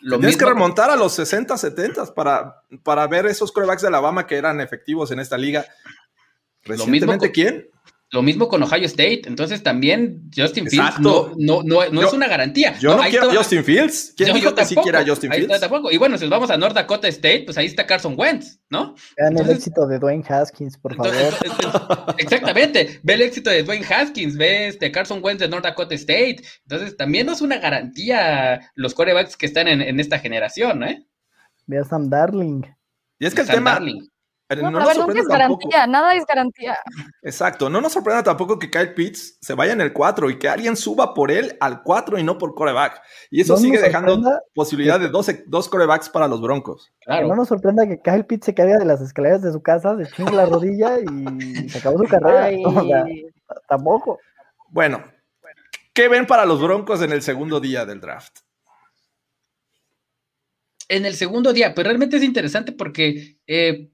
Tienes 0.00 0.36
que 0.36 0.44
remontar 0.44 0.90
a 0.90 0.96
los 0.96 1.14
60, 1.14 1.56
70 1.56 2.14
para, 2.14 2.62
para 2.82 3.06
ver 3.06 3.26
esos 3.26 3.52
corebacks 3.52 3.82
de 3.82 3.88
Alabama 3.88 4.26
que 4.26 4.36
eran 4.36 4.60
efectivos 4.60 5.10
en 5.10 5.20
esta 5.20 5.36
liga. 5.36 5.66
¿Recientemente 6.62 7.32
quién? 7.32 7.68
Lo 8.10 8.22
mismo 8.22 8.48
con 8.48 8.62
Ohio 8.62 8.86
State. 8.86 9.22
Entonces 9.26 9.62
también 9.62 10.30
Justin 10.34 10.66
Fields 10.66 10.98
no, 10.98 11.34
no, 11.36 11.62
no, 11.62 11.82
es 11.82 12.12
una 12.12 12.26
garantía. 12.26 12.78
Yo 12.78 12.96
no, 12.96 13.02
quiero 13.02 13.30
Justin 13.30 13.62
Fields. 13.62 14.14
¿Quién 14.16 14.34
dijo 14.34 14.54
que 14.54 14.64
sí 14.64 14.74
quiera 14.76 15.04
Justin 15.06 15.30
Fields? 15.30 15.60
Tampoco. 15.60 15.90
Y 15.90 15.98
bueno, 15.98 16.16
si 16.16 16.24
nos 16.24 16.30
vamos 16.30 16.50
a 16.50 16.56
North 16.56 16.74
Dakota 16.74 17.06
State, 17.08 17.42
pues 17.44 17.58
ahí 17.58 17.66
está 17.66 17.86
Carson 17.86 18.14
Wentz, 18.16 18.60
¿no? 18.70 18.94
Vean 19.16 19.36
el 19.36 19.50
éxito 19.50 19.86
de 19.86 19.98
Dwayne 19.98 20.24
Haskins, 20.26 20.78
por 20.78 20.94
favor. 20.94 21.14
exactamente. 22.16 23.00
Ve 23.02 23.14
el 23.14 23.22
éxito 23.22 23.50
de 23.50 23.62
Dwayne 23.62 23.84
Haskins, 23.84 24.38
ve 24.38 24.68
este 24.68 24.90
Carson 24.90 25.20
Wentz 25.22 25.40
de 25.40 25.48
North 25.48 25.64
Dakota 25.64 25.94
State. 25.94 26.38
Entonces 26.62 26.96
también 26.96 27.26
no 27.26 27.32
es 27.32 27.42
una 27.42 27.58
garantía 27.58 28.70
los 28.74 28.94
corebacks 28.94 29.36
que 29.36 29.46
están 29.46 29.68
en, 29.68 30.00
esta 30.00 30.18
generación, 30.18 30.82
¿eh? 30.82 31.06
Ve 31.66 31.78
a 31.78 31.84
Sam 31.84 32.08
Darling. 32.08 32.62
Y 33.18 33.26
es 33.26 33.34
que 33.34 33.42
el 33.42 33.48
tema, 33.48 33.80
no, 34.56 34.70
nos 34.70 34.94
sorprende 34.94 35.20
es 35.20 35.28
garantía, 35.28 35.86
nada 35.86 36.14
es 36.14 36.24
garantía. 36.24 36.76
Exacto, 37.22 37.68
no 37.68 37.80
nos 37.80 37.92
sorprenda 37.92 38.22
tampoco 38.22 38.58
que 38.58 38.70
Kyle 38.70 38.94
Pitts 38.94 39.38
se 39.40 39.54
vaya 39.54 39.74
en 39.74 39.80
el 39.80 39.92
4 39.92 40.30
y 40.30 40.38
que 40.38 40.48
alguien 40.48 40.76
suba 40.76 41.12
por 41.12 41.30
él 41.30 41.56
al 41.60 41.82
4 41.82 42.18
y 42.18 42.22
no 42.22 42.38
por 42.38 42.54
coreback. 42.54 43.02
Y 43.30 43.42
eso 43.42 43.56
sigue 43.56 43.80
dejando 43.80 44.40
posibilidad 44.54 44.98
de 44.98 45.08
dos, 45.08 45.30
dos, 45.46 45.68
corebacks 45.68 46.08
para 46.08 46.28
los 46.28 46.40
Broncos. 46.40 46.90
Claro. 47.00 47.28
No 47.28 47.36
nos 47.36 47.48
sorprenda 47.48 47.86
que 47.86 48.00
Kyle 48.00 48.24
Pitts 48.24 48.46
se 48.46 48.54
caiga 48.54 48.78
de 48.78 48.86
las 48.86 49.02
escaleras 49.02 49.42
de 49.42 49.52
su 49.52 49.60
casa, 49.60 49.96
se 49.98 50.10
chingue 50.12 50.32
la 50.32 50.46
rodilla 50.46 50.98
y 50.98 51.68
se 51.68 51.78
acabó 51.78 51.98
su 51.98 52.08
carrera. 52.08 52.48
tampoco. 53.68 54.18
Bueno, 54.70 55.02
¿qué 55.92 56.08
ven 56.08 56.26
para 56.26 56.46
los 56.46 56.62
Broncos 56.62 57.02
en 57.02 57.12
el 57.12 57.22
segundo 57.22 57.60
día 57.60 57.84
del 57.84 58.00
draft? 58.00 58.38
En 60.88 61.04
el 61.04 61.14
segundo 61.14 61.52
día, 61.52 61.74
pues 61.74 61.86
realmente 61.86 62.16
es 62.16 62.22
interesante 62.22 62.72
porque 62.72 63.38
eh, 63.46 63.90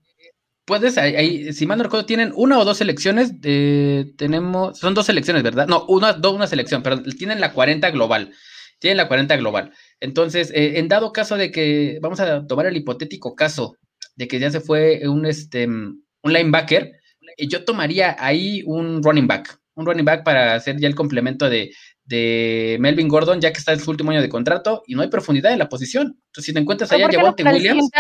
puedes, 0.65 0.99
ahí, 0.99 1.53
si 1.53 1.67
mal 1.67 1.79
no 1.79 1.85
recuerdo, 1.85 2.07
tienen 2.07 2.33
una 2.35 2.59
o 2.59 2.65
dos 2.65 2.79
selecciones, 2.79 3.33
tenemos, 3.41 4.79
son 4.79 4.95
dos 4.95 5.07
selecciones, 5.07 5.43
¿verdad? 5.43 5.67
No, 5.67 5.85
una, 5.87 6.13
dos, 6.13 6.35
una 6.35 6.47
selección, 6.47 6.83
pero 6.83 7.03
tienen 7.03 7.41
la 7.41 7.53
40 7.53 7.91
global, 7.91 8.33
tienen 8.79 8.97
la 8.97 9.09
40 9.09 9.37
global. 9.37 9.73
Entonces, 10.01 10.51
eh, 10.55 10.79
en 10.79 10.89
dado 10.89 11.13
caso 11.13 11.37
de 11.37 11.51
que, 11.51 11.99
vamos 12.01 12.21
a 12.21 12.47
tomar 12.47 12.67
el 12.67 12.77
hipotético 12.77 13.35
caso 13.35 13.77
de 14.17 14.29
que 14.29 14.39
ya 14.39 14.51
se 14.51 14.61
fue 14.61 15.09
un, 15.09 15.27
este, 15.27 15.67
un 15.67 16.05
linebacker, 16.23 16.93
eh, 17.37 17.49
yo 17.49 17.65
tomaría 17.65 18.17
ahí 18.19 18.63
un 18.67 19.03
running 19.03 19.27
back, 19.27 19.59
un 19.75 19.87
running 19.87 20.05
back 20.05 20.25
para 20.25 20.55
hacer 20.55 20.79
ya 20.79 20.89
el 20.89 20.95
complemento 20.95 21.51
de, 21.51 21.73
de 22.05 22.77
Melvin 22.81 23.09
Gordon, 23.09 23.41
ya 23.41 23.53
que 23.53 23.59
está 23.59 23.73
en 23.73 23.81
su 23.81 23.91
último 23.91 24.11
año 24.11 24.23
de 24.23 24.29
contrato 24.29 24.83
y 24.87 24.95
no 24.95 25.03
hay 25.03 25.09
profundidad 25.09 25.53
en 25.53 25.59
la 25.59 25.69
posición. 25.69 26.19
Entonces, 26.27 26.45
si 26.45 26.53
te 26.53 26.61
encuentras 26.61 26.93
allá, 26.93 27.09
Javonte 27.11 27.45
Williams. 27.45 27.91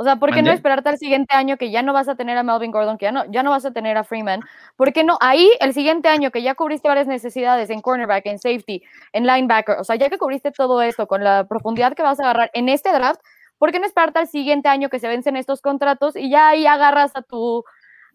O 0.00 0.04
sea, 0.04 0.14
¿por 0.14 0.32
qué 0.32 0.42
no 0.42 0.52
esperarte 0.52 0.88
al 0.90 0.96
siguiente 0.96 1.34
año 1.34 1.56
que 1.56 1.72
ya 1.72 1.82
no 1.82 1.92
vas 1.92 2.08
a 2.08 2.14
tener 2.14 2.38
a 2.38 2.44
Melvin 2.44 2.70
Gordon, 2.70 2.98
que 2.98 3.06
ya 3.06 3.10
no, 3.10 3.24
ya 3.32 3.42
no 3.42 3.50
vas 3.50 3.64
a 3.64 3.72
tener 3.72 3.96
a 3.96 4.04
Freeman? 4.04 4.42
¿Por 4.76 4.92
qué 4.92 5.02
no? 5.02 5.18
Ahí, 5.20 5.50
el 5.58 5.74
siguiente 5.74 6.08
año 6.08 6.30
que 6.30 6.40
ya 6.40 6.54
cubriste 6.54 6.86
varias 6.86 7.08
necesidades 7.08 7.68
en 7.68 7.80
cornerback, 7.80 8.24
en 8.26 8.38
safety, 8.38 8.84
en 9.12 9.26
linebacker, 9.26 9.74
o 9.76 9.82
sea, 9.82 9.96
ya 9.96 10.08
que 10.08 10.16
cubriste 10.16 10.52
todo 10.52 10.82
esto 10.82 11.08
con 11.08 11.24
la 11.24 11.48
profundidad 11.48 11.94
que 11.94 12.04
vas 12.04 12.20
a 12.20 12.22
agarrar 12.22 12.48
en 12.54 12.68
este 12.68 12.92
draft, 12.92 13.20
¿por 13.58 13.72
qué 13.72 13.80
no 13.80 13.86
esperarte 13.86 14.20
al 14.20 14.28
siguiente 14.28 14.68
año 14.68 14.88
que 14.88 15.00
se 15.00 15.08
vencen 15.08 15.36
estos 15.36 15.60
contratos 15.60 16.14
y 16.14 16.30
ya 16.30 16.46
ahí 16.50 16.64
agarras 16.64 17.16
a 17.16 17.22
tu, 17.22 17.64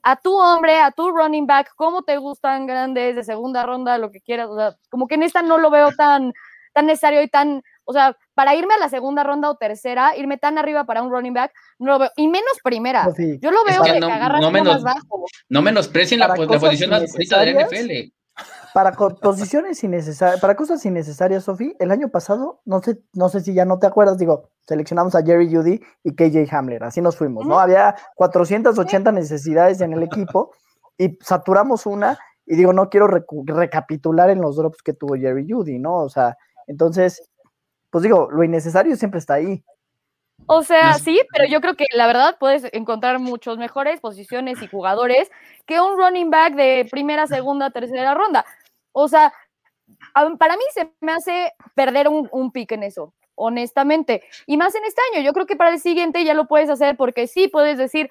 a 0.03 0.15
tu 0.15 0.37
hombre, 0.37 0.79
a 0.79 0.91
tu 0.91 1.11
running 1.11 1.47
back, 1.47 1.75
como 1.75 2.03
te 2.03 2.15
gustan 2.15 2.65
grandes, 2.65 3.17
de 3.17 3.25
segunda 3.25 3.63
ronda, 3.63 3.97
lo 3.97 4.09
que 4.09 4.21
quieras? 4.21 4.47
O 4.47 4.55
sea, 4.55 4.77
como 4.89 5.05
que 5.05 5.15
en 5.15 5.23
esta 5.23 5.41
no 5.41 5.57
lo 5.57 5.69
veo 5.69 5.89
tan, 5.97 6.31
tan 6.71 6.85
necesario 6.85 7.21
y 7.21 7.27
tan 7.27 7.61
o 7.85 7.93
sea, 7.93 8.15
para 8.33 8.55
irme 8.55 8.73
a 8.73 8.79
la 8.79 8.89
segunda 8.89 9.23
ronda 9.23 9.49
o 9.49 9.55
tercera, 9.55 10.15
irme 10.17 10.37
tan 10.37 10.57
arriba 10.57 10.85
para 10.85 11.01
un 11.01 11.11
running 11.11 11.33
back, 11.33 11.51
no 11.79 11.93
lo 11.93 11.99
veo. 11.99 12.11
Y 12.15 12.27
menos 12.27 12.59
primera. 12.63 13.05
Pues 13.05 13.39
Yo 13.41 13.51
lo 13.51 13.63
veo 13.65 13.83
que, 13.83 13.99
no, 13.99 14.07
agarras 14.07 14.41
no 14.41 14.51
menos, 14.51 14.81
más 14.81 14.95
bajo. 14.95 15.25
No 15.49 15.61
menosprecien 15.61 16.19
la, 16.19 16.27
la 16.27 16.35
posición 16.35 16.89
más 16.89 17.11
bonita 17.11 17.39
del 17.39 17.65
NFL. 17.65 18.13
Para 18.73 18.91
posiciones 18.93 19.83
innecesarias, 19.83 20.41
para 20.41 20.55
cosas 20.55 20.83
innecesarias, 20.83 21.43
Sofi, 21.43 21.75
el 21.77 21.91
año 21.91 22.09
pasado, 22.09 22.61
no 22.65 22.81
sé, 22.81 22.97
no 23.13 23.29
sé 23.29 23.41
si 23.41 23.53
ya 23.53 23.65
no 23.65 23.77
te 23.77 23.85
acuerdas, 23.85 24.17
digo, 24.17 24.49
seleccionamos 24.67 25.13
a 25.13 25.23
Jerry 25.23 25.53
Judy 25.53 25.79
y 26.03 26.15
KJ 26.15 26.51
Hamler, 26.51 26.83
así 26.83 26.99
nos 26.99 27.15
fuimos, 27.15 27.45
¿no? 27.45 27.59
Había 27.59 27.93
480 28.15 29.11
necesidades 29.11 29.79
en 29.81 29.93
el 29.93 30.01
equipo 30.01 30.55
y 30.97 31.19
saturamos 31.21 31.85
una 31.85 32.17
y 32.47 32.55
digo, 32.55 32.73
no 32.73 32.89
quiero 32.89 33.07
recapitular 33.07 34.31
en 34.31 34.41
los 34.41 34.55
drops 34.55 34.81
que 34.81 34.93
tuvo 34.93 35.15
Jerry 35.15 35.45
Judy, 35.47 35.77
¿no? 35.77 35.97
O 35.97 36.09
sea, 36.09 36.35
entonces, 36.65 37.21
pues 37.93 38.01
digo, 38.01 38.27
lo 38.31 38.43
innecesario 38.43 38.95
siempre 38.95 39.19
está 39.19 39.35
ahí. 39.35 39.63
O 40.47 40.63
sea, 40.63 40.95
sí, 40.95 41.21
pero 41.31 41.47
yo 41.47 41.61
creo 41.61 41.75
que 41.75 41.85
la 41.93 42.07
verdad 42.07 42.37
puedes 42.39 42.67
encontrar 42.73 43.19
muchos 43.19 43.59
mejores 43.59 43.99
posiciones 43.99 44.59
y 44.63 44.67
jugadores 44.67 45.29
que 45.67 45.79
un 45.79 45.95
running 45.95 46.31
back 46.31 46.55
de 46.55 46.87
primera, 46.89 47.27
segunda, 47.27 47.69
tercera 47.69 48.15
ronda. 48.15 48.45
O 48.93 49.07
sea, 49.07 49.31
para 50.39 50.57
mí 50.57 50.63
se 50.73 50.91
me 51.01 51.11
hace 51.11 51.53
perder 51.75 52.07
un, 52.07 52.27
un 52.31 52.51
pick 52.51 52.71
en 52.71 52.81
eso, 52.81 53.13
honestamente. 53.35 54.23
Y 54.47 54.57
más 54.57 54.73
en 54.73 54.85
este 54.85 55.01
año, 55.13 55.23
yo 55.23 55.31
creo 55.31 55.45
que 55.45 55.55
para 55.55 55.69
el 55.69 55.79
siguiente 55.79 56.25
ya 56.25 56.33
lo 56.33 56.47
puedes 56.47 56.71
hacer 56.71 56.97
porque 56.97 57.27
sí 57.27 57.47
puedes 57.47 57.77
decir, 57.77 58.09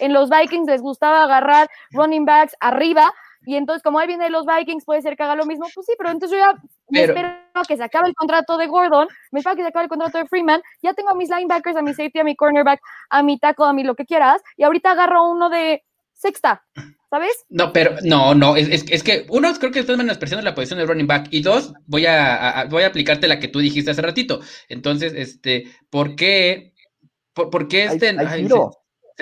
en 0.00 0.12
los 0.12 0.30
Vikings 0.30 0.66
les 0.66 0.82
gustaba 0.82 1.22
agarrar 1.22 1.68
running 1.92 2.24
backs 2.24 2.56
arriba, 2.58 3.14
y 3.44 3.54
entonces, 3.54 3.84
como 3.84 4.00
ahí 4.00 4.08
viene 4.08 4.30
los 4.30 4.46
Vikings, 4.46 4.84
puede 4.84 5.00
ser 5.00 5.16
que 5.16 5.22
haga 5.22 5.36
lo 5.36 5.46
mismo. 5.46 5.66
Pues 5.72 5.86
sí, 5.86 5.94
pero 5.96 6.10
entonces 6.10 6.38
yo 6.38 6.44
ya 6.44 6.60
me 6.88 7.04
espero 7.04 7.41
que 7.66 7.76
se 7.76 7.84
acabe 7.84 8.08
el 8.08 8.14
contrato 8.14 8.56
de 8.56 8.66
Gordon, 8.66 9.08
me 9.30 9.40
espero 9.40 9.56
que 9.56 9.62
se 9.62 9.68
acabe 9.68 9.84
el 9.84 9.88
contrato 9.88 10.18
de 10.18 10.26
Freeman. 10.26 10.62
Ya 10.82 10.94
tengo 10.94 11.10
a 11.10 11.14
mis 11.14 11.28
linebackers, 11.28 11.76
a 11.76 11.82
mi 11.82 11.92
safety, 11.92 12.20
a 12.20 12.24
mi 12.24 12.34
cornerback, 12.34 12.80
a 13.10 13.22
mi 13.22 13.38
tackle, 13.38 13.66
a 13.66 13.72
mi 13.72 13.84
lo 13.84 13.94
que 13.94 14.06
quieras. 14.06 14.42
Y 14.56 14.64
ahorita 14.64 14.92
agarro 14.92 15.28
uno 15.30 15.50
de 15.50 15.84
sexta, 16.12 16.64
¿sabes? 17.10 17.44
No, 17.50 17.72
pero 17.72 17.96
no, 18.02 18.34
no, 18.34 18.56
es, 18.56 18.84
es, 18.88 19.02
que 19.02 19.26
uno, 19.28 19.52
creo 19.58 19.72
que 19.72 19.80
estás 19.80 19.98
menospreciando 19.98 20.44
la 20.44 20.54
posición 20.54 20.78
de 20.78 20.86
running 20.86 21.06
back. 21.06 21.28
Y 21.30 21.42
dos, 21.42 21.72
voy 21.86 22.06
a, 22.06 22.66
voy 22.70 22.84
a 22.84 22.88
aplicarte 22.88 23.28
la 23.28 23.38
que 23.38 23.48
tú 23.48 23.58
dijiste 23.58 23.90
hace 23.90 24.02
ratito. 24.02 24.40
Entonces, 24.68 25.12
este, 25.14 25.64
¿por 25.90 26.16
qué? 26.16 26.72
¿Por, 27.34 27.68
qué 27.68 27.84
este? 27.84 28.14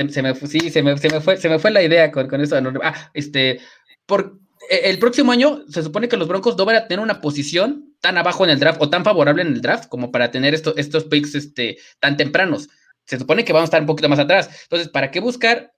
se, 0.08 0.22
me, 0.22 0.34
sí, 0.34 0.70
se 0.70 0.82
me, 0.82 0.96
se 0.98 1.08
me, 1.10 1.20
fue, 1.20 1.36
se 1.36 1.48
me 1.48 1.58
fue 1.58 1.70
la 1.70 1.82
idea 1.82 2.10
con, 2.10 2.28
con 2.28 2.40
eso. 2.40 2.56
Ah, 2.82 3.10
este, 3.14 3.60
por 4.06 4.38
e, 4.68 4.90
el 4.90 4.98
próximo 4.98 5.32
año 5.32 5.62
se 5.68 5.82
supone 5.82 6.08
que 6.08 6.16
los 6.16 6.28
Broncos 6.28 6.56
no 6.56 6.64
van 6.64 6.76
a 6.76 6.86
tener 6.86 7.02
una 7.02 7.20
posición 7.20 7.89
tan 8.00 8.18
abajo 8.18 8.44
en 8.44 8.50
el 8.50 8.58
draft 8.58 8.80
o 8.80 8.90
tan 8.90 9.04
favorable 9.04 9.42
en 9.42 9.48
el 9.48 9.60
draft 9.60 9.88
como 9.88 10.10
para 10.10 10.30
tener 10.30 10.54
estos, 10.54 10.74
estos 10.76 11.04
picks 11.04 11.34
este, 11.34 11.78
tan 12.00 12.16
tempranos. 12.16 12.68
Se 13.04 13.18
supone 13.18 13.44
que 13.44 13.52
vamos 13.52 13.66
a 13.66 13.70
estar 13.70 13.80
un 13.80 13.86
poquito 13.86 14.08
más 14.08 14.18
atrás. 14.18 14.48
Entonces, 14.62 14.88
¿para 14.88 15.10
qué 15.10 15.20
buscar 15.20 15.72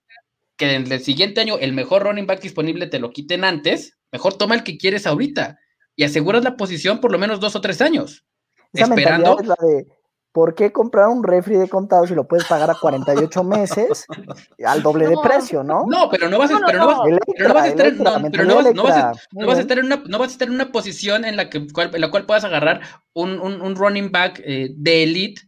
que 0.56 0.74
en 0.74 0.90
el 0.90 1.00
siguiente 1.00 1.40
año 1.40 1.58
el 1.58 1.72
mejor 1.72 2.02
running 2.04 2.26
back 2.26 2.40
disponible 2.40 2.86
te 2.86 2.98
lo 2.98 3.10
quiten 3.10 3.44
antes? 3.44 3.98
Mejor 4.10 4.34
toma 4.34 4.54
el 4.54 4.62
que 4.62 4.78
quieres 4.78 5.06
ahorita 5.06 5.58
y 5.96 6.04
aseguras 6.04 6.44
la 6.44 6.56
posición 6.56 7.00
por 7.00 7.12
lo 7.12 7.18
menos 7.18 7.40
dos 7.40 7.56
o 7.56 7.60
tres 7.60 7.80
años. 7.80 8.24
Esa 8.72 8.86
esperando. 8.86 9.36
mentalidad 9.36 9.56
es 9.56 9.62
la 9.62 9.68
de 9.68 10.01
¿por 10.32 10.54
qué 10.54 10.72
comprar 10.72 11.08
un 11.08 11.22
refri 11.22 11.56
de 11.56 11.68
contado 11.68 12.06
si 12.06 12.14
lo 12.14 12.26
puedes 12.26 12.46
pagar 12.46 12.70
a 12.70 12.74
48 12.74 13.44
meses 13.44 14.06
al 14.66 14.82
doble 14.82 15.06
de 15.06 15.16
precio, 15.22 15.62
no? 15.62 15.84
No, 15.86 16.08
pero 16.10 16.28
no 16.28 16.38
vas 16.38 16.50
a, 16.50 16.54
No, 16.54 16.60
no, 16.60 16.66
pero 16.66 16.78
no 16.78 16.86
vas, 16.86 16.96
no. 16.98 17.04
pero 17.36 17.48
no 17.48 17.54
vas 17.54 17.64
a 19.58 19.60
estar, 19.60 19.78
en 19.78 19.84
una, 19.86 20.02
no 20.08 20.18
vas 20.18 20.28
a 20.28 20.32
estar 20.32 20.48
en 20.48 20.54
una 20.54 20.72
posición 20.72 21.24
en 21.24 21.36
la 21.36 21.50
que 21.50 21.66
cual- 21.68 21.90
en 21.94 22.00
la 22.00 22.10
cual 22.10 22.26
puedas 22.26 22.44
agarrar 22.44 22.80
un, 23.12 23.38
un, 23.40 23.60
un 23.60 23.76
running 23.76 24.10
back 24.10 24.40
eh, 24.44 24.70
de 24.74 25.02
elite, 25.02 25.42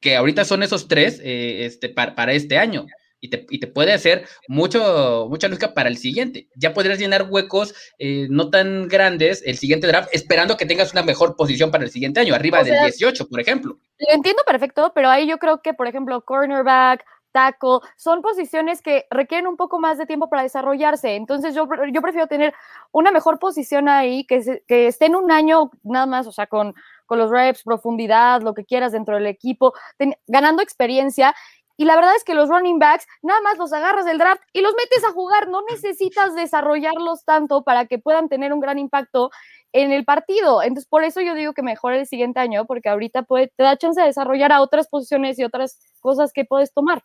que 0.00 0.16
ahorita 0.16 0.44
son 0.44 0.62
esos 0.62 0.88
tres 0.88 1.20
eh, 1.22 1.64
este, 1.64 1.88
para, 1.88 2.14
para 2.14 2.32
este 2.32 2.58
año. 2.58 2.86
Y 3.24 3.30
te, 3.30 3.46
y 3.50 3.60
te 3.60 3.68
puede 3.68 3.92
hacer 3.92 4.26
mucho, 4.48 5.28
mucha 5.30 5.46
lógica 5.46 5.72
para 5.74 5.88
el 5.88 5.96
siguiente. 5.96 6.48
Ya 6.56 6.74
podrías 6.74 6.98
llenar 6.98 7.28
huecos 7.30 7.72
eh, 8.00 8.26
no 8.28 8.50
tan 8.50 8.88
grandes 8.88 9.44
el 9.46 9.56
siguiente 9.56 9.86
draft, 9.86 10.08
esperando 10.12 10.56
que 10.56 10.66
tengas 10.66 10.92
una 10.92 11.04
mejor 11.04 11.36
posición 11.36 11.70
para 11.70 11.84
el 11.84 11.90
siguiente 11.90 12.18
año, 12.18 12.34
arriba 12.34 12.60
O 12.60 12.64
del 12.64 12.74
sea, 12.74 12.82
18, 12.82 13.28
por 13.28 13.38
ejemplo. 13.40 13.78
Lo 13.98 14.12
entiendo 14.14 14.42
perfecto, 14.44 14.90
pero 14.92 15.08
ahí 15.08 15.28
yo 15.28 15.38
creo 15.38 15.62
que, 15.62 15.72
por 15.72 15.86
ejemplo, 15.86 16.20
cornerback, 16.22 17.04
tackle, 17.30 17.78
son 17.96 18.22
posiciones 18.22 18.82
que 18.82 19.06
requieren 19.08 19.46
un 19.46 19.56
poco 19.56 19.78
más 19.78 19.98
de 19.98 20.06
tiempo 20.06 20.28
para 20.28 20.42
desarrollarse. 20.42 21.14
Entonces 21.14 21.54
yo, 21.54 21.68
yo 21.92 22.02
prefiero 22.02 22.26
tener 22.26 22.52
una 22.90 23.12
mejor 23.12 23.38
posición 23.38 23.88
ahí, 23.88 24.26
que, 24.26 24.42
se- 24.42 24.64
que 24.66 24.88
esté 24.88 25.06
en 25.06 25.14
un 25.14 25.30
año 25.30 25.70
nada 25.84 26.06
más, 26.06 26.26
o 26.26 26.32
sea, 26.32 26.46
con, 26.48 26.74
con 27.06 27.18
los 27.18 27.30
reps, 27.30 27.62
profundidad, 27.62 28.42
lo 28.42 28.52
que 28.52 28.64
quieras 28.64 28.92
dentro 28.92 29.14
del 29.14 29.26
equipo, 29.26 29.72
ten- 29.96 30.16
ganando 30.26 30.60
experiencia. 30.60 31.34
Y 31.76 31.84
la 31.84 31.96
verdad 31.96 32.14
es 32.16 32.24
que 32.24 32.34
los 32.34 32.48
running 32.48 32.78
backs 32.78 33.06
nada 33.22 33.40
más 33.40 33.58
los 33.58 33.72
agarras 33.72 34.04
del 34.04 34.18
draft 34.18 34.42
y 34.52 34.60
los 34.60 34.74
metes 34.76 35.04
a 35.04 35.12
jugar. 35.12 35.48
No 35.48 35.60
necesitas 35.70 36.34
desarrollarlos 36.34 37.24
tanto 37.24 37.62
para 37.62 37.86
que 37.86 37.98
puedan 37.98 38.28
tener 38.28 38.52
un 38.52 38.60
gran 38.60 38.78
impacto 38.78 39.30
en 39.72 39.90
el 39.92 40.04
partido. 40.04 40.62
Entonces, 40.62 40.86
por 40.86 41.02
eso 41.02 41.20
yo 41.22 41.34
digo 41.34 41.54
que 41.54 41.62
mejor 41.62 41.94
el 41.94 42.06
siguiente 42.06 42.40
año, 42.40 42.66
porque 42.66 42.88
ahorita 42.90 43.22
puede, 43.22 43.48
te 43.56 43.62
da 43.62 43.76
chance 43.78 44.00
de 44.00 44.06
desarrollar 44.06 44.52
a 44.52 44.60
otras 44.60 44.86
posiciones 44.88 45.38
y 45.38 45.44
otras 45.44 45.78
cosas 46.00 46.30
que 46.32 46.44
puedes 46.44 46.72
tomar. 46.74 47.02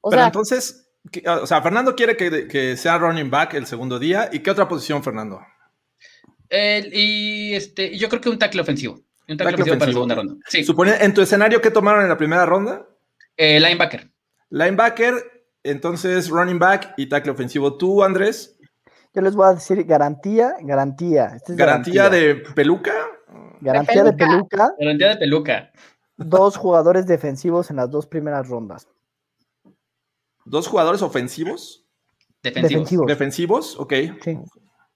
O 0.00 0.10
Pero 0.10 0.20
sea, 0.22 0.26
entonces, 0.26 0.88
¿qué- 1.10 1.28
o 1.28 1.46
sea, 1.46 1.60
Fernando 1.60 1.96
quiere 1.96 2.16
que, 2.16 2.46
que 2.46 2.76
sea 2.76 2.98
running 2.98 3.30
back 3.30 3.54
el 3.54 3.66
segundo 3.66 3.98
día. 3.98 4.28
¿Y 4.32 4.40
qué 4.40 4.50
otra 4.52 4.68
posición, 4.68 5.02
Fernando? 5.02 5.40
El- 6.48 6.90
y 6.94 7.54
este, 7.54 7.96
yo 7.98 8.08
creo 8.08 8.20
que 8.20 8.28
un 8.28 8.38
tackle 8.38 8.60
ofensivo. 8.60 8.94
Un 9.26 9.36
tackle, 9.38 9.56
Tackle 9.56 9.62
ofensivo, 9.62 9.64
para 9.64 9.70
la 9.70 9.74
ofensivo. 9.76 9.92
segunda 10.00 10.14
ronda. 10.14 10.34
Sí, 10.48 10.64
Supone, 10.64 10.96
en 11.00 11.14
tu 11.14 11.20
escenario, 11.22 11.60
¿qué 11.60 11.70
tomaron 11.70 12.02
en 12.02 12.08
la 12.10 12.16
primera 12.16 12.44
ronda? 12.46 12.86
Eh, 13.36 13.60
linebacker. 13.60 14.10
Linebacker, 14.50 15.14
entonces 15.62 16.28
running 16.28 16.58
back 16.58 16.94
y 16.96 17.08
tackle 17.08 17.32
ofensivo. 17.32 17.76
Tú, 17.76 18.02
Andrés, 18.04 18.56
Yo 19.14 19.22
les 19.22 19.34
voy 19.34 19.46
a 19.48 19.54
decir 19.54 19.84
garantía, 19.84 20.54
garantía. 20.60 21.32
Esta 21.36 21.52
es 21.52 21.58
garantía 21.58 22.08
de 22.10 22.36
peluca. 22.54 22.92
garantía 23.60 24.04
de 24.04 24.12
peluca. 24.12 24.48
peluca. 24.58 24.74
Garantía 24.78 25.08
de 25.10 25.16
peluca. 25.16 25.72
Dos 26.16 26.56
jugadores 26.56 27.06
defensivos 27.06 27.70
en 27.70 27.76
las 27.76 27.90
dos 27.90 28.06
primeras 28.06 28.48
rondas. 28.48 28.86
Dos 30.44 30.68
jugadores 30.68 31.02
ofensivos, 31.02 31.80
Defensivo. 32.42 32.68
Defensivos. 32.68 33.06
defensivos, 33.06 33.80
ok. 33.80 33.92
Sí, 34.22 34.38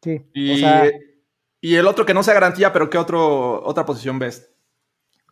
sí. 0.02 0.26
Y, 0.34 0.52
O 0.52 0.56
sea, 0.58 0.90
y 1.62 1.74
el 1.76 1.86
otro 1.86 2.04
que 2.04 2.12
no 2.12 2.22
sea 2.22 2.34
garantía, 2.34 2.72
pero 2.74 2.90
¿qué 2.90 2.98
otro, 2.98 3.64
otra 3.64 3.86
posición 3.86 4.18
ves? 4.18 4.52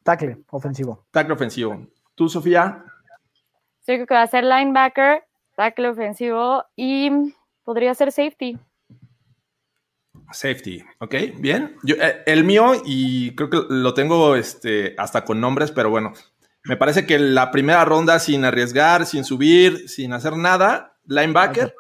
tackle 0.03 0.39
ofensivo. 0.51 1.05
Tackle 1.11 1.35
ofensivo. 1.35 1.87
Tú, 2.15 2.29
Sofía, 2.31 2.85
yo 3.87 3.95
creo 3.95 4.07
que 4.07 4.15
va 4.15 4.23
a 4.23 4.27
ser 4.27 4.45
linebacker, 4.45 5.25
tackle 5.55 5.89
ofensivo 5.89 6.65
y 6.75 7.11
podría 7.65 7.95
ser 7.95 8.11
safety. 8.11 8.59
safety, 10.33 10.85
ok, 10.99 11.15
bien. 11.39 11.77
Yo, 11.85 11.95
eh, 11.97 12.23
el 12.27 12.43
mío, 12.43 12.73
y 12.85 13.35
creo 13.37 13.49
que 13.49 13.61
lo 13.69 13.95
tengo 13.95 14.35
este, 14.35 14.95
hasta 14.99 15.25
con 15.25 15.41
nombres, 15.41 15.71
pero 15.71 15.89
bueno, 15.89 16.13
me 16.65 16.77
parece 16.77 17.07
que 17.07 17.19
la 17.19 17.53
primera 17.53 17.85
ronda 17.85 18.19
sin 18.19 18.45
arriesgar, 18.45 19.07
sin 19.07 19.25
subir, 19.25 19.89
sin 19.89 20.13
hacer 20.13 20.37
nada, 20.37 20.97
linebacker, 21.05 21.75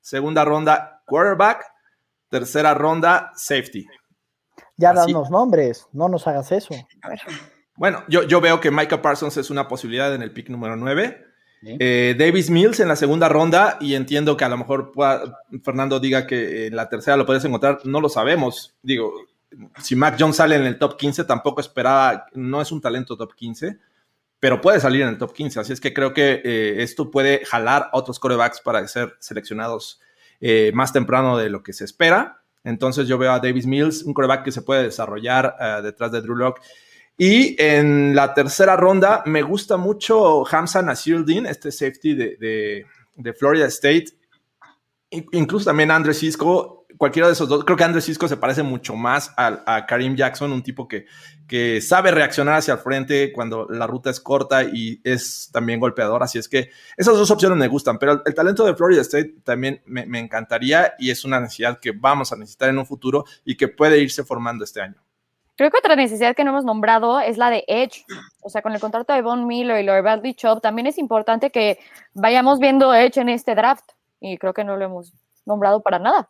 segunda 0.00 0.46
ronda 0.46 1.02
quarterback, 1.06 1.62
tercera 2.30 2.72
ronda 2.72 3.32
safety. 3.36 3.86
Ya 4.76 4.90
Así. 4.90 5.12
danos 5.12 5.30
nombres, 5.30 5.86
no 5.92 6.08
nos 6.08 6.26
hagas 6.26 6.50
eso. 6.52 6.74
Bueno, 7.76 8.02
yo, 8.08 8.22
yo 8.22 8.40
veo 8.40 8.60
que 8.60 8.70
Micah 8.70 9.02
Parsons 9.02 9.36
es 9.36 9.50
una 9.50 9.68
posibilidad 9.68 10.14
en 10.14 10.22
el 10.22 10.32
pick 10.32 10.48
número 10.48 10.76
9. 10.76 11.33
Eh, 11.66 12.14
Davis 12.18 12.50
Mills 12.50 12.80
en 12.80 12.88
la 12.88 12.96
segunda 12.96 13.28
ronda 13.28 13.78
y 13.80 13.94
entiendo 13.94 14.36
que 14.36 14.44
a 14.44 14.48
lo 14.48 14.58
mejor 14.58 14.92
Fernando 15.62 15.98
diga 16.00 16.26
que 16.26 16.66
en 16.66 16.76
la 16.76 16.88
tercera 16.88 17.16
lo 17.16 17.26
puedes 17.26 17.44
encontrar, 17.44 17.80
no 17.84 18.00
lo 18.00 18.08
sabemos. 18.08 18.74
Digo, 18.82 19.12
si 19.82 19.96
Mac 19.96 20.16
Jones 20.18 20.36
sale 20.36 20.56
en 20.56 20.64
el 20.64 20.78
top 20.78 20.96
15, 20.96 21.24
tampoco 21.24 21.60
esperaba, 21.60 22.26
no 22.34 22.60
es 22.60 22.72
un 22.72 22.80
talento 22.80 23.16
top 23.16 23.34
15, 23.34 23.78
pero 24.40 24.60
puede 24.60 24.80
salir 24.80 25.02
en 25.02 25.08
el 25.08 25.18
top 25.18 25.32
15. 25.32 25.60
Así 25.60 25.72
es 25.72 25.80
que 25.80 25.94
creo 25.94 26.12
que 26.12 26.42
eh, 26.44 26.82
esto 26.82 27.10
puede 27.10 27.44
jalar 27.44 27.88
a 27.92 27.96
otros 27.96 28.18
corebacks 28.18 28.60
para 28.60 28.86
ser 28.88 29.14
seleccionados 29.18 30.00
eh, 30.40 30.70
más 30.74 30.92
temprano 30.92 31.38
de 31.38 31.48
lo 31.48 31.62
que 31.62 31.72
se 31.72 31.84
espera. 31.84 32.42
Entonces 32.62 33.08
yo 33.08 33.18
veo 33.18 33.32
a 33.32 33.40
Davis 33.40 33.66
Mills, 33.66 34.02
un 34.02 34.14
coreback 34.14 34.44
que 34.44 34.52
se 34.52 34.62
puede 34.62 34.84
desarrollar 34.84 35.82
detrás 35.82 36.12
de 36.12 36.22
Drew 36.22 36.34
Lock. 36.34 36.60
Y 37.16 37.54
en 37.62 38.14
la 38.14 38.34
tercera 38.34 38.76
ronda 38.76 39.22
me 39.26 39.42
gusta 39.42 39.76
mucho 39.76 40.44
Hamza 40.46 40.82
Nasiruddin, 40.82 41.46
este 41.46 41.70
safety 41.70 42.14
de, 42.14 42.84
de- 43.16 43.32
Florida 43.34 43.66
State. 43.66 44.06
In- 45.10 45.26
Incluso 45.32 45.66
también 45.66 45.92
Andre 45.92 46.12
Cisco, 46.12 46.86
cualquiera 46.96 47.28
de 47.28 47.34
esos 47.34 47.48
dos. 47.48 47.64
Creo 47.64 47.76
que 47.76 47.84
Andre 47.84 48.00
Cisco 48.00 48.26
se 48.26 48.36
parece 48.36 48.64
mucho 48.64 48.96
más 48.96 49.32
a, 49.36 49.86
Karim 49.86 50.16
Jackson, 50.16 50.50
un 50.50 50.62
tipo 50.64 50.88
que, 50.88 51.06
sabe 51.80 52.10
reaccionar 52.10 52.54
hacia 52.56 52.74
el 52.74 52.80
frente 52.80 53.32
cuando 53.32 53.68
la 53.70 53.86
ruta 53.86 54.10
es 54.10 54.18
corta 54.18 54.64
y 54.64 55.00
es 55.04 55.50
también 55.52 55.78
golpeador. 55.78 56.20
Así 56.24 56.38
es 56.38 56.48
que 56.48 56.70
esas 56.96 57.14
dos 57.16 57.30
opciones 57.30 57.56
me 57.56 57.68
gustan, 57.68 57.96
pero 57.96 58.12
el, 58.12 58.22
el 58.26 58.34
talento 58.34 58.64
de 58.66 58.74
Florida 58.74 59.02
State 59.02 59.36
también 59.44 59.80
me, 59.86 60.04
me 60.06 60.18
encantaría 60.18 60.94
y 60.98 61.10
es 61.10 61.24
una 61.24 61.38
necesidad 61.38 61.78
que 61.78 61.92
vamos 61.92 62.32
a 62.32 62.36
necesitar 62.36 62.70
en 62.70 62.78
un 62.78 62.86
futuro 62.86 63.24
y 63.44 63.56
que 63.56 63.68
puede 63.68 64.00
irse 64.00 64.24
formando 64.24 64.64
este 64.64 64.80
año. 64.80 64.96
Creo 65.56 65.70
que 65.70 65.78
otra 65.78 65.94
necesidad 65.94 66.34
que 66.34 66.42
no 66.42 66.50
hemos 66.50 66.64
nombrado 66.64 67.20
es 67.20 67.38
la 67.38 67.48
de 67.50 67.64
Edge. 67.68 68.04
O 68.42 68.48
sea, 68.48 68.60
con 68.60 68.72
el 68.72 68.80
contrato 68.80 69.12
de 69.12 69.22
Von 69.22 69.46
Miller 69.46 69.80
y 69.80 69.84
Lord 69.84 70.02
Bradley 70.02 70.34
Chop, 70.34 70.60
también 70.60 70.86
es 70.86 70.98
importante 70.98 71.50
que 71.50 71.78
vayamos 72.12 72.58
viendo 72.58 72.92
Edge 72.92 73.20
en 73.20 73.28
este 73.28 73.54
draft. 73.54 73.84
Y 74.20 74.38
creo 74.38 74.52
que 74.52 74.64
no 74.64 74.76
lo 74.76 74.84
hemos 74.84 75.12
nombrado 75.46 75.80
para 75.82 75.98
nada. 75.98 76.28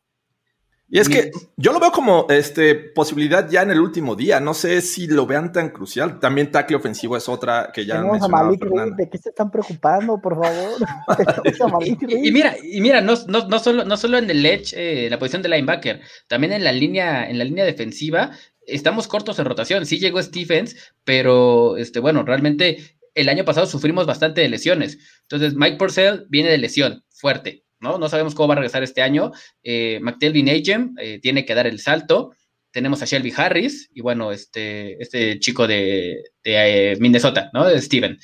Y 0.87 0.99
es 0.99 1.09
que 1.09 1.31
yo 1.57 1.73
lo 1.73 1.81
veo 1.81 1.91
como 1.91 2.27
este, 2.29 2.75
posibilidad 2.75 3.49
ya 3.49 3.63
en 3.63 3.71
el 3.71 3.81
último 3.81 4.15
día. 4.15 4.39
No 4.39 4.53
sé 4.53 4.81
si 4.83 5.07
lo 5.07 5.27
vean 5.27 5.51
tan 5.51 5.71
crucial. 5.71 6.21
También 6.21 6.53
tackle 6.53 6.77
ofensivo 6.77 7.17
es 7.17 7.29
otra 7.29 7.71
que 7.73 7.87
ya 7.87 7.95
Tenemos 7.95 8.19
a 8.23 8.29
mencionaba 8.29 8.45
Malik 8.45 8.61
Reed, 8.61 8.71
Fernando. 8.71 8.97
¿de 8.97 9.09
qué 9.09 9.19
se 9.19 9.31
están 9.31 9.51
preocupando, 9.51 10.21
por 10.21 10.35
favor? 10.35 10.75
Tenemos 11.43 11.61
a 11.63 11.69
Malik 11.69 12.03
Y, 12.03 12.07
Reed. 12.07 12.25
y 12.25 12.33
mira, 12.33 12.55
y 12.63 12.81
mira, 12.81 13.01
no, 13.01 13.15
no, 13.27 13.49
no 13.49 13.59
solo, 13.59 13.85
no 13.85 13.97
solo 13.97 14.19
en 14.19 14.29
el 14.29 14.45
edge, 14.45 14.75
eh, 14.77 15.09
la 15.11 15.19
posición 15.19 15.43
de 15.43 15.49
linebacker, 15.49 16.01
también 16.29 16.53
en 16.53 16.63
la 16.63 16.71
línea, 16.71 17.29
en 17.29 17.39
la 17.39 17.45
línea 17.45 17.65
defensiva, 17.65 18.31
estamos 18.67 19.09
cortos 19.09 19.39
en 19.39 19.45
rotación. 19.45 19.87
Sí 19.87 19.99
llegó 19.99 20.23
Stephens, 20.23 20.77
pero 21.05 21.77
este, 21.77 22.01
bueno, 22.01 22.23
realmente 22.25 22.97
el 23.15 23.29
año 23.29 23.45
pasado 23.45 23.67
sufrimos 23.67 24.07
bastante 24.07 24.41
de 24.41 24.49
lesiones. 24.49 24.99
Entonces, 25.23 25.55
Mike 25.55 25.77
Purcell 25.77 26.27
viene 26.29 26.51
de 26.51 26.59
lesión 26.59 27.05
fuerte, 27.11 27.65
¿no? 27.81 27.99
No 27.99 28.09
sabemos 28.09 28.35
cómo 28.35 28.49
va 28.49 28.55
a 28.55 28.57
regresar 28.57 28.83
este 28.83 29.03
año. 29.03 29.33
Eh, 29.63 30.01
McTelvin 30.03 30.49
Agem 30.49 30.95
eh, 30.99 31.21
tiene 31.21 31.45
que 31.45 31.55
dar 31.55 31.67
el 31.67 31.81
salto. 31.81 32.33
Tenemos 32.71 33.01
a 33.03 33.05
Shelby 33.05 33.33
Harris 33.37 33.89
y 33.95 34.01
bueno, 34.01 34.33
este, 34.33 35.01
este 35.01 35.39
chico 35.39 35.67
de, 35.67 36.25
eh, 36.43 36.97
Minnesota, 36.99 37.51
¿no? 37.53 37.67
De 37.67 37.81
Steven. 37.81 38.19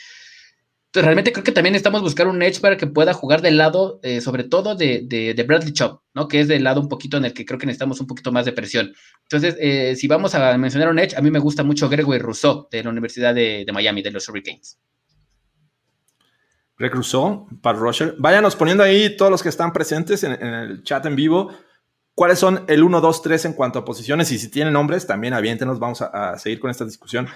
Entonces, 0.90 1.04
realmente 1.04 1.32
creo 1.32 1.44
que 1.44 1.52
también 1.52 1.76
estamos 1.76 2.02
buscando 2.02 2.34
un 2.34 2.42
edge 2.42 2.60
para 2.60 2.76
que 2.76 2.88
pueda 2.88 3.12
jugar 3.12 3.42
del 3.42 3.56
lado, 3.56 4.00
eh, 4.02 4.20
sobre 4.20 4.42
todo 4.42 4.74
de, 4.74 5.04
de, 5.06 5.42
Bradley 5.44 5.72
Chop, 5.72 6.02
¿no? 6.14 6.26
Que 6.26 6.40
es 6.40 6.48
del 6.48 6.64
lado 6.64 6.80
un 6.80 6.88
poquito 6.88 7.16
en 7.16 7.26
el 7.26 7.32
que 7.32 7.44
creo 7.44 7.60
que 7.60 7.66
necesitamos 7.66 8.00
un 8.00 8.08
poquito 8.08 8.32
más 8.32 8.44
de 8.44 8.50
presión. 8.50 8.92
Entonces, 9.22 9.54
eh, 9.60 9.94
si 9.94 10.08
vamos 10.08 10.34
a 10.34 10.58
mencionar 10.58 10.88
un 10.88 10.98
edge, 10.98 11.16
a 11.16 11.20
mí 11.20 11.30
me 11.30 11.38
gusta 11.38 11.62
mucho 11.62 11.88
Gregory 11.88 12.18
Rousseau 12.18 12.66
de 12.72 12.82
la 12.82 12.90
Universidad 12.90 13.32
de, 13.32 13.64
Miami, 13.72 14.02
de 14.02 14.10
los 14.10 14.28
Hurricanes. 14.28 14.80
Greg 16.76 16.92
Rousseau, 16.92 17.46
Pat 17.62 17.76
Rusher. 17.76 18.16
Váyanos 18.18 18.56
poniendo 18.56 18.82
ahí 18.82 19.16
todos 19.16 19.30
los 19.30 19.44
que 19.44 19.48
están 19.48 19.72
presentes 19.72 20.24
en, 20.24 20.32
el 20.42 20.82
chat 20.82 21.06
en 21.06 21.14
vivo. 21.14 21.52
¿Cuáles 22.16 22.40
son 22.40 22.64
el 22.66 22.82
1, 22.82 23.00
2, 23.00 23.22
3 23.22 23.44
en 23.44 23.52
cuanto 23.52 23.78
a 23.78 23.84
posiciones? 23.84 24.32
Y 24.32 24.40
si 24.40 24.50
tienen 24.50 24.72
nombres, 24.72 25.06
también 25.06 25.34
aviéntenos. 25.34 25.78
Vamos 25.78 26.02
a 26.02 26.36
seguir 26.36 26.58
con 26.58 26.68
esta 26.68 26.84
discusión. 26.84 27.28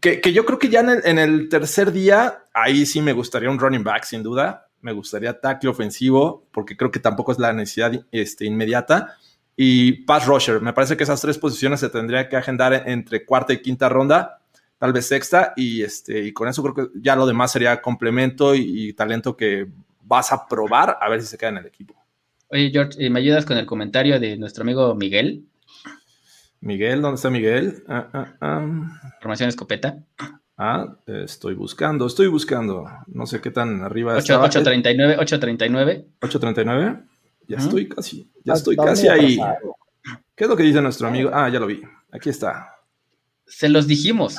Que, 0.00 0.20
yo 0.32 0.44
creo 0.44 0.58
que 0.58 0.68
ya 0.68 0.80
en 0.80 1.18
el, 1.18 1.48
tercer 1.48 1.92
día, 1.92 2.44
ahí 2.52 2.86
sí 2.86 3.00
me 3.00 3.12
gustaría 3.12 3.50
un 3.50 3.58
running 3.58 3.84
back, 3.84 4.04
sin 4.04 4.22
duda. 4.22 4.68
Me 4.80 4.92
gustaría 4.92 5.40
tackle 5.40 5.70
ofensivo, 5.70 6.46
porque 6.52 6.76
creo 6.76 6.90
que 6.90 7.00
tampoco 7.00 7.32
es 7.32 7.38
la 7.38 7.52
necesidad 7.52 7.92
este, 8.12 8.44
inmediata. 8.44 9.16
Y 9.56 10.04
pass 10.04 10.26
rusher. 10.26 10.60
Me 10.60 10.72
parece 10.72 10.96
que 10.96 11.04
esas 11.04 11.20
tres 11.20 11.38
posiciones 11.38 11.80
se 11.80 11.88
tendría 11.88 12.28
que 12.28 12.36
agendar 12.36 12.84
entre 12.86 13.24
cuarta 13.24 13.52
y 13.52 13.60
quinta 13.60 13.88
ronda, 13.88 14.40
tal 14.78 14.92
vez 14.92 15.06
sexta. 15.06 15.52
Y, 15.56 15.82
este, 15.82 16.20
y 16.26 16.32
con 16.32 16.48
eso 16.48 16.62
creo 16.62 16.74
que 16.74 17.00
ya 17.00 17.16
lo 17.16 17.26
demás 17.26 17.50
sería 17.50 17.80
complemento 17.82 18.54
y, 18.54 18.88
y 18.88 18.92
talento 18.92 19.36
que 19.36 19.66
vas 20.02 20.32
a 20.32 20.46
probar 20.46 20.96
a 21.00 21.08
ver 21.08 21.20
si 21.20 21.26
se 21.26 21.38
queda 21.38 21.50
en 21.50 21.58
el 21.58 21.66
equipo. 21.66 21.94
Oye, 22.50 22.70
George, 22.70 23.10
¿me 23.10 23.20
ayudas 23.20 23.44
con 23.44 23.58
el 23.58 23.66
comentario 23.66 24.18
de 24.18 24.36
nuestro 24.36 24.62
amigo 24.62 24.94
Miguel? 24.94 25.44
Miguel, 26.60 27.02
¿dónde 27.02 27.16
está 27.16 27.30
Miguel? 27.30 27.84
Ah, 27.88 28.08
ah, 28.12 28.26
ah. 28.40 28.66
Formación 29.20 29.48
escopeta. 29.48 29.98
Ah, 30.56 30.96
estoy 31.06 31.54
buscando, 31.54 32.06
estoy 32.06 32.26
buscando. 32.26 32.84
No 33.06 33.26
sé 33.26 33.40
qué 33.40 33.50
tan 33.50 33.82
arriba 33.82 34.12
8, 34.14 34.18
estaba. 34.18 34.44
839, 34.46 35.16
839. 35.20 36.06
839. 36.20 37.00
Ya 37.46 37.56
estoy 37.58 37.88
casi, 37.88 38.30
ya 38.44 38.54
estoy 38.54 38.76
casi 38.76 39.08
ahí. 39.08 39.38
¿Qué 40.34 40.44
es 40.44 40.50
lo 40.50 40.56
que 40.56 40.64
dice 40.64 40.82
nuestro 40.82 41.08
amigo? 41.08 41.30
Ah, 41.32 41.48
ya 41.48 41.60
lo 41.60 41.66
vi. 41.66 41.80
Aquí 42.12 42.28
está. 42.28 42.74
Se 43.46 43.68
los 43.68 43.86
dijimos. 43.86 44.36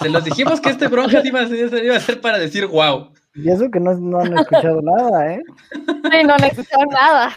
Se 0.00 0.08
los 0.08 0.24
dijimos 0.24 0.60
que 0.60 0.70
este 0.70 0.88
Broncos 0.88 1.24
iba 1.24 1.40
a 1.40 1.48
ser, 1.48 1.84
iba 1.84 1.96
a 1.96 2.00
ser 2.00 2.20
para 2.20 2.38
decir 2.38 2.66
wow. 2.66 3.10
Y 3.34 3.50
eso 3.50 3.70
que 3.70 3.80
no, 3.80 3.94
no 3.94 4.20
han 4.20 4.38
escuchado 4.38 4.80
nada, 4.82 5.32
¿eh? 5.32 5.42
Sí, 5.72 6.24
no 6.24 6.36
necesitaron 6.36 6.88
nada. 6.90 7.32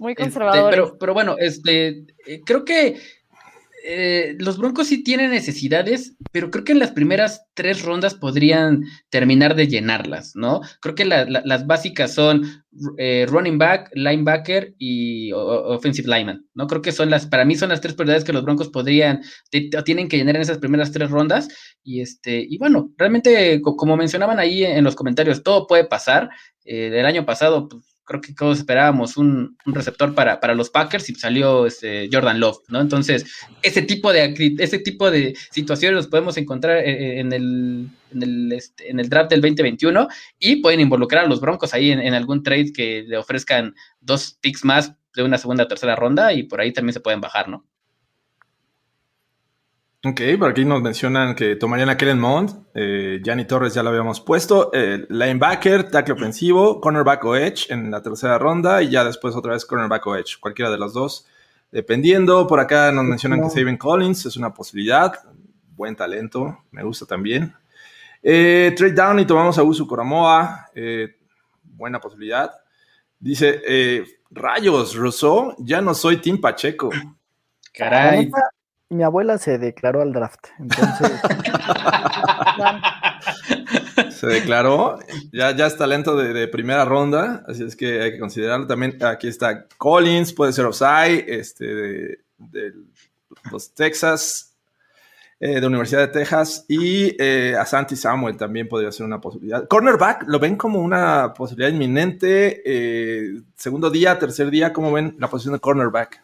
Muy 0.00 0.12
Este, 0.12 0.22
conservadores. 0.24 0.70
pero, 0.70 0.98
pero 0.98 1.14
bueno, 1.14 1.36
este, 1.38 2.04
eh, 2.26 2.40
creo 2.44 2.64
que 2.64 2.96
eh, 3.82 4.36
los 4.38 4.58
Broncos 4.58 4.88
sí 4.88 5.02
tienen 5.02 5.30
necesidades, 5.30 6.14
pero 6.32 6.50
creo 6.50 6.64
que 6.64 6.72
en 6.72 6.78
las 6.80 6.90
primeras 6.90 7.46
tres 7.54 7.80
rondas 7.82 8.14
podrían 8.14 8.84
terminar 9.08 9.54
de 9.54 9.68
llenarlas, 9.68 10.32
¿no? 10.36 10.60
Creo 10.82 10.94
que 10.94 11.06
la- 11.06 11.24
la- 11.24 11.40
las 11.46 11.66
básicas 11.66 12.12
son 12.12 12.44
eh, 12.98 13.24
running 13.26 13.56
back, 13.56 13.90
linebacker 13.94 14.74
y 14.78 15.32
o- 15.32 15.38
offensive 15.74 16.06
lineman, 16.08 16.46
¿no? 16.54 16.66
Creo 16.66 16.82
que 16.82 16.92
son 16.92 17.08
las, 17.08 17.24
para 17.26 17.46
mí 17.46 17.56
son 17.56 17.70
las 17.70 17.80
tres 17.80 17.94
prioridades 17.94 18.22
que 18.22 18.34
los 18.34 18.44
Broncos 18.44 18.68
podrían, 18.68 19.22
te- 19.50 19.68
te- 19.70 19.82
tienen 19.82 20.08
que 20.08 20.18
llenar 20.18 20.36
en 20.36 20.42
esas 20.42 20.58
primeras 20.58 20.92
tres 20.92 21.10
rondas. 21.10 21.48
Y 21.82 22.02
este, 22.02 22.38
y 22.48 22.58
bueno, 22.58 22.90
realmente, 22.98 23.60
co- 23.62 23.76
como 23.76 23.96
mencionaban 23.96 24.38
ahí 24.38 24.62
en 24.62 24.84
los 24.84 24.94
comentarios, 24.94 25.42
todo 25.42 25.66
puede 25.66 25.84
pasar. 25.86 26.28
Eh, 26.66 26.90
el 26.92 27.06
año 27.06 27.24
pasado, 27.24 27.66
pues, 27.68 27.82
creo 28.10 28.20
que 28.20 28.32
todos 28.32 28.58
esperábamos 28.58 29.16
un, 29.16 29.56
un 29.64 29.72
receptor 29.72 30.16
para, 30.16 30.40
para 30.40 30.56
los 30.56 30.68
Packers 30.68 31.08
y 31.10 31.14
salió 31.14 31.64
este, 31.64 32.08
Jordan 32.12 32.40
Love, 32.40 32.58
¿no? 32.66 32.80
Entonces, 32.80 33.24
ese 33.62 33.82
tipo 33.82 34.12
de, 34.12 34.34
ese 34.58 34.80
tipo 34.80 35.12
de 35.12 35.36
situaciones 35.52 35.94
los 35.94 36.08
podemos 36.08 36.36
encontrar 36.36 36.78
eh, 36.78 37.20
en 37.20 37.32
el, 37.32 37.88
en, 38.12 38.22
el, 38.24 38.52
este, 38.52 38.90
en 38.90 38.98
el 38.98 39.08
draft 39.08 39.30
del 39.30 39.40
2021 39.40 40.08
y 40.40 40.56
pueden 40.56 40.80
involucrar 40.80 41.24
a 41.24 41.28
los 41.28 41.40
Broncos 41.40 41.72
ahí 41.72 41.92
en, 41.92 42.00
en 42.00 42.14
algún 42.14 42.42
trade 42.42 42.72
que 42.72 43.04
le 43.06 43.16
ofrezcan 43.16 43.76
dos 44.00 44.36
picks 44.40 44.64
más 44.64 44.92
de 45.14 45.22
una 45.22 45.38
segunda 45.38 45.62
o 45.62 45.68
tercera 45.68 45.94
ronda 45.94 46.32
y 46.32 46.42
por 46.42 46.60
ahí 46.60 46.72
también 46.72 46.94
se 46.94 47.00
pueden 47.00 47.20
bajar, 47.20 47.48
¿no? 47.48 47.64
Ok, 50.02 50.20
por 50.38 50.50
aquí 50.50 50.64
nos 50.64 50.80
mencionan 50.80 51.34
que 51.34 51.56
tomarían 51.56 51.90
a 51.90 51.96
Kellen 51.98 52.18
Mond. 52.18 52.68
Eh, 52.74 53.20
Gianni 53.22 53.44
Torres 53.44 53.74
ya 53.74 53.82
lo 53.82 53.90
habíamos 53.90 54.18
puesto. 54.20 54.70
Eh, 54.72 55.04
linebacker, 55.10 55.90
tackle 55.90 56.14
ofensivo, 56.14 56.80
cornerback 56.80 57.22
o 57.26 57.36
edge 57.36 57.70
en 57.70 57.90
la 57.90 58.02
tercera 58.02 58.38
ronda 58.38 58.82
y 58.82 58.88
ya 58.88 59.04
después 59.04 59.36
otra 59.36 59.52
vez 59.52 59.66
cornerback 59.66 60.06
o 60.06 60.16
edge. 60.16 60.38
Cualquiera 60.40 60.70
de 60.70 60.78
los 60.78 60.94
dos. 60.94 61.26
Dependiendo, 61.70 62.46
por 62.46 62.60
acá 62.60 62.90
nos 62.92 63.04
mencionan 63.04 63.42
que 63.42 63.50
Saban 63.50 63.76
Collins 63.76 64.24
es 64.24 64.36
una 64.38 64.54
posibilidad. 64.54 65.12
Buen 65.76 65.94
talento, 65.94 66.64
me 66.70 66.82
gusta 66.82 67.04
también. 67.04 67.54
Eh, 68.22 68.72
trade 68.74 68.94
down 68.94 69.18
y 69.20 69.26
tomamos 69.26 69.58
a 69.58 69.62
Usu 69.62 69.86
Coramoa. 69.86 70.68
eh, 70.74 71.18
buena 71.62 72.00
posibilidad. 72.00 72.50
Dice, 73.18 73.60
rayos, 74.30 74.94
Rousseau, 74.96 75.54
ya 75.58 75.82
no 75.82 75.92
soy 75.92 76.16
Tim 76.16 76.40
Pacheco. 76.40 76.90
La 76.90 77.04
Caray. 77.74 78.24
neta, 78.26 78.50
mi 78.90 79.04
abuela 79.04 79.38
se 79.38 79.56
declaró 79.58 80.02
al 80.02 80.12
draft, 80.12 80.48
entonces 80.58 81.12
Se 84.10 84.26
declaró, 84.26 84.98
ya, 85.32 85.56
ya 85.56 85.66
es 85.66 85.76
talento 85.76 86.16
de, 86.16 86.46
primera 86.48 86.84
ronda, 86.84 87.42
así 87.48 87.62
es 87.64 87.74
que 87.74 88.02
hay 88.02 88.12
que 88.12 88.18
considerarlo. 88.18 88.66
También 88.66 89.02
aquí 89.02 89.28
está 89.28 89.66
Collins, 89.78 90.34
puede 90.34 90.52
ser 90.52 90.66
Osai, 90.66 91.24
este, 91.26 92.18
de, 92.36 92.74
los 93.50 93.72
Texas, 93.72 94.58
eh, 95.38 95.60
de 95.60 95.66
Universidad 95.66 96.00
de 96.00 96.08
Texas, 96.08 96.66
y 96.68 97.16
eh, 97.18 97.56
Asante 97.58 97.96
Samuel 97.96 98.36
también 98.36 98.68
podría 98.68 98.92
ser 98.92 99.06
una 99.06 99.20
posibilidad. 99.20 99.66
Cornerback, 99.68 100.24
¿lo 100.26 100.38
ven 100.38 100.56
como 100.56 100.80
una 100.80 101.32
posibilidad 101.32 101.70
inminente? 101.70 102.62
Eh, 102.64 103.40
segundo 103.54 103.88
día, 103.88 104.18
tercer 104.18 104.50
día, 104.50 104.72
¿cómo 104.72 104.92
ven 104.92 105.16
la 105.18 105.28
posición 105.28 105.54
de 105.54 105.60
cornerback? 105.60 106.22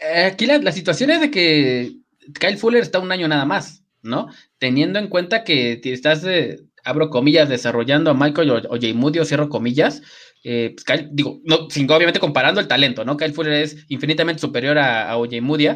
Eh, 0.00 0.24
Aquí 0.24 0.46
la, 0.46 0.58
la 0.58 0.72
situación 0.72 1.10
es 1.10 1.20
de 1.20 1.30
que 1.30 1.92
Kyle 2.38 2.56
Fuller 2.58 2.82
está 2.82 2.98
un 2.98 3.12
año 3.12 3.28
nada 3.28 3.44
más, 3.44 3.82
¿no? 4.02 4.28
Teniendo 4.58 4.98
en 4.98 5.08
cuenta 5.08 5.44
que 5.44 5.80
estás, 5.84 6.24
eh, 6.24 6.60
abro 6.84 7.10
comillas, 7.10 7.48
desarrollando 7.48 8.10
a 8.10 8.14
Michael 8.14 8.50
o, 8.50 8.56
o 8.74 8.78
Jay 8.80 8.94
Moody 8.94 9.18
o 9.20 9.24
cierro 9.24 9.48
comillas, 9.48 10.02
eh, 10.44 10.74
pues 10.74 10.84
Kyle- 10.84 11.08
digo, 11.12 11.40
no, 11.44 11.68
sin, 11.70 11.90
obviamente 11.90 12.20
comparando 12.20 12.60
el 12.60 12.68
talento, 12.68 13.04
¿no? 13.04 13.16
Kyle 13.16 13.32
Fuller 13.32 13.52
es 13.54 13.84
infinitamente 13.88 14.40
superior 14.40 14.78
a, 14.78 15.08
a 15.10 15.16
O.J. 15.16 15.40
Moody, 15.40 15.68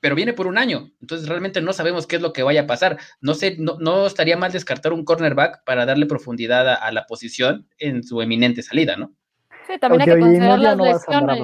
pero 0.00 0.16
viene 0.16 0.32
por 0.32 0.48
un 0.48 0.58
año, 0.58 0.90
entonces 1.00 1.28
realmente 1.28 1.60
no 1.60 1.72
sabemos 1.72 2.08
qué 2.08 2.16
es 2.16 2.22
lo 2.22 2.32
que 2.32 2.42
vaya 2.42 2.62
a 2.62 2.66
pasar. 2.66 2.98
No 3.20 3.34
sé, 3.34 3.54
no, 3.60 3.76
no 3.78 4.06
estaría 4.06 4.36
mal 4.36 4.50
descartar 4.50 4.92
un 4.92 5.04
cornerback 5.04 5.62
para 5.64 5.86
darle 5.86 6.06
profundidad 6.06 6.68
a, 6.68 6.74
a 6.74 6.90
la 6.90 7.06
posición 7.06 7.68
en 7.78 8.02
su 8.02 8.20
eminente 8.20 8.62
salida, 8.64 8.96
¿no? 8.96 9.14
Sí, 9.68 9.78
también 9.78 10.00
hay 10.02 10.06
que 10.06 10.20
considerar 10.20 10.58
las 10.58 10.76
no 10.76 10.84
lesiones. 11.28 11.38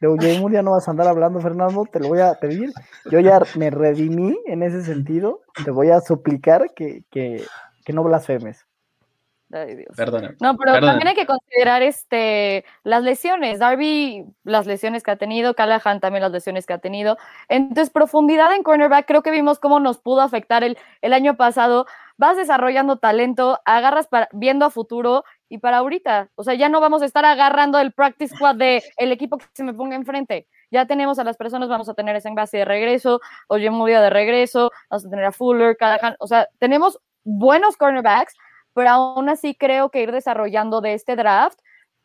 De 0.00 0.08
Oye, 0.08 0.38
Muria 0.40 0.62
no 0.62 0.72
vas 0.72 0.88
a 0.88 0.90
andar 0.90 1.06
hablando, 1.06 1.40
Fernando, 1.40 1.86
te 1.90 2.00
lo 2.00 2.08
voy 2.08 2.20
a 2.20 2.34
pedir. 2.34 2.72
Yo 3.10 3.20
ya 3.20 3.40
me 3.56 3.70
redimí 3.70 4.36
en 4.46 4.62
ese 4.62 4.82
sentido. 4.82 5.42
Te 5.64 5.70
voy 5.70 5.90
a 5.90 6.00
suplicar 6.00 6.72
que, 6.74 7.04
que, 7.10 7.44
que 7.84 7.92
no 7.92 8.02
blasfemes. 8.02 8.66
Ay, 9.52 9.76
Dios. 9.76 9.94
Perdona. 9.94 10.34
No, 10.40 10.56
pero 10.56 10.80
también 10.80 11.08
hay 11.08 11.14
que 11.14 11.26
considerar 11.26 11.82
este 11.82 12.64
las 12.84 13.02
lesiones. 13.02 13.58
Darby, 13.58 14.24
las 14.44 14.66
lesiones 14.66 15.02
que 15.02 15.10
ha 15.10 15.16
tenido, 15.16 15.54
Callahan 15.54 16.00
también 16.00 16.22
las 16.22 16.32
lesiones 16.32 16.64
que 16.64 16.72
ha 16.72 16.78
tenido. 16.78 17.18
Entonces, 17.48 17.90
profundidad 17.90 18.54
en 18.54 18.62
cornerback, 18.62 19.06
creo 19.06 19.22
que 19.22 19.30
vimos 19.30 19.58
cómo 19.58 19.78
nos 19.78 19.98
pudo 19.98 20.22
afectar 20.22 20.64
el, 20.64 20.78
el 21.02 21.12
año 21.12 21.36
pasado. 21.36 21.86
Vas 22.16 22.38
desarrollando 22.38 22.96
talento, 22.96 23.60
agarras 23.66 24.06
para, 24.06 24.28
viendo 24.32 24.64
a 24.64 24.70
futuro 24.70 25.24
y 25.52 25.58
para 25.58 25.78
ahorita. 25.78 26.30
O 26.34 26.44
sea, 26.44 26.54
ya 26.54 26.68
no 26.68 26.80
vamos 26.80 27.02
a 27.02 27.04
estar 27.04 27.24
agarrando 27.24 27.78
el 27.78 27.92
practice 27.92 28.34
squad 28.34 28.56
de 28.56 28.82
el 28.96 29.12
equipo 29.12 29.38
que 29.38 29.46
se 29.52 29.64
me 29.64 29.74
ponga 29.74 29.96
enfrente. 29.96 30.48
Ya 30.70 30.86
tenemos 30.86 31.18
a 31.18 31.24
las 31.24 31.36
personas, 31.36 31.68
vamos 31.68 31.88
a 31.88 31.94
tener 31.94 32.16
ese 32.16 32.28
envase 32.28 32.58
de 32.58 32.64
regreso, 32.64 33.20
Oye 33.48 33.70
Mudia 33.70 34.00
de 34.00 34.10
regreso, 34.10 34.70
vamos 34.88 35.04
a 35.04 35.10
tener 35.10 35.24
a 35.26 35.32
Fuller, 35.32 35.76
Callahan. 35.76 36.16
O 36.18 36.26
sea, 36.26 36.48
tenemos 36.58 36.98
buenos 37.24 37.76
cornerbacks 37.76 38.34
pero 38.74 38.90
aún 38.90 39.28
así 39.28 39.54
creo 39.54 39.90
que 39.90 40.02
ir 40.02 40.12
desarrollando 40.12 40.80
de 40.80 40.94
este 40.94 41.16
draft, 41.16 41.58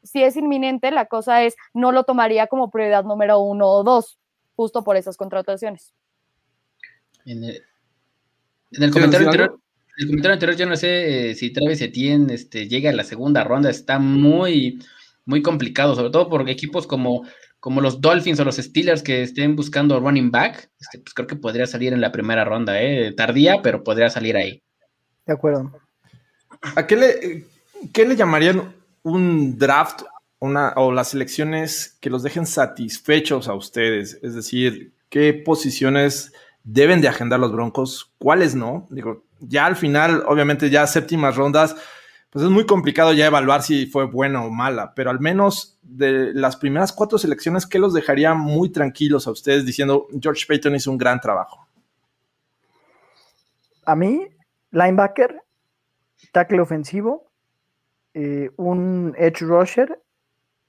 si 0.04 0.24
es 0.24 0.36
inminente, 0.36 0.92
la 0.92 1.06
cosa 1.06 1.44
es, 1.44 1.56
no 1.74 1.92
lo 1.92 2.04
tomaría 2.04 2.48
como 2.48 2.70
prioridad 2.70 3.04
número 3.04 3.40
uno 3.40 3.68
o 3.68 3.84
dos, 3.84 4.18
justo 4.56 4.84
por 4.84 4.96
esas 4.96 5.18
contrataciones. 5.18 5.94
En 7.26 7.44
el, 7.44 7.56
en 8.72 8.84
el 8.84 8.92
¿Quieres 8.92 8.94
comentario 8.94 9.28
anterior, 9.28 9.60
el 9.98 10.08
comentario 10.08 10.34
anterior, 10.34 10.58
yo 10.58 10.66
no 10.68 10.76
sé 10.76 11.32
eh, 11.32 11.36
si 11.36 11.52
Travis 11.52 11.82
Etienne 11.82 12.34
este, 12.34 12.68
llega 12.68 12.92
a 12.92 12.94
la 12.94 13.04
segunda 13.04 13.44
ronda, 13.44 13.70
está 13.70 13.98
muy, 13.98 14.80
muy 15.26 15.42
complicado, 15.42 15.96
sobre 15.96 16.12
todo 16.12 16.30
por 16.30 16.48
equipos 16.50 16.86
como, 16.86 17.26
como 17.60 17.82
los 17.82 18.00
Dolphins 18.00 18.40
o 18.40 18.46
los 18.46 18.58
Steelers 18.58 19.02
que 19.02 19.24
estén 19.24 19.56
buscando 19.56 20.00
running 20.00 20.30
back, 20.30 20.70
este, 20.80 21.00
pues 21.00 21.16
creo 21.16 21.28
que 21.28 21.36
podría 21.36 21.66
salir 21.66 21.94
en 21.94 22.02
la 22.02 22.12
primera 22.12 22.46
ronda, 22.46 22.80
eh, 22.80 23.12
tardía, 23.14 23.62
pero 23.64 23.84
podría 23.84 24.10
salir 24.10 24.38
ahí. 24.38 24.62
De 25.26 25.34
acuerdo. 25.34 25.72
¿A 26.62 26.86
qué 26.86 26.96
le, 26.96 27.46
qué 27.92 28.06
le 28.06 28.16
llamarían 28.16 28.76
un 29.02 29.58
draft 29.58 30.04
una, 30.40 30.74
o 30.76 30.92
las 30.92 31.10
selecciones 31.10 31.98
que 32.00 32.12
los 32.12 32.22
dejen 32.22 32.46
satisfechos 32.46 33.48
a 33.48 33.56
ustedes? 33.56 34.20
Es 34.22 34.36
decir, 34.36 34.94
¿qué 35.10 35.34
posiciones 35.34 36.34
deben 36.64 37.02
de 37.02 37.08
agendar 37.08 37.40
los 37.40 37.52
Broncos? 37.52 38.14
¿Cuáles 38.20 38.54
no? 38.54 38.88
Digo, 38.92 39.27
ya 39.40 39.66
al 39.66 39.76
final, 39.76 40.24
obviamente, 40.28 40.70
ya 40.70 40.88
séptimas 40.88 41.36
rondas, 41.36 41.76
pues 42.30 42.44
es 42.46 42.52
muy 42.52 42.66
complicado 42.66 43.14
ya 43.14 43.26
evaluar 43.26 43.64
si 43.64 43.86
fue 43.88 44.06
buena 44.06 44.44
o 44.44 44.50
mala, 44.50 44.94
pero 44.94 45.10
al 45.10 45.20
menos 45.20 45.80
de 45.82 46.34
las 46.34 46.58
primeras 46.58 46.92
cuatro 46.92 47.18
selecciones, 47.18 47.66
¿qué 47.66 47.80
los 47.80 47.94
dejaría 47.94 48.34
muy 48.34 48.70
tranquilos 48.70 49.28
a 49.28 49.32
ustedes 49.32 49.66
diciendo 49.66 50.08
George 50.22 50.46
Payton 50.48 50.76
hizo 50.76 50.92
un 50.92 50.98
gran 50.98 51.20
trabajo? 51.20 51.68
A 53.86 53.96
mí, 53.96 54.28
linebacker, 54.72 55.42
tackle 56.34 56.60
ofensivo, 56.60 57.32
eh, 58.14 58.52
un 58.58 59.16
edge 59.18 59.42
rusher 59.42 60.02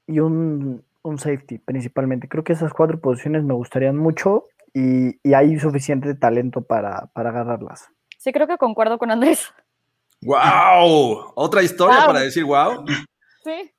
y 0.06 0.20
un, 0.20 0.84
un 1.02 1.18
safety 1.18 1.58
principalmente. 1.58 2.28
Creo 2.28 2.44
que 2.44 2.52
esas 2.52 2.72
cuatro 2.72 3.00
posiciones 3.00 3.42
me 3.42 3.54
gustarían 3.54 3.96
mucho 3.96 4.44
y, 4.72 5.18
y 5.28 5.34
hay 5.34 5.58
suficiente 5.58 6.14
talento 6.14 6.62
para, 6.62 7.06
para 7.12 7.30
agarrarlas. 7.30 7.90
Sí, 8.18 8.32
creo 8.32 8.46
que 8.46 8.58
concuerdo 8.58 8.98
con 8.98 9.10
Andrés. 9.10 9.48
¡Wow! 10.22 11.32
Otra 11.36 11.62
historia 11.62 11.98
Wow. 11.98 12.06
para 12.08 12.20
decir 12.20 12.44
wow. 12.44 12.84
Sí. 13.44 13.70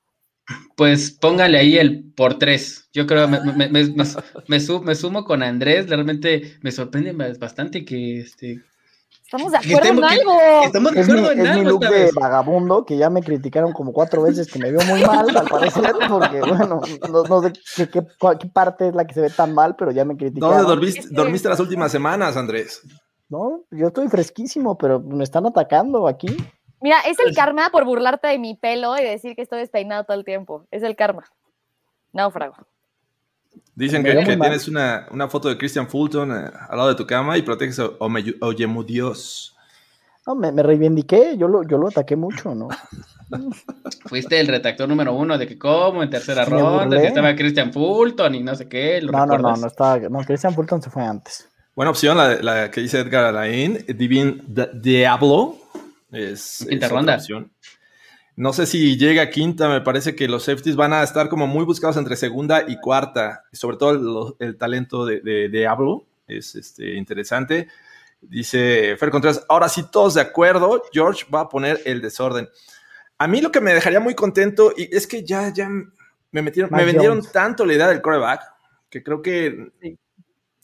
Pues 0.75 1.11
póngale 1.11 1.57
ahí 1.59 1.77
el 1.77 2.11
por 2.15 2.39
tres. 2.39 2.89
Yo 2.93 3.05
creo, 3.05 3.27
me, 3.27 3.39
me, 3.41 3.53
me, 3.53 3.69
me, 3.69 4.05
me 4.47 4.59
su- 4.59 4.81
me 4.81 4.95
sumo 4.95 5.23
con 5.25 5.43
Andrés, 5.43 5.87
realmente 5.89 6.57
me 6.61 6.71
sorprende 6.71 7.11
bastante 7.37 7.85
que 7.85 8.21
este, 8.21 8.61
Estamos 9.25 9.51
de 9.51 9.57
acuerdo 9.59 9.89
en 9.89 10.03
algo. 10.03 10.39
Estamos 10.63 10.91
de 10.93 11.01
Es 11.01 11.07
mi, 11.07 11.13
acuerdo 11.19 11.31
en 11.33 11.39
es 11.39 11.43
mi 11.43 11.59
algo 11.59 11.69
look 11.69 11.81
de 11.81 12.09
vagabundo, 12.15 12.83
que 12.85 12.97
ya 12.97 13.11
me 13.11 13.21
criticaron 13.21 13.73
como 13.73 13.93
cuatro 13.93 14.23
veces 14.23 14.51
que 14.51 14.57
me 14.57 14.71
veo 14.71 14.81
muy 14.87 15.03
mal, 15.03 15.37
al 15.37 15.47
parecer, 15.47 15.93
porque, 16.09 16.39
bueno, 16.39 16.81
no, 17.11 17.23
no 17.23 17.41
sé 17.43 17.53
qué, 17.75 17.89
qué- 17.89 18.07
cuál- 18.17 18.39
qué 18.39 18.47
parte 18.47 18.87
es 18.87 18.95
la 18.95 19.05
que 19.05 19.13
se 19.13 19.21
ve 19.21 19.29
tan 19.29 19.53
mal, 19.53 19.75
pero 19.77 19.91
ya 19.91 20.03
me 20.03 20.17
criticaron. 20.17 20.65
¿Dónde 20.65 20.89
dormiste 21.11 21.49
las 21.49 21.59
últimas 21.59 21.91
semanas, 21.91 22.37
Andrés? 22.37 22.81
No, 23.29 23.61
yo 23.71 23.87
estoy 23.87 24.07
fresquísimo, 24.07 24.77
pero 24.77 24.99
me 24.99 25.23
están 25.23 25.45
atacando 25.45 26.07
aquí. 26.07 26.35
Mira, 26.81 26.97
es 27.01 27.17
el 27.19 27.35
karma 27.35 27.69
por 27.71 27.85
burlarte 27.85 28.27
de 28.27 28.39
mi 28.39 28.55
pelo 28.55 28.97
y 28.97 29.03
decir 29.03 29.35
que 29.35 29.41
estoy 29.41 29.59
despeinado 29.59 30.03
todo 30.03 30.17
el 30.17 30.25
tiempo. 30.25 30.65
Es 30.71 30.81
el 30.81 30.95
karma. 30.95 31.25
Náufrago. 32.13 32.55
Dicen 33.75 34.03
que, 34.03 34.13
tienes 34.13 34.67
una, 34.67 35.07
una 35.11 35.27
foto 35.27 35.49
de 35.49 35.57
Christian 35.57 35.87
Fulton 35.87 36.31
eh, 36.31 36.51
al 36.69 36.77
lado 36.77 36.89
de 36.89 36.95
tu 36.95 37.05
cama 37.05 37.37
y 37.37 37.41
proteges 37.41 37.79
a 37.79 37.89
Oyemu 38.41 38.83
Dios. 38.83 39.55
No, 40.25 40.35
me, 40.35 40.51
me 40.51 40.61
reivindiqué, 40.63 41.37
yo 41.37 41.47
lo, 41.47 41.63
yo 41.63 41.77
lo 41.77 41.87
ataqué 41.87 42.15
mucho, 42.15 42.53
¿no? 42.53 42.67
Fuiste 44.07 44.39
el 44.39 44.47
redactor 44.47 44.87
número 44.87 45.13
uno 45.13 45.37
de 45.37 45.47
que 45.47 45.57
como 45.57 46.03
en 46.03 46.09
tercera 46.09 46.43
Me 46.45 46.51
ronda, 46.51 46.85
burlé. 46.85 47.01
que 47.01 47.07
estaba 47.07 47.35
Christian 47.35 47.71
Fulton 47.73 48.35
y 48.35 48.43
no 48.43 48.55
sé 48.55 48.67
qué. 48.67 49.01
¿lo 49.01 49.11
No, 49.11 49.25
no, 49.25 49.37
no, 49.37 49.55
no 49.55 49.67
estaba, 49.67 49.97
no, 49.97 50.19
Christian 50.19 50.53
Fulton 50.53 50.81
se 50.81 50.89
fue 50.89 51.03
antes. 51.03 51.48
Buena 51.79 51.91
opción 51.91 52.17
la, 52.17 52.35
la 52.41 52.71
que 52.71 52.81
dice 52.81 52.99
Edgar 52.99 53.23
Alain, 53.23 53.85
Divin 53.87 54.43
Di- 54.45 54.67
Diablo. 54.73 55.55
Es, 56.11 56.65
Quinta 56.67 56.87
es 56.87 56.91
ronda. 56.91 57.15
opción. 57.15 57.53
No 58.35 58.51
sé 58.51 58.65
si 58.65 58.97
llega 58.97 59.21
a 59.21 59.29
quinta, 59.29 59.69
me 59.69 59.79
parece 59.79 60.13
que 60.13 60.27
los 60.27 60.43
safeties 60.43 60.75
van 60.75 60.91
a 60.91 61.01
estar 61.03 61.29
como 61.29 61.47
muy 61.47 61.63
buscados 61.63 61.95
entre 61.95 62.17
segunda 62.17 62.65
y 62.67 62.81
cuarta, 62.81 63.45
sobre 63.53 63.77
todo 63.77 64.35
el, 64.39 64.45
el 64.45 64.57
talento 64.57 65.05
de, 65.05 65.21
de 65.21 65.47
Diablo 65.47 66.05
es 66.27 66.53
este, 66.55 66.95
interesante. 66.95 67.69
Dice 68.19 68.97
Fer 68.97 69.09
Contreras, 69.09 69.45
ahora 69.47 69.69
sí 69.69 69.85
todos 69.89 70.15
de 70.15 70.21
acuerdo, 70.21 70.83
George 70.91 71.23
va 71.33 71.39
a 71.43 71.47
poner 71.47 71.79
el 71.85 72.01
desorden. 72.01 72.49
A 73.19 73.25
mí 73.25 73.39
lo 73.39 73.53
que 73.53 73.61
me 73.61 73.73
dejaría 73.73 74.01
muy 74.01 74.15
contento 74.15 74.73
y 74.75 74.93
es 74.93 75.07
que 75.07 75.23
ya, 75.23 75.53
ya 75.53 75.69
me 75.69 76.41
metieron, 76.41 76.71
Mac 76.71 76.81
me 76.81 76.85
vendieron 76.87 77.19
Jones. 77.19 77.31
tanto 77.31 77.65
la 77.65 77.73
idea 77.73 77.87
del 77.87 78.01
coreback 78.01 78.41
que 78.89 79.01
creo 79.01 79.21
que 79.21 79.71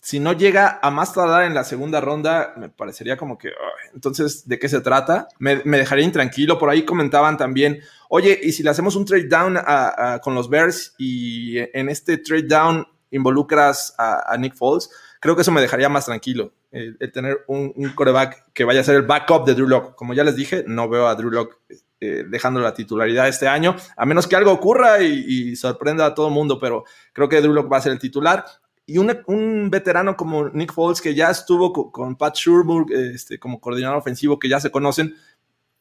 si 0.05 0.19
no 0.19 0.33
llega 0.33 0.79
a 0.83 0.91
más 0.91 1.13
tardar 1.13 1.45
en 1.45 1.55
la 1.55 1.63
segunda 1.63 1.99
ronda, 1.99 2.53
me 2.57 2.69
parecería 2.69 3.17
como 3.17 3.39
que, 3.39 3.49
entonces, 3.95 4.47
¿de 4.47 4.59
qué 4.59 4.69
se 4.69 4.79
trata? 4.81 5.27
Me, 5.39 5.63
me 5.65 5.79
dejaría 5.79 6.05
intranquilo. 6.05 6.59
Por 6.59 6.69
ahí 6.69 6.85
comentaban 6.85 7.37
también, 7.37 7.79
oye, 8.09 8.39
¿y 8.43 8.51
si 8.51 8.61
le 8.61 8.69
hacemos 8.69 8.95
un 8.95 9.05
trade 9.05 9.27
down 9.27 9.57
a- 9.57 10.13
a- 10.13 10.19
con 10.21 10.35
los 10.35 10.47
Bears 10.47 10.93
y 10.99 11.57
en 11.57 11.89
este 11.89 12.19
trade 12.19 12.43
down 12.43 12.85
involucras 13.09 13.95
a, 13.97 14.31
a 14.31 14.37
Nick 14.37 14.53
Foles? 14.55 14.91
Creo 15.19 15.35
que 15.35 15.41
eso 15.41 15.51
me 15.51 15.61
dejaría 15.61 15.89
más 15.89 16.05
tranquilo. 16.05 16.53
El, 16.71 16.97
el 16.99 17.11
tener 17.11 17.39
un, 17.47 17.73
un 17.75 17.89
coreback 17.95 18.51
que 18.53 18.63
vaya 18.63 18.81
a 18.81 18.83
ser 18.83 18.95
el 18.95 19.03
backup 19.07 19.43
de 19.47 19.55
Drew 19.55 19.67
Lock. 19.67 19.95
Como 19.95 20.13
ya 20.13 20.23
les 20.23 20.35
dije, 20.35 20.65
no 20.67 20.87
veo 20.87 21.07
a 21.07 21.15
Drew 21.15 21.31
Lock 21.31 21.57
eh, 21.99 22.25
dejando 22.29 22.59
la 22.59 22.75
titularidad 22.75 23.27
este 23.27 23.47
año, 23.47 23.75
a 23.97 24.05
menos 24.05 24.27
que 24.27 24.35
algo 24.35 24.51
ocurra 24.51 25.01
y, 25.01 25.25
y 25.51 25.55
sorprenda 25.55 26.05
a 26.05 26.13
todo 26.13 26.27
el 26.27 26.33
mundo, 26.33 26.59
pero 26.59 26.83
creo 27.11 27.27
que 27.27 27.41
Drew 27.41 27.53
Lock 27.53 27.71
va 27.73 27.77
a 27.77 27.81
ser 27.81 27.93
el 27.93 27.97
titular 27.99 28.45
y 28.85 28.97
un, 28.97 29.15
un 29.27 29.69
veterano 29.69 30.15
como 30.15 30.49
Nick 30.49 30.73
Foles, 30.73 31.01
que 31.01 31.15
ya 31.15 31.29
estuvo 31.31 31.73
co- 31.73 31.91
con, 31.91 32.15
Pat 32.15 32.35
Shurmur 32.35 32.91
este, 32.93 33.39
como 33.39 33.59
coordinador 33.59 33.97
ofensivo, 33.97 34.37
que 34.37 34.49
ya 34.49 34.59
se 34.59 34.71
conocen, 34.71 35.15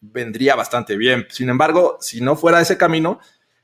vendría 0.01 0.55
bastante 0.55 0.97
bien. 0.97 1.27
Sin 1.31 1.49
embargo, 1.49 1.99
si 2.01 2.21
no 2.21 2.37
fuera 2.37 2.61
ese 2.61 2.77
camino, 2.77 3.19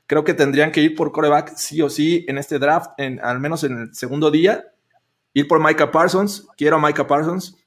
creo 0.05 0.23
que 0.23 0.33
tendrían 0.33 0.71
que 0.71 0.81
ir 0.81 0.95
por 0.95 1.11
coreback 1.11 1.55
sí 1.55 1.81
o 1.81 1.89
sí 1.89 2.25
en 2.27 2.37
este 2.37 2.59
draft, 2.59 2.91
en, 2.97 3.19
al 3.23 3.39
menos 3.39 3.63
en 3.63 3.77
el 3.77 3.95
segundo 3.95 4.29
día, 4.29 4.65
ir 5.33 5.47
por 5.47 5.63
Micah 5.65 5.91
Parsons, 5.91 6.47
quiero 6.57 6.77
a 6.77 6.81
Micah 6.85 7.07
Parsons, 7.07 7.57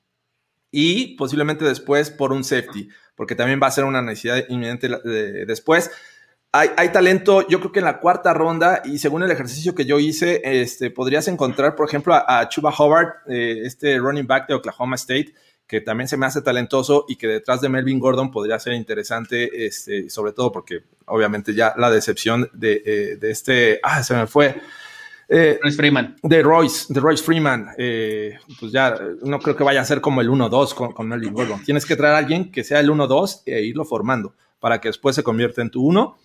y 0.70 1.16
posiblemente 1.16 1.64
después 1.64 2.10
por 2.10 2.32
un 2.32 2.42
safety, 2.44 2.88
porque 3.14 3.34
también 3.34 3.60
va 3.62 3.68
a 3.68 3.70
ser 3.70 3.84
una 3.84 4.02
necesidad 4.02 4.44
inminente 4.48 4.88
después. 5.46 5.90
Hay, 6.56 6.70
hay 6.76 6.90
talento, 6.90 7.44
yo 7.48 7.58
creo 7.58 7.72
que 7.72 7.80
en 7.80 7.84
la 7.84 7.98
cuarta 7.98 8.32
ronda, 8.32 8.80
y 8.84 8.98
según 8.98 9.24
el 9.24 9.30
ejercicio 9.32 9.74
que 9.74 9.86
yo 9.86 9.98
hice, 9.98 10.40
este, 10.44 10.88
podrías 10.88 11.26
encontrar, 11.26 11.74
por 11.74 11.88
ejemplo, 11.88 12.14
a, 12.14 12.38
a 12.38 12.48
Chuba 12.48 12.72
Howard, 12.78 13.08
eh, 13.26 13.62
este 13.64 13.98
running 13.98 14.24
back 14.24 14.46
de 14.46 14.54
Oklahoma 14.54 14.94
State, 14.94 15.34
que 15.66 15.80
también 15.80 16.06
se 16.06 16.16
me 16.16 16.26
hace 16.26 16.42
talentoso 16.42 17.06
y 17.08 17.16
que 17.16 17.26
detrás 17.26 17.60
de 17.60 17.68
Melvin 17.68 17.98
Gordon 17.98 18.30
podría 18.30 18.56
ser 18.60 18.74
interesante, 18.74 19.66
este, 19.66 20.08
sobre 20.08 20.30
todo 20.30 20.52
porque 20.52 20.84
obviamente 21.06 21.54
ya 21.54 21.74
la 21.76 21.90
decepción 21.90 22.48
de, 22.52 22.82
eh, 22.86 23.16
de 23.16 23.30
este, 23.32 23.80
ah, 23.82 24.04
se 24.04 24.14
me 24.14 24.28
fue, 24.28 24.54
eh, 25.28 25.58
Chris 25.60 25.76
Freeman. 25.76 26.14
de 26.22 26.40
Royce, 26.40 26.86
de 26.94 27.00
Royce 27.00 27.24
Freeman, 27.24 27.70
eh, 27.78 28.38
pues 28.60 28.70
ya 28.70 28.96
no 29.22 29.40
creo 29.40 29.56
que 29.56 29.64
vaya 29.64 29.80
a 29.80 29.84
ser 29.84 30.00
como 30.00 30.20
el 30.20 30.28
1-2 30.28 30.72
con, 30.72 30.92
con 30.92 31.08
Melvin 31.08 31.34
Gordon. 31.34 31.64
Tienes 31.64 31.84
que 31.84 31.96
traer 31.96 32.14
a 32.14 32.18
alguien 32.18 32.52
que 32.52 32.62
sea 32.62 32.78
el 32.78 32.90
1-2 32.90 33.42
e 33.44 33.62
irlo 33.62 33.84
formando 33.84 34.36
para 34.60 34.80
que 34.80 34.88
después 34.88 35.16
se 35.16 35.22
convierta 35.22 35.60
en 35.62 35.70
tu 35.70 35.84
1. 35.84 36.16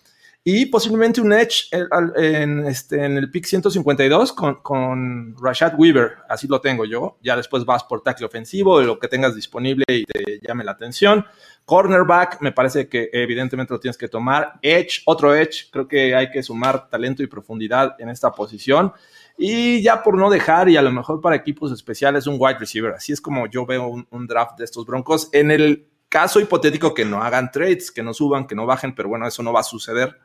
Y 0.42 0.66
posiblemente 0.66 1.20
un 1.20 1.34
Edge 1.34 1.68
en, 2.16 2.66
este, 2.66 3.04
en 3.04 3.18
el 3.18 3.30
pick 3.30 3.44
152 3.44 4.32
con, 4.32 4.62
con 4.62 5.36
Rashad 5.36 5.78
Weaver, 5.78 6.16
así 6.30 6.48
lo 6.48 6.62
tengo 6.62 6.86
yo. 6.86 7.18
Ya 7.22 7.36
después 7.36 7.66
vas 7.66 7.84
por 7.84 8.02
tackle 8.02 8.24
ofensivo, 8.24 8.80
lo 8.80 8.98
que 8.98 9.08
tengas 9.08 9.34
disponible 9.34 9.84
y 9.86 10.04
te 10.06 10.40
llame 10.40 10.64
la 10.64 10.72
atención. 10.72 11.26
Cornerback, 11.66 12.40
me 12.40 12.52
parece 12.52 12.88
que 12.88 13.10
evidentemente 13.12 13.74
lo 13.74 13.80
tienes 13.80 13.98
que 13.98 14.08
tomar. 14.08 14.54
Edge, 14.62 15.02
otro 15.04 15.34
Edge, 15.34 15.68
creo 15.70 15.86
que 15.86 16.14
hay 16.14 16.30
que 16.30 16.42
sumar 16.42 16.88
talento 16.88 17.22
y 17.22 17.26
profundidad 17.26 17.96
en 17.98 18.08
esta 18.08 18.32
posición. 18.32 18.94
Y 19.36 19.82
ya 19.82 20.02
por 20.02 20.16
no 20.16 20.30
dejar, 20.30 20.70
y 20.70 20.78
a 20.78 20.82
lo 20.82 20.90
mejor 20.90 21.20
para 21.20 21.36
equipos 21.36 21.70
especiales, 21.70 22.26
un 22.26 22.36
wide 22.38 22.58
receiver. 22.58 22.94
Así 22.94 23.12
es 23.12 23.20
como 23.20 23.46
yo 23.46 23.66
veo 23.66 24.06
un 24.10 24.26
draft 24.26 24.58
de 24.58 24.64
estos 24.64 24.86
broncos. 24.86 25.28
En 25.32 25.50
el 25.50 25.86
caso 26.10 26.40
hipotético 26.40 26.92
que 26.92 27.04
no 27.04 27.22
hagan 27.22 27.50
trades, 27.50 27.90
que 27.90 28.02
no 28.02 28.12
suban, 28.12 28.46
que 28.46 28.54
no 28.54 28.66
bajen, 28.66 28.94
pero 28.94 29.08
bueno, 29.08 29.26
eso 29.26 29.42
no 29.42 29.52
va 29.52 29.60
a 29.60 29.64
suceder. 29.64 30.18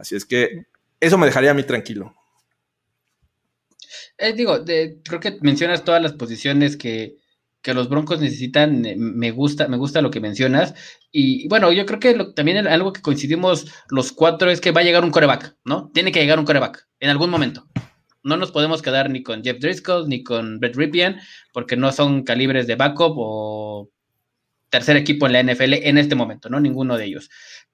Así 0.00 0.16
es 0.16 0.24
que 0.24 0.66
eso 1.00 1.18
me 1.18 1.26
dejaría 1.26 1.50
a 1.52 1.54
mí 1.54 1.62
tranquilo. 1.64 2.14
Eh, 4.18 4.32
digo, 4.34 4.58
creo 5.04 5.20
que 5.20 5.38
mencionas 5.42 5.84
todas 5.84 6.02
las 6.02 6.12
posiciones 6.12 6.76
que, 6.76 7.16
que 7.62 7.74
los 7.74 7.88
Broncos 7.88 8.20
necesitan. 8.20 8.84
eh, 8.86 8.94
Me 8.96 9.30
gusta, 9.30 9.68
me 9.68 9.76
gusta 9.76 10.02
lo 10.02 10.10
que 10.10 10.20
mencionas. 10.20 10.74
Y 11.10 11.48
bueno, 11.48 11.72
yo 11.72 11.86
creo 11.86 11.98
que 12.00 12.14
lo- 12.14 12.32
también 12.34 12.66
algo 12.66 12.92
que 12.92 13.02
coincidimos 13.02 13.66
los 13.90 14.12
cuatro 14.12 14.50
es 14.50 14.60
que 14.60 14.70
va 14.72 14.80
a 14.82 14.84
llegar 14.84 15.04
un 15.04 15.10
coreback, 15.10 15.56
¿no? 15.64 15.90
Tiene 15.94 16.12
que 16.12 16.20
llegar 16.20 16.38
un 16.38 16.44
coreback 16.44 16.86
en 17.00 17.10
algún 17.10 17.30
momento. 17.30 17.66
No 18.22 18.36
nos 18.36 18.52
podemos 18.52 18.82
quedar 18.82 19.10
ni 19.10 19.22
con 19.22 19.42
Jeff 19.42 19.58
Driscoll 19.60 20.08
ni 20.08 20.22
con 20.22 20.60
Brett 20.60 20.76
Ripien, 20.76 21.18
porque 21.52 21.76
no 21.76 21.90
son 21.92 22.22
calibres 22.22 22.66
de 22.66 22.76
backup 22.76 23.14
o 23.16 23.90
tercer 24.68 24.96
equipo 24.96 25.26
en 25.26 25.32
la 25.32 25.40
NFL 25.40 25.88
en 25.88 25.98
este 25.98 26.14
momento, 26.14 26.48
¿no? 26.48 26.60
Ninguno 26.60 26.96
de 26.96 27.06
ellos. 27.06 27.30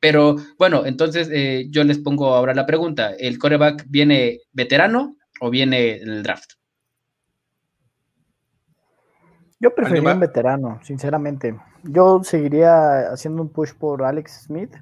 Pero 0.07 0.37
bueno, 0.57 0.87
entonces 0.87 1.29
eh, 1.33 1.67
yo 1.69 1.83
les 1.83 1.99
pongo 1.99 2.33
ahora 2.33 2.55
la 2.55 2.65
pregunta: 2.65 3.11
¿el 3.19 3.41
coreback 3.41 3.87
viene 3.89 4.39
veterano 4.53 5.17
o 5.41 5.51
viene 5.51 5.97
en 5.97 6.09
el 6.11 6.23
draft? 6.23 6.53
Yo 9.59 9.75
preferiría 9.75 10.13
un 10.15 10.21
veterano, 10.21 10.79
sinceramente. 10.85 11.59
Yo 11.83 12.23
seguiría 12.23 13.11
haciendo 13.11 13.43
un 13.43 13.49
push 13.49 13.73
por 13.73 14.05
Alex 14.05 14.45
Smith, 14.45 14.77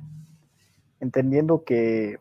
entendiendo 1.01 1.65
que. 1.65 2.19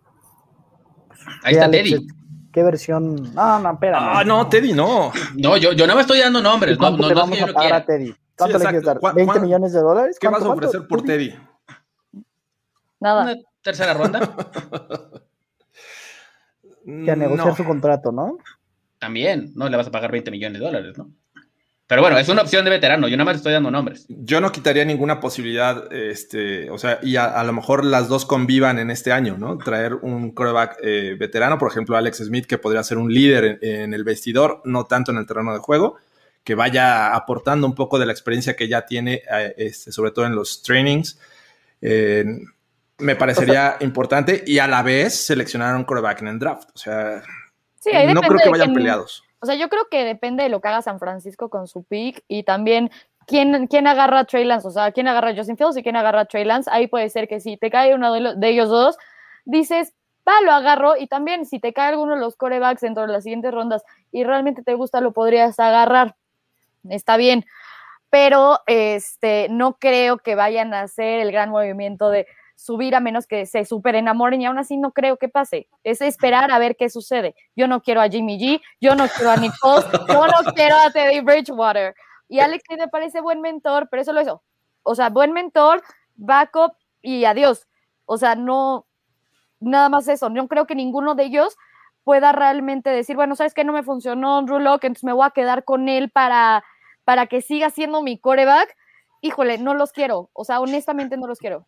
Ahí 1.43 1.49
que 1.49 1.51
está 1.51 1.65
Alex 1.65 1.89
Teddy. 1.89 2.07
¿Qué 2.53 2.63
versión? 2.63 3.33
No, 3.33 3.59
no, 3.59 3.73
espérame. 3.73 4.01
Ah, 4.01 4.23
no, 4.23 4.47
Teddy, 4.47 4.71
no. 4.71 5.11
No, 5.35 5.57
yo, 5.57 5.73
yo 5.73 5.85
no 5.87 5.95
me 5.95 6.01
estoy 6.01 6.19
dando 6.19 6.39
¿Y 6.39 6.43
nombres, 6.43 6.77
no, 6.77 6.79
¿Cuánto 6.79 7.01
no, 7.01 7.09
le 7.09 7.15
no 7.15 7.19
vamos 7.19 7.41
a 7.41 7.47
pagar 7.47 7.73
a. 7.73 7.85
Teddy? 7.85 8.15
¿Cuánto 8.37 8.57
le 8.59 8.63
quieres 8.63 8.83
dar? 8.83 8.99
¿Cuán- 8.99 9.15
¿20 9.15 9.25
cuán- 9.25 9.41
millones 9.41 9.73
de 9.73 9.79
dólares? 9.81 10.17
¿Qué 10.21 10.29
vas 10.29 10.43
a 10.43 10.49
ofrecer 10.49 10.87
por 10.87 11.01
Teddy? 11.01 11.35
Nada. 13.03 13.23
Una 13.23 13.35
tercera 13.61 13.93
ronda 13.93 14.19
Que 16.85 17.11
a 17.11 17.15
negociar 17.15 17.47
No. 17.49 17.55
su 17.55 17.63
contrato, 17.65 18.11
¿no? 18.11 18.37
también, 18.99 19.51
no 19.55 19.67
le 19.67 19.75
vas 19.75 19.87
a 19.87 19.91
pagar 19.91 20.13
20 20.13 20.31
millones 20.31 20.59
de 20.61 20.65
dólares, 20.65 20.97
¿no? 20.97 21.11
Pero 21.87 22.01
bueno, 22.01 22.17
es 22.17 22.29
una 22.29 22.41
opción 22.41 22.63
de 22.63 22.71
veterano, 22.71 23.09
yo 23.09 23.17
nada 23.17 23.25
más 23.25 23.35
estoy 23.35 23.51
dando 23.51 23.69
nombres. 23.69 24.05
Yo 24.07 24.39
no 24.39 24.49
quitaría 24.53 24.85
ninguna 24.85 25.19
posibilidad, 25.19 25.91
este, 25.93 26.69
o 26.69 26.77
sea, 26.77 26.99
y 27.03 27.17
a, 27.17 27.25
a 27.25 27.43
lo 27.43 27.51
mejor 27.51 27.83
las 27.83 28.07
dos 28.07 28.25
convivan 28.25 28.79
en 28.79 28.89
este 28.89 29.11
año, 29.11 29.35
¿no? 29.37 29.57
Traer 29.57 29.95
un 29.95 30.31
coreback 30.31 30.77
eh, 30.81 31.17
veterano, 31.19 31.57
por 31.57 31.69
ejemplo, 31.69 31.97
Alex 31.97 32.19
Smith, 32.19 32.45
que 32.45 32.57
podría 32.57 32.81
ser 32.83 32.97
un 32.97 33.13
líder 33.13 33.59
en, 33.61 33.81
en 33.81 33.93
el 33.93 34.05
vestidor, 34.05 34.61
no 34.63 34.85
tanto 34.85 35.11
en 35.11 35.17
el 35.17 35.25
terreno 35.25 35.51
de 35.51 35.59
juego, 35.59 35.97
que 36.45 36.55
vaya 36.55 37.13
aportando 37.13 37.67
un 37.67 37.75
poco 37.75 37.99
de 37.99 38.05
la 38.05 38.13
experiencia 38.13 38.55
que 38.55 38.69
ya 38.69 38.85
tiene, 38.85 39.21
eh, 39.29 39.53
este, 39.57 39.91
sobre 39.91 40.11
todo 40.11 40.25
en 40.25 40.35
los 40.35 40.63
trainings. 40.63 41.19
Eh, 41.81 42.23
me 43.03 43.15
parecería 43.15 43.77
importante 43.81 44.43
y 44.45 44.59
a 44.59 44.67
la 44.67 44.81
vez 44.81 45.25
seleccionar 45.25 45.75
un 45.75 45.83
coreback 45.83 46.21
en 46.21 46.27
el 46.29 46.39
draft. 46.39 46.69
O 46.73 46.77
sea, 46.77 47.21
Sí, 47.83 47.91
no 48.13 48.21
creo 48.21 48.39
que 48.39 48.49
vayan 48.49 48.73
peleados. 48.73 49.23
O 49.41 49.45
sea, 49.45 49.55
yo 49.55 49.67
creo 49.67 49.89
que 49.91 50.05
depende 50.05 50.43
de 50.43 50.49
lo 50.49 50.61
que 50.61 50.69
haga 50.69 50.81
San 50.81 50.99
Francisco 50.99 51.49
con 51.49 51.67
su 51.67 51.83
pick 51.83 52.23
y 52.29 52.43
también 52.43 52.91
quién, 53.27 53.67
quién 53.67 53.87
agarra 53.87 54.19
a 54.19 54.23
Trey 54.23 54.45
Lance, 54.45 54.69
o 54.69 54.71
sea, 54.71 54.93
quién 54.93 55.09
agarra 55.09 55.31
a 55.31 55.35
Justin 55.35 55.57
Fields 55.57 55.75
y 55.75 55.83
quién 55.83 55.97
agarra 55.97 56.21
a 56.21 56.25
Trey 56.25 56.45
Lance. 56.45 56.69
Ahí 56.71 56.87
puede 56.87 57.09
ser 57.09 57.27
que 57.27 57.41
si 57.41 57.57
te 57.57 57.69
cae 57.69 57.93
uno 57.93 58.13
de 58.13 58.49
ellos 58.49 58.69
dos, 58.69 58.97
dices, 59.43 59.93
va, 60.25 60.39
lo 60.45 60.53
agarro. 60.53 60.95
Y 60.95 61.07
también 61.07 61.45
si 61.45 61.59
te 61.59 61.73
cae 61.73 61.89
alguno 61.89 62.13
de 62.13 62.21
los 62.21 62.37
corebacks 62.37 62.79
dentro 62.79 63.05
de 63.05 63.11
las 63.11 63.23
siguientes 63.23 63.53
rondas 63.53 63.83
y 64.13 64.23
realmente 64.23 64.63
te 64.63 64.75
gusta, 64.75 65.01
lo 65.01 65.11
podrías 65.11 65.59
agarrar. 65.59 66.15
Está 66.89 67.17
bien. 67.17 67.45
pero 68.09 68.59
este, 68.67 69.47
no 69.49 69.73
creo 69.73 70.19
que 70.19 70.35
vayan 70.35 70.73
a 70.73 70.81
hacer 70.81 71.19
el 71.19 71.31
gran 71.33 71.49
movimiento 71.49 72.09
de 72.09 72.27
subir 72.63 72.95
a 72.95 73.01
menos 73.01 73.27
que 73.27 73.45
se 73.45 73.65
super 73.65 73.93
enamoren 73.93 74.41
y 74.41 74.45
aún 74.45 74.57
así 74.57 74.77
no 74.77 74.93
creo 74.93 75.17
que 75.17 75.27
pase. 75.27 75.67
Es 75.83 75.99
esperar 75.99 76.49
a 76.49 76.59
ver 76.59 76.77
qué 76.77 76.89
sucede. 76.89 77.35
Yo 77.57 77.67
no 77.67 77.81
quiero 77.81 77.99
a 77.99 78.07
Jimmy 78.07 78.39
G, 78.39 78.61
yo 78.79 78.95
no 78.95 79.05
quiero 79.09 79.31
a 79.31 79.35
Nick 79.35 79.53
Foles, 79.59 79.85
yo 80.07 80.27
no 80.27 80.53
quiero 80.55 80.77
a 80.77 80.89
Teddy 80.89 81.19
Bridgewater. 81.19 81.93
Y 82.29 82.39
Alex 82.39 82.63
me 82.69 82.87
parece 82.87 83.19
buen 83.19 83.41
mentor, 83.41 83.89
pero 83.91 84.01
eso 84.01 84.13
lo 84.13 84.21
hizo. 84.21 84.41
O 84.81 84.95
sea, 84.95 85.09
buen 85.09 85.33
mentor, 85.33 85.83
backup 86.15 86.71
y 87.01 87.25
adiós. 87.25 87.67
O 88.05 88.17
sea, 88.17 88.35
no, 88.35 88.85
nada 89.59 89.89
más 89.89 90.07
eso. 90.07 90.29
No 90.29 90.47
creo 90.47 90.65
que 90.65 90.73
ninguno 90.73 91.15
de 91.15 91.25
ellos 91.25 91.57
pueda 92.05 92.31
realmente 92.31 92.89
decir, 92.91 93.17
bueno, 93.17 93.35
¿sabes 93.35 93.53
qué? 93.53 93.65
No 93.65 93.73
me 93.73 93.83
funcionó 93.83 94.41
Drew 94.41 94.59
Locke, 94.59 94.85
entonces 94.85 95.03
me 95.03 95.11
voy 95.11 95.25
a 95.25 95.31
quedar 95.31 95.65
con 95.65 95.89
él 95.89 96.09
para, 96.11 96.63
para 97.03 97.27
que 97.27 97.41
siga 97.41 97.69
siendo 97.71 98.01
mi 98.01 98.17
coreback. 98.17 98.73
Híjole, 99.19 99.57
no 99.57 99.73
los 99.73 99.91
quiero. 99.91 100.29
O 100.31 100.45
sea, 100.45 100.61
honestamente 100.61 101.17
no 101.17 101.27
los 101.27 101.39
quiero. 101.39 101.67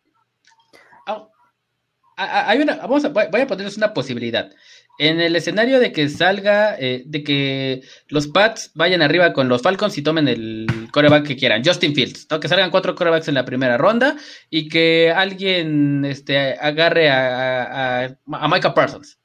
Hay 2.16 2.60
una, 2.60 2.76
vamos 2.76 3.04
a, 3.04 3.08
voy 3.08 3.40
a 3.40 3.46
ponerles 3.46 3.76
una 3.76 3.92
posibilidad. 3.92 4.50
En 4.98 5.20
el 5.20 5.36
escenario 5.36 5.78
de 5.78 5.92
que 5.92 6.08
salga, 6.08 6.74
eh, 6.78 7.02
de 7.04 7.22
que 7.22 7.82
los 8.08 8.28
Pats 8.28 8.70
vayan 8.74 9.02
arriba 9.02 9.34
con 9.34 9.48
los 9.48 9.60
Falcons 9.60 9.98
y 9.98 10.02
tomen 10.02 10.26
el 10.26 10.66
coreback 10.92 11.26
que 11.26 11.36
quieran, 11.36 11.62
Justin 11.62 11.94
Fields, 11.94 12.26
que 12.40 12.48
salgan 12.48 12.70
cuatro 12.70 12.94
corebacks 12.94 13.28
en 13.28 13.34
la 13.34 13.44
primera 13.44 13.76
ronda 13.76 14.16
y 14.48 14.68
que 14.70 15.12
alguien 15.14 16.06
este, 16.06 16.54
agarre 16.54 17.10
a, 17.10 18.04
a, 18.04 18.48
Micah 18.48 18.72
Parsons. 18.72 19.18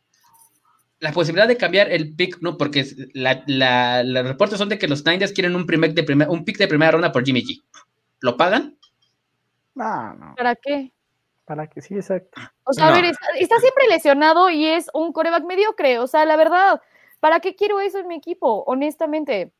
La 1.00 1.14
posibilidad 1.14 1.48
de 1.48 1.58
cambiar 1.58 1.90
el 1.90 2.14
pick, 2.14 2.42
no, 2.42 2.58
porque 2.58 2.86
la, 3.14 4.04
los 4.04 4.28
reportes 4.28 4.58
son 4.58 4.68
de 4.68 4.78
que 4.78 4.90
los 4.90 5.06
Niners 5.06 5.32
quieren 5.32 5.56
un, 5.56 5.66
primer 5.66 5.94
de 5.94 6.28
un 6.28 6.44
pick 6.44 6.58
de 6.58 6.68
primera 6.68 6.92
ronda 6.92 7.14
por 7.14 7.26
Jimmy 7.26 7.44
G. 7.44 7.64
¿Lo 8.20 8.36
pagan? 8.36 8.78
No, 9.74 10.14
no. 10.16 10.36
¿Para 10.36 10.56
qué? 10.56 10.92
Para 11.52 11.68
que 11.68 11.82
sí, 11.82 11.96
exacto. 11.96 12.40
O 12.64 12.72
sea, 12.72 12.88
a 12.88 12.92
ver, 12.94 13.04
está, 13.04 13.60
siempre 13.60 13.86
lesionado 13.90 14.50
y 14.50 14.66
es 14.68 14.90
un 14.94 15.12
coreback 15.12 15.44
mediocre. 15.44 16.00
O 16.00 16.08
sea, 16.08 16.24
la 16.24 16.38
verdad, 16.38 16.82
¿para 17.20 17.42
qué 17.42 17.58
quiero 17.58 17.82
eso 17.82 18.00
en 18.00 18.08
mi 18.08 18.16
equipo? 18.16 18.64
Honestamente. 18.68 19.52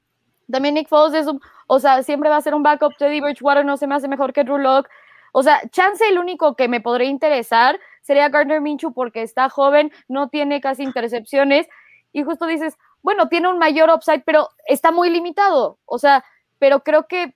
También 0.50 0.76
Nick 0.76 0.88
Foles 0.88 1.20
es 1.20 1.28
un, 1.28 1.42
o 1.68 1.80
sea, 1.82 2.02
siempre 2.04 2.30
va 2.30 2.38
a 2.38 2.42
ser 2.42 2.56
un 2.56 2.64
backup. 2.64 2.96
Teddy 2.98 3.20
Bridgewater 3.20 3.66
no 3.66 3.76
se 3.76 3.88
me 3.88 3.96
hace 3.96 4.08
mejor 4.08 4.32
que 4.32 4.46
Drew 4.46 4.58
Locke. 4.58 4.90
O 5.34 5.44
sea, 5.44 5.60
chance 5.72 6.08
el 6.08 6.18
único 6.18 6.56
que 6.56 6.70
me 6.70 6.80
podría 6.80 7.10
interesar 7.10 7.78
sería 8.04 8.30
Gardner 8.30 8.62
Minshew 8.62 8.94
porque 8.94 9.22
está 9.22 9.50
joven, 9.50 9.92
no 10.08 10.30
tiene 10.30 10.62
casi 10.62 10.84
intercepciones 10.84 11.68
y 12.14 12.24
justo 12.24 12.46
dices, 12.46 12.78
bueno, 13.02 13.28
tiene 13.28 13.50
un 13.50 13.58
mayor 13.58 13.90
upside, 13.90 14.24
pero 14.26 14.48
está 14.66 14.94
muy 14.94 15.10
limitado. 15.10 15.78
O 15.84 16.00
sea, 16.00 16.24
pero 16.58 16.84
creo 16.84 17.06
que, 17.08 17.36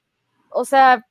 o 0.49 0.63
sea, 0.63 1.05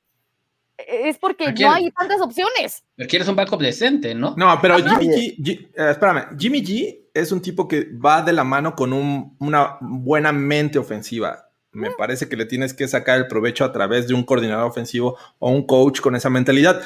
es 0.77 1.17
porque 1.17 1.51
no 1.53 1.71
hay 1.71 1.91
tantas 1.91 2.21
opciones. 2.21 2.83
Pero 2.95 3.09
quieres 3.09 3.27
un 3.27 3.35
backup 3.35 3.61
decente, 3.61 4.13
¿no? 4.13 4.35
No, 4.37 4.59
pero 4.61 4.77
Jimmy 4.77 5.35
G, 5.37 5.69
eh, 5.73 5.91
espérame, 5.91 6.37
Jimmy 6.37 6.61
G 6.63 7.05
es 7.13 7.31
un 7.31 7.41
tipo 7.41 7.67
que 7.67 7.87
va 7.93 8.21
de 8.21 8.33
la 8.33 8.43
mano 8.43 8.75
con 8.75 8.93
una 9.39 9.77
buena 9.81 10.31
mente 10.31 10.77
ofensiva. 10.79 11.49
Me 11.71 11.91
parece 11.91 12.29
que 12.29 12.37
le 12.37 12.45
tienes 12.45 12.73
que 12.73 12.87
sacar 12.87 13.17
el 13.17 13.27
provecho 13.27 13.65
a 13.65 13.71
través 13.71 14.07
de 14.07 14.13
un 14.13 14.23
coordinador 14.23 14.65
ofensivo 14.65 15.17
o 15.39 15.51
un 15.51 15.67
coach 15.67 15.99
con 15.99 16.15
esa 16.15 16.29
mentalidad. 16.29 16.81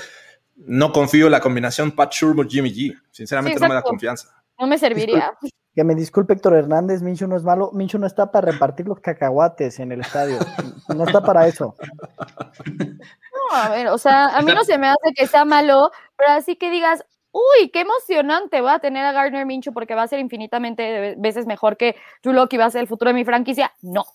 No 0.56 0.92
confío 0.92 1.28
en 1.28 1.32
la 1.32 1.40
combinación 1.40 1.92
Pat 1.92 2.12
Shermer-Jimmy 2.12 2.74
G. 2.74 3.00
Sinceramente 3.12 3.60
no 3.60 3.68
me 3.68 3.76
da 3.76 3.84
confianza. 3.84 4.44
No 4.60 4.66
me 4.66 4.80
serviría. 4.80 5.32
Que 5.76 5.84
me 5.84 5.95
disculpe 5.95 6.34
Héctor 6.34 6.55
Hernández, 6.55 7.01
Mincho 7.01 7.28
no 7.28 7.36
es 7.36 7.43
malo. 7.43 7.72
Mincho 7.74 7.99
no 7.99 8.07
está 8.07 8.32
para 8.32 8.51
repartir 8.51 8.88
los 8.88 8.99
cacahuates 8.99 9.80
en 9.80 9.91
el 9.91 10.01
estadio. 10.01 10.39
No 10.95 11.03
está 11.03 11.22
para 11.22 11.47
eso. 11.47 11.76
No, 12.65 13.55
a 13.55 13.70
ver, 13.70 13.88
o 13.88 13.97
sea, 13.97 14.26
a 14.38 14.41
mí 14.41 14.51
no 14.53 14.63
se 14.63 14.78
me 14.78 14.88
hace 14.88 15.13
que 15.15 15.28
sea 15.28 15.45
malo, 15.45 15.91
pero 16.17 16.32
así 16.32 16.55
que 16.55 16.70
digas, 16.72 17.05
uy, 17.32 17.70
qué 17.70 17.82
emocionante 17.82 18.61
va 18.61 18.76
a 18.76 18.80
tener 18.80 19.05
a 19.05 19.11
Gardner 19.11 19.45
Mincho 19.45 19.72
porque 19.72 19.95
va 19.95 20.03
a 20.03 20.07
ser 20.07 20.20
infinitamente 20.20 21.15
veces 21.17 21.45
mejor 21.45 21.78
que 21.78 21.95
Drew 22.24 22.34
Locke 22.34 22.53
y 22.55 22.57
va 22.57 22.65
a 22.65 22.72
ser 22.72 22.82
el 22.82 22.88
futuro 22.88 23.09
de 23.09 23.15
mi 23.15 23.26
franquicia. 23.26 23.72
No. 23.82 24.05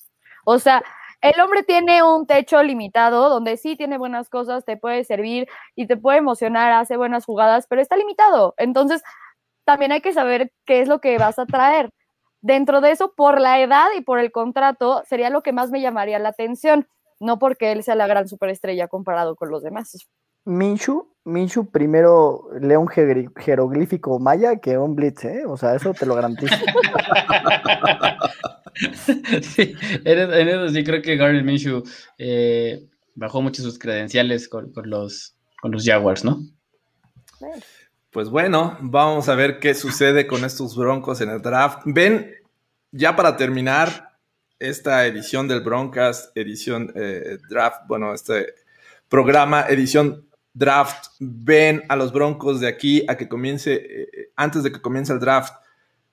O 0.44 0.58
sea, 0.58 0.82
el 1.20 1.40
hombre 1.40 1.62
tiene 1.62 2.02
un 2.02 2.26
techo 2.26 2.62
limitado 2.62 3.30
donde 3.30 3.56
sí 3.56 3.76
tiene 3.76 3.96
buenas 3.96 4.28
cosas, 4.28 4.64
te 4.64 4.76
puede 4.76 5.04
servir 5.04 5.48
y 5.74 5.86
te 5.86 5.96
puede 5.96 6.18
emocionar, 6.18 6.72
hace 6.72 6.96
buenas 6.98 7.24
jugadas, 7.24 7.66
pero 7.66 7.80
está 7.80 7.96
limitado. 7.96 8.54
Entonces, 8.58 9.02
también 9.64 9.92
hay 9.92 10.00
que 10.00 10.12
saber 10.12 10.52
qué 10.64 10.80
es 10.80 10.88
lo 10.88 11.00
que 11.00 11.18
vas 11.18 11.38
a 11.38 11.46
traer. 11.46 11.90
Dentro 12.40 12.80
de 12.80 12.90
eso, 12.90 13.14
por 13.16 13.40
la 13.40 13.60
edad 13.60 13.86
y 13.96 14.02
por 14.02 14.18
el 14.18 14.30
contrato, 14.30 15.02
sería 15.08 15.30
lo 15.30 15.42
que 15.42 15.52
más 15.52 15.70
me 15.70 15.80
llamaría 15.80 16.18
la 16.18 16.30
atención, 16.30 16.86
no 17.18 17.38
porque 17.38 17.72
él 17.72 17.82
sea 17.82 17.94
la 17.94 18.06
gran 18.06 18.28
superestrella 18.28 18.88
comparado 18.88 19.36
con 19.36 19.50
los 19.50 19.62
demás. 19.62 19.96
Minshu, 20.44 21.08
Minshu 21.24 21.70
primero 21.70 22.50
lee 22.60 22.76
un 22.76 22.88
jeroglífico 22.88 24.18
maya 24.18 24.56
que 24.56 24.76
un 24.76 24.94
blitz, 24.94 25.24
¿eh? 25.24 25.44
O 25.46 25.56
sea, 25.56 25.74
eso 25.74 25.94
te 25.94 26.04
lo 26.04 26.14
garantizo. 26.14 26.54
sí, 29.42 29.74
en 30.04 30.48
eso 30.48 30.68
sí 30.68 30.84
creo 30.84 31.00
que 31.00 31.16
Gardner 31.16 31.44
Minshew 31.44 31.82
eh, 32.18 32.86
bajó 33.14 33.40
mucho 33.40 33.62
sus 33.62 33.78
credenciales 33.78 34.48
con, 34.48 34.70
los, 34.84 35.34
con 35.62 35.72
los 35.72 35.84
Jaguars, 35.84 36.24
¿no? 36.24 36.40
Pues 38.14 38.28
bueno, 38.28 38.78
vamos 38.80 39.28
a 39.28 39.34
ver 39.34 39.58
qué 39.58 39.74
sucede 39.74 40.28
con 40.28 40.44
estos 40.44 40.76
Broncos 40.76 41.20
en 41.20 41.30
el 41.30 41.42
draft. 41.42 41.80
Ven, 41.84 42.32
ya 42.92 43.16
para 43.16 43.36
terminar 43.36 44.20
esta 44.60 45.04
edición 45.04 45.48
del 45.48 45.62
Broncas, 45.62 46.30
edición 46.36 46.92
eh, 46.94 47.38
draft, 47.50 47.88
bueno, 47.88 48.14
este 48.14 48.54
programa, 49.08 49.62
edición 49.62 50.28
draft, 50.52 51.06
ven 51.18 51.82
a 51.88 51.96
los 51.96 52.12
Broncos 52.12 52.60
de 52.60 52.68
aquí 52.68 53.04
a 53.08 53.16
que 53.16 53.28
comience, 53.28 53.74
eh, 53.74 54.30
antes 54.36 54.62
de 54.62 54.70
que 54.70 54.80
comience 54.80 55.12
el 55.12 55.18
draft, 55.18 55.52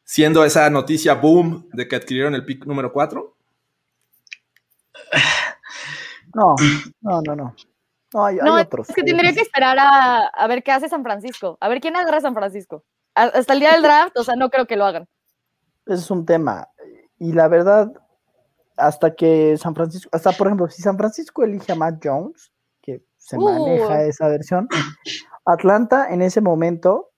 siendo 0.03 0.43
esa 0.43 0.67
noticia 0.71 1.13
boom 1.13 1.69
de 1.71 1.87
que 1.87 1.97
adquirieron 1.97 2.33
el 2.33 2.45
pick 2.45 2.65
número 2.65 2.91
4? 2.91 3.37
No, 6.33 6.55
no, 7.01 7.21
no, 7.21 7.35
no. 7.35 7.55
No, 8.13 8.25
hay, 8.25 8.37
otros. 8.39 8.89
Es 8.89 8.95
que 8.95 9.03
tendría 9.03 9.33
que 9.33 9.41
esperar 9.41 9.77
a, 9.79 10.47
ver 10.47 10.63
qué 10.63 10.71
hace 10.71 10.89
San 10.89 11.03
Francisco. 11.03 11.57
A 11.61 11.69
ver 11.69 11.79
quién 11.79 11.95
agarra 11.95 12.19
San 12.19 12.33
Francisco. 12.33 12.83
Hasta 13.15 13.53
el 13.53 13.59
día 13.59 13.73
del 13.73 13.83
draft, 13.83 14.17
o 14.17 14.23
sea, 14.23 14.35
no 14.35 14.49
creo 14.49 14.65
que 14.67 14.75
lo 14.75 14.85
hagan. 14.85 15.07
Ese 15.85 16.01
es 16.01 16.11
un 16.11 16.25
tema. 16.25 16.67
Y 17.19 17.33
la 17.33 17.47
verdad, 17.47 17.91
hasta 18.77 19.15
que 19.15 19.57
San 19.57 19.75
Francisco, 19.75 20.09
hasta 20.11 20.31
por 20.31 20.47
ejemplo, 20.47 20.69
si 20.69 20.81
San 20.81 20.97
Francisco 20.97 21.43
elige 21.43 21.71
a 21.71 21.75
Matt 21.75 22.01
Jones, 22.03 22.51
que 22.81 23.03
se 23.17 23.37
maneja 23.37 23.99
uh. 23.99 24.01
esa 24.01 24.27
versión, 24.27 24.67
Atlanta 25.45 26.11
en 26.11 26.21
ese 26.21 26.41
momento 26.41 27.11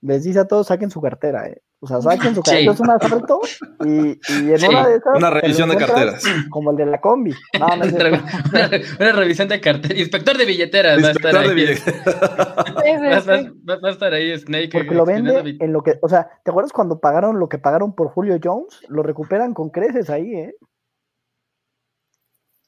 les 0.00 0.24
dice 0.24 0.40
a 0.40 0.48
todos 0.48 0.66
saquen 0.66 0.90
su 0.90 1.00
cartera, 1.00 1.48
¿eh? 1.48 1.62
O 1.84 1.86
sea, 1.88 2.00
saquen 2.00 2.32
su 2.32 2.42
cartera, 2.42 2.72
es 2.72 2.78
un 2.78 2.90
asalto 2.90 3.40
y, 3.84 4.10
y 4.12 4.52
en 4.52 4.64
una 4.68 4.86
de 4.86 4.96
esas. 4.98 5.16
Una 5.16 5.30
revisión 5.30 5.68
de 5.68 5.76
carteras. 5.76 6.22
Como 6.48 6.70
el 6.70 6.76
de 6.76 6.86
la 6.86 7.00
combi. 7.00 7.34
No, 7.58 7.76
no 7.76 7.84
una, 9.00 9.12
revisión 9.12 9.48
de 9.48 9.60
carteras. 9.60 9.98
Inspector 9.98 10.38
de 10.38 10.44
billeteras. 10.44 11.00
Inspector 11.00 11.34
va 11.34 11.40
a 11.40 11.42
estar 11.42 11.48
de 11.48 11.54
billeteras. 11.56 13.28
va, 13.68 13.88
a 13.88 13.90
estar 13.90 14.14
ahí 14.14 14.38
Snake. 14.38 14.70
Porque 14.70 14.94
lo 14.94 15.04
vende 15.04 15.56
en 15.58 15.72
lo 15.72 15.82
que. 15.82 15.98
O 16.02 16.08
sea, 16.08 16.28
¿te 16.44 16.52
acuerdas 16.52 16.72
cuando 16.72 17.00
pagaron 17.00 17.40
lo 17.40 17.48
que 17.48 17.58
pagaron 17.58 17.96
por 17.96 18.10
Julio 18.10 18.38
Jones? 18.40 18.78
Lo 18.86 19.02
recuperan 19.02 19.52
con 19.52 19.70
creces 19.70 20.08
ahí, 20.08 20.32
¿eh? 20.36 20.54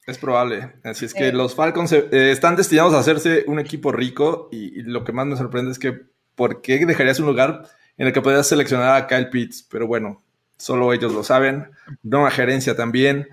Es 0.08 0.18
probable. 0.18 0.72
Así 0.82 1.04
es 1.04 1.14
que 1.14 1.32
los 1.32 1.54
Falcons 1.54 1.92
eh, 1.92 2.08
están 2.10 2.56
destinados 2.56 2.94
a 2.94 2.98
hacerse 2.98 3.44
un 3.46 3.60
equipo 3.60 3.92
rico 3.92 4.48
y, 4.50 4.80
y, 4.80 4.82
lo 4.82 5.04
que 5.04 5.12
más 5.12 5.24
me 5.24 5.36
sorprende 5.36 5.70
es 5.70 5.78
que 5.78 6.00
¿por 6.34 6.62
qué 6.62 6.84
dejarías 6.84 7.20
un 7.20 7.26
lugar 7.26 7.62
en 7.96 8.06
el 8.06 8.12
que 8.12 8.22
podías 8.22 8.46
seleccionar 8.46 8.96
a 8.96 9.06
Kyle 9.06 9.30
Pitts, 9.30 9.66
pero 9.70 9.86
bueno, 9.86 10.22
solo 10.56 10.92
ellos 10.92 11.12
lo 11.12 11.22
saben, 11.22 11.70
la 12.02 12.30
gerencia 12.30 12.76
también. 12.76 13.28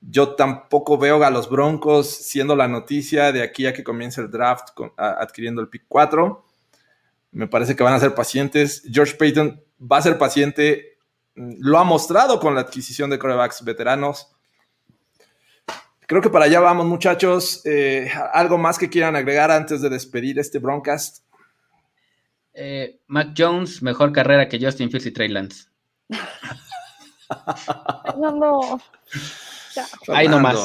Yo 0.00 0.34
tampoco 0.34 0.98
veo 0.98 1.22
a 1.24 1.30
los 1.30 1.48
Broncos 1.50 2.08
siendo 2.08 2.54
la 2.54 2.68
noticia 2.68 3.32
de 3.32 3.42
aquí 3.42 3.66
a 3.66 3.72
que 3.72 3.82
comience 3.82 4.20
el 4.20 4.30
draft 4.30 4.68
adquiriendo 4.96 5.60
el 5.60 5.68
pick 5.68 5.84
4. 5.88 6.44
Me 7.32 7.48
parece 7.48 7.74
que 7.74 7.82
van 7.82 7.94
a 7.94 8.00
ser 8.00 8.14
pacientes. 8.14 8.82
George 8.90 9.14
Payton 9.16 9.60
va 9.80 9.98
a 9.98 10.02
ser 10.02 10.16
paciente. 10.16 10.98
Lo 11.34 11.78
ha 11.78 11.84
mostrado 11.84 12.38
con 12.40 12.54
la 12.54 12.60
adquisición 12.62 13.10
de 13.10 13.18
corebacks 13.18 13.64
veteranos. 13.64 14.32
Creo 16.06 16.22
que 16.22 16.30
para 16.30 16.44
allá 16.44 16.60
vamos, 16.60 16.86
muchachos. 16.86 17.62
Eh, 17.64 18.10
¿Algo 18.32 18.58
más 18.58 18.78
que 18.78 18.88
quieran 18.88 19.16
agregar 19.16 19.50
antes 19.50 19.82
de 19.82 19.88
despedir 19.88 20.38
este 20.38 20.60
broadcast? 20.60 21.25
Eh, 22.58 23.00
Mac 23.08 23.34
Jones, 23.36 23.82
mejor 23.82 24.12
carrera 24.12 24.48
que 24.48 24.58
Justin 24.58 24.90
Fields 24.90 25.06
y 25.06 25.10
Trey 25.10 25.28
Lance. 25.28 25.66
no, 28.18 28.32
no. 28.32 28.80
Ahí 30.08 30.26
nomás. 30.26 30.56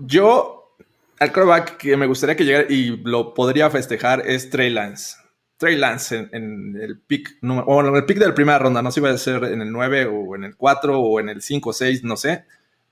Yo, 0.00 0.76
al 1.18 1.32
quarterback 1.32 1.78
que 1.78 1.96
me 1.96 2.06
gustaría 2.06 2.36
que 2.36 2.44
llegara 2.44 2.66
y 2.68 2.98
lo 3.04 3.32
podría 3.32 3.70
festejar 3.70 4.22
es 4.26 4.50
Trey 4.50 4.68
Lance. 4.68 5.16
Trey 5.56 5.76
Lance 5.76 6.28
en, 6.32 6.76
el 6.76 7.00
pick 7.00 7.38
número, 7.40 7.66
o 7.66 7.80
en 7.80 7.94
el 7.94 8.04
pick 8.04 8.18
de 8.18 8.28
la 8.28 8.34
primera 8.34 8.58
ronda, 8.58 8.82
no 8.82 8.90
sé 8.90 8.96
si 8.96 9.00
va 9.00 9.10
a 9.10 9.16
ser 9.16 9.44
en 9.44 9.62
el 9.62 9.72
9 9.72 10.06
o 10.06 10.36
en 10.36 10.44
el 10.44 10.56
4 10.56 11.00
o 11.00 11.20
en 11.20 11.30
el 11.30 11.40
5 11.40 11.70
o 11.70 11.72
6, 11.72 12.04
no 12.04 12.18
sé, 12.18 12.44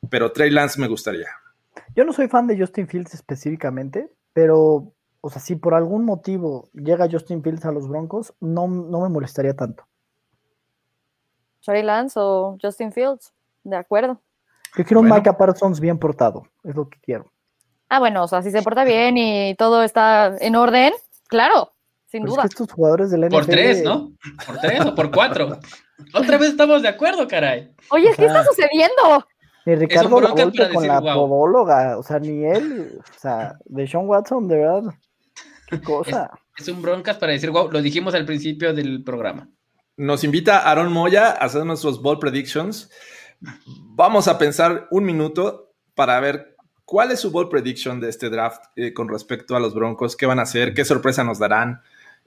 pero 0.09 0.32
Trey 0.32 0.50
Lance 0.50 0.80
me 0.80 0.88
gustaría. 0.88 1.28
Yo 1.94 2.05
no 2.05 2.14
soy 2.14 2.28
fan 2.28 2.46
de 2.46 2.59
Justin 2.59 2.88
Fields 2.88 3.12
específicamente, 3.12 4.09
pero, 4.32 4.94
o 5.22 5.30
sea, 5.30 5.40
si 5.40 5.56
por 5.56 5.72
algún 5.72 6.04
motivo 6.04 6.68
llega 6.74 7.08
Justin 7.10 7.42
Fields 7.42 7.64
a 7.64 7.72
los 7.72 7.88
Broncos, 7.88 8.34
no, 8.40 8.68
no 8.68 9.00
me 9.00 9.08
molestaría 9.08 9.54
tanto. 9.56 9.84
Trey 11.64 11.82
Lance 11.82 12.18
o 12.20 12.58
Justin 12.60 12.92
Fields, 12.92 13.32
de 13.64 13.76
acuerdo. 13.76 14.20
Yo 14.76 14.84
quiero 14.84 15.00
Bueno. 15.00 15.14
un 15.14 15.20
Micah 15.20 15.36
Parsons 15.36 15.80
bien 15.80 15.98
portado, 15.98 16.42
es 16.64 16.74
lo 16.74 16.88
que 16.88 16.98
quiero. 17.00 17.30
Ah, 17.88 17.98
bueno, 17.98 18.24
o 18.24 18.28
sea, 18.28 18.42
si 18.42 18.50
se 18.50 18.62
porta 18.62 18.84
bien 18.84 19.16
y 19.18 19.54
todo 19.56 19.82
está 19.82 20.34
en 20.40 20.56
orden, 20.56 20.92
claro, 21.28 21.72
sin 22.06 22.22
Pero 22.22 22.32
es 22.32 22.34
duda. 22.34 22.42
que 22.42 22.48
estos 22.48 22.72
jugadores 22.72 23.10
del 23.10 23.20
NFL... 23.24 23.34
Por 23.34 23.46
tres, 23.46 23.84
¿no? 23.84 24.12
Por 24.46 24.58
tres 24.58 24.80
o 24.86 24.94
por 24.94 25.10
cuatro. 25.12 25.58
Otra 26.14 26.38
vez 26.38 26.50
estamos 26.50 26.82
de 26.82 26.88
acuerdo, 26.88 27.28
caray. 27.28 27.72
Oye, 27.90 28.10
¿qué 28.16 28.24
está 28.26 28.42
sucediendo? 28.44 29.24
Ni 29.66 29.76
Ricardo 29.76 30.20
Lavolpe 30.20 30.58
con 30.72 30.82
decir, 30.82 30.88
la 30.88 30.98
"Wow". 31.00 31.28
podóloga, 31.28 31.96
o 31.98 32.02
sea, 32.02 32.18
ni 32.18 32.44
él, 32.44 32.98
o 32.98 33.18
sea, 33.20 33.56
de 33.66 33.86
Sean 33.86 34.08
Watson, 34.08 34.48
de 34.48 34.56
verdad, 34.56 34.82
qué 35.72 35.80
cosa. 35.80 36.30
Es 36.56 36.68
un 36.68 36.82
broncas 36.82 37.16
para 37.18 37.32
decir, 37.32 37.50
wow, 37.50 37.70
lo 37.70 37.80
dijimos 37.82 38.14
al 38.14 38.24
principio 38.26 38.72
del 38.74 39.02
programa. 39.02 39.48
Nos 39.96 40.24
invita 40.24 40.70
Aaron 40.70 40.92
Moya 40.92 41.26
a 41.30 41.44
hacer 41.46 41.64
nuestros 41.64 42.00
ball 42.00 42.18
predictions. 42.18 42.90
Vamos 43.94 44.28
a 44.28 44.38
pensar 44.38 44.86
un 44.90 45.04
minuto 45.04 45.74
para 45.94 46.18
ver 46.20 46.56
cuál 46.84 47.10
es 47.10 47.20
su 47.20 47.30
ball 47.30 47.48
prediction 47.48 48.00
de 48.00 48.08
este 48.08 48.30
draft 48.30 48.64
eh, 48.76 48.92
con 48.92 49.08
respecto 49.08 49.56
a 49.56 49.60
los 49.60 49.74
Broncos, 49.74 50.16
qué 50.16 50.26
van 50.26 50.38
a 50.38 50.42
hacer, 50.42 50.74
qué 50.74 50.84
sorpresa 50.84 51.24
nos 51.24 51.38
darán. 51.38 51.80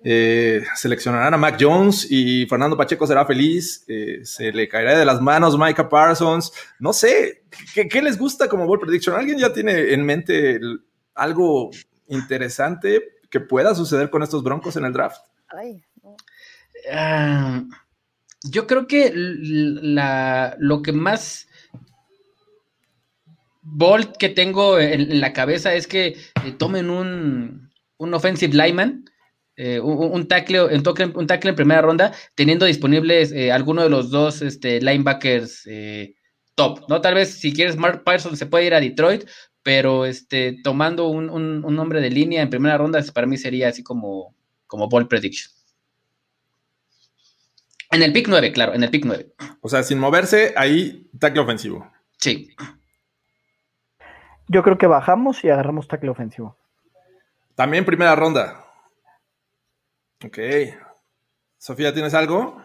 Eh, 0.03 0.63
seleccionarán 0.75 1.33
a 1.33 1.37
Mac 1.37 1.57
Jones 1.59 2.05
y 2.11 2.45
Fernando 2.47 2.77
Pacheco 2.77 3.07
será 3.07 3.25
feliz. 3.25 3.83
Eh, 3.87 4.19
se 4.23 4.51
le 4.51 4.67
caerá 4.67 4.97
de 4.97 5.05
las 5.05 5.21
manos 5.21 5.57
Micah 5.57 5.89
Parsons. 5.89 6.51
No 6.79 6.93
sé, 6.93 7.43
¿qué, 7.73 7.87
qué 7.87 8.01
les 8.01 8.17
gusta 8.17 8.47
como 8.47 8.67
ball 8.67 8.79
prediction? 8.79 9.15
¿Alguien 9.15 9.39
ya 9.39 9.51
tiene 9.53 9.93
en 9.93 10.05
mente 10.05 10.51
el- 10.57 10.81
algo 11.15 11.71
interesante 12.07 13.14
que 13.35 13.41
pueda 13.41 13.75
suceder 13.75 14.09
con 14.09 14.23
estos 14.23 14.43
Broncos 14.43 14.77
en 14.77 14.85
el 14.85 14.93
draft? 14.93 15.19
Ay, 15.49 15.83
no. 16.01 16.15
Ah, 16.89 17.65
yo 18.43 18.65
creo 18.65 18.87
que 18.87 19.11
la, 19.13 20.55
lo 20.57 20.81
que 20.81 20.93
más 20.93 21.49
bold 23.61 24.15
que 24.15 24.29
tengo 24.29 24.79
en, 24.79 25.01
en 25.11 25.19
la 25.19 25.33
cabeza 25.33 25.73
es 25.73 25.85
que 25.85 26.15
eh, 26.45 26.51
tomen 26.57 26.89
un, 26.89 27.69
un 27.97 28.13
offensive 28.13 28.53
lineman, 28.53 29.03
eh, 29.57 29.81
un, 29.81 30.13
un 30.13 30.27
tackle, 30.29 30.73
un, 30.73 30.81
tackle, 30.81 31.07
un 31.07 31.27
tackle 31.27 31.49
en 31.49 31.55
primera 31.57 31.81
ronda, 31.81 32.13
teniendo 32.35 32.65
disponibles 32.65 33.33
eh, 33.33 33.51
alguno 33.51 33.83
de 33.83 33.89
los 33.89 34.11
dos 34.11 34.41
este, 34.41 34.79
linebackers 34.79 35.67
eh, 35.67 36.15
top, 36.55 36.87
¿no? 36.87 37.01
Tal 37.01 37.15
vez 37.15 37.31
si 37.31 37.51
quieres 37.51 37.75
Mark 37.75 38.05
Parsons 38.05 38.39
se 38.39 38.45
puede 38.45 38.65
ir 38.65 38.73
a 38.73 38.79
Detroit, 38.79 39.25
pero 39.65 40.05
este, 40.05 40.61
tomando 40.63 41.07
un, 41.07 41.27
un, 41.27 41.65
un 41.65 41.75
nombre 41.75 41.99
de 41.99 42.11
línea 42.11 42.43
en 42.43 42.51
primera 42.51 42.77
ronda, 42.77 43.03
para 43.11 43.25
mí 43.25 43.35
sería 43.35 43.69
así 43.69 43.81
como, 43.81 44.35
como 44.67 44.87
bold 44.87 45.07
prediction. 45.07 45.51
En 47.89 48.03
el 48.03 48.13
pick 48.13 48.27
9, 48.27 48.51
claro, 48.51 48.75
en 48.75 48.83
el 48.83 48.91
pick 48.91 49.05
9. 49.05 49.33
O 49.61 49.67
sea, 49.67 49.81
sin 49.81 49.97
moverse, 49.97 50.53
ahí 50.55 51.09
tackle 51.17 51.41
ofensivo. 51.41 51.91
Sí. 52.19 52.55
Yo 54.47 54.61
creo 54.61 54.77
que 54.77 54.85
bajamos 54.85 55.43
y 55.43 55.49
agarramos 55.49 55.87
tackle 55.87 56.11
ofensivo. 56.11 56.55
También 57.55 57.85
primera 57.85 58.15
ronda. 58.15 58.63
Ok. 60.23 60.37
Sofía, 61.57 61.91
¿tienes 61.91 62.13
algo? 62.13 62.63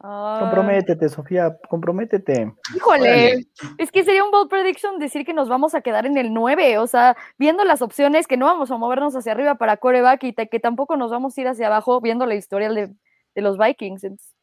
Ah, 0.00 0.38
Comprométete, 0.40 1.08
Sofía, 1.08 1.58
comprométete. 1.68 2.54
Híjole, 2.76 3.00
Órale. 3.00 3.46
es 3.78 3.90
que 3.90 4.04
sería 4.04 4.22
un 4.22 4.30
bold 4.30 4.48
prediction 4.48 4.98
decir 5.00 5.24
que 5.24 5.34
nos 5.34 5.48
vamos 5.48 5.74
a 5.74 5.80
quedar 5.80 6.06
en 6.06 6.16
el 6.16 6.32
9, 6.32 6.78
o 6.78 6.86
sea, 6.86 7.16
viendo 7.36 7.64
las 7.64 7.82
opciones 7.82 8.28
que 8.28 8.36
no 8.36 8.46
vamos 8.46 8.70
a 8.70 8.76
movernos 8.76 9.16
hacia 9.16 9.32
arriba 9.32 9.56
para 9.56 9.76
coreback 9.76 10.22
y 10.22 10.32
que 10.34 10.60
tampoco 10.60 10.96
nos 10.96 11.10
vamos 11.10 11.36
a 11.36 11.40
ir 11.40 11.48
hacia 11.48 11.66
abajo 11.66 12.00
viendo 12.00 12.26
la 12.26 12.36
historia 12.36 12.70
de, 12.70 12.94
de 13.34 13.42
los 13.42 13.58
Vikings. 13.58 14.04
entonces, 14.04 14.34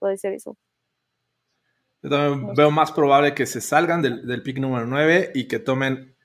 puede 0.00 0.16
ser 0.16 0.32
eso. 0.32 0.56
Yo 2.02 2.10
también 2.10 2.54
veo 2.54 2.70
más 2.70 2.90
probable 2.90 3.34
que 3.34 3.46
se 3.46 3.60
salgan 3.60 4.02
del, 4.02 4.26
del 4.26 4.42
pick 4.42 4.58
número 4.58 4.84
9 4.86 5.30
y 5.34 5.46
que 5.46 5.60
tomen 5.60 6.16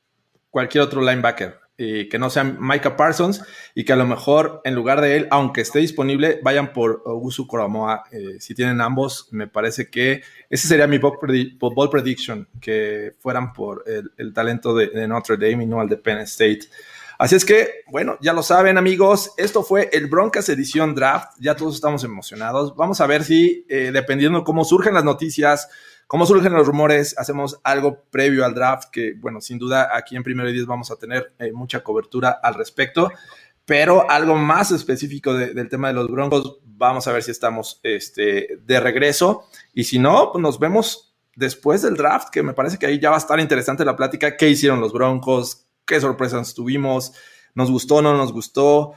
cualquier 0.50 0.84
otro 0.84 1.02
linebacker. 1.02 1.60
Eh, 1.78 2.08
que 2.10 2.20
no 2.20 2.30
sea 2.30 2.44
Micah 2.44 2.96
Parsons 2.96 3.44
y 3.74 3.84
que 3.84 3.94
a 3.94 3.96
lo 3.96 4.06
mejor 4.06 4.62
en 4.64 4.76
lugar 4.76 5.02
de 5.02 5.18
él, 5.18 5.28
aunque 5.32 5.62
esté 5.62 5.80
disponible, 5.80 6.40
vayan 6.44 6.74
por 6.74 7.02
Usu 7.06 7.48
Koromoa. 7.48 8.04
Eh, 8.12 8.38
si 8.40 8.54
tienen 8.54 8.82
ambos, 8.82 9.28
me 9.32 9.48
parece 9.48 9.90
que 9.90 10.22
ese 10.50 10.68
sería 10.68 10.88
mi 10.88 11.00
ball, 11.00 11.18
predi- 11.20 11.58
ball 11.58 11.90
prediction, 11.90 12.48
que 12.62 13.16
fueran 13.20 13.54
por 13.54 13.84
el, 13.88 14.12
el 14.18 14.34
talento 14.34 14.76
de, 14.76 14.88
de 14.88 15.08
Notre 15.08 15.38
Dame 15.38 15.64
y 15.64 15.68
no 15.68 15.82
al 15.82 15.90
de 15.90 15.98
Penn 15.98 16.20
State. 16.20 16.62
Así 17.20 17.36
es 17.36 17.46
que, 17.46 17.84
bueno, 17.92 18.18
ya 18.22 18.34
lo 18.34 18.44
saben 18.44 18.78
amigos, 18.78 19.32
esto 19.38 19.64
fue 19.64 19.88
el 19.94 20.08
Broncas 20.08 20.50
edición 20.50 20.94
draft, 20.96 21.38
ya 21.40 21.56
todos 21.56 21.76
estamos 21.76 22.04
emocionados. 22.04 22.76
Vamos 22.76 23.00
a 23.02 23.08
ver 23.08 23.24
si, 23.24 23.66
eh, 23.70 23.92
dependiendo 23.94 24.44
cómo 24.44 24.66
surgen 24.66 24.96
las 24.96 25.04
noticias, 25.04 25.70
cómo 26.08 26.26
surgen 26.26 26.54
los 26.54 26.68
rumores, 26.68 27.16
hacemos 27.18 27.60
algo 27.64 28.04
previo 28.12 28.46
al 28.46 28.54
draft, 28.54 28.90
que 28.92 29.14
bueno, 29.20 29.42
sin 29.42 29.58
duda 29.58 29.90
aquí 29.96 30.16
en 30.16 30.24
Primero 30.24 30.50
y 30.50 30.54
Diez 30.54 30.66
vamos 30.66 30.92
a 30.92 30.96
tener 30.96 31.34
eh, 31.40 31.52
mucha 31.52 31.82
cobertura 31.84 32.40
al 32.44 32.54
respecto, 32.56 33.12
pero 33.66 34.10
algo 34.10 34.36
más 34.36 34.72
específico 34.72 35.34
de- 35.34 35.54
del 35.54 35.70
tema 35.70 35.88
de 35.88 35.94
los 35.94 36.10
Broncos, 36.10 36.60
vamos 36.66 37.08
a 37.08 37.14
ver 37.14 37.24
si 37.24 37.32
estamos 37.32 37.80
este, 37.84 38.58
de 38.66 38.80
regreso. 38.80 39.46
Y 39.74 39.86
si 39.86 40.00
no, 40.00 40.32
pues 40.32 40.42
nos 40.42 40.60
vemos 40.60 41.16
después 41.36 41.82
del 41.82 41.96
draft, 41.96 42.30
que 42.30 42.44
me 42.44 42.54
parece 42.54 42.78
que 42.78 42.86
ahí 42.86 43.00
ya 43.00 43.10
va 43.10 43.16
a 43.16 43.20
estar 43.20 43.40
interesante 43.40 43.86
la 43.86 43.96
plática, 43.96 44.36
qué 44.36 44.50
hicieron 44.50 44.82
los 44.82 44.92
Broncos, 44.92 45.66
qué 45.86 46.00
sorpresas 46.02 46.54
tuvimos, 46.54 47.14
nos 47.56 47.72
gustó, 47.72 48.02
no 48.02 48.16
nos 48.18 48.34
gustó. 48.34 48.94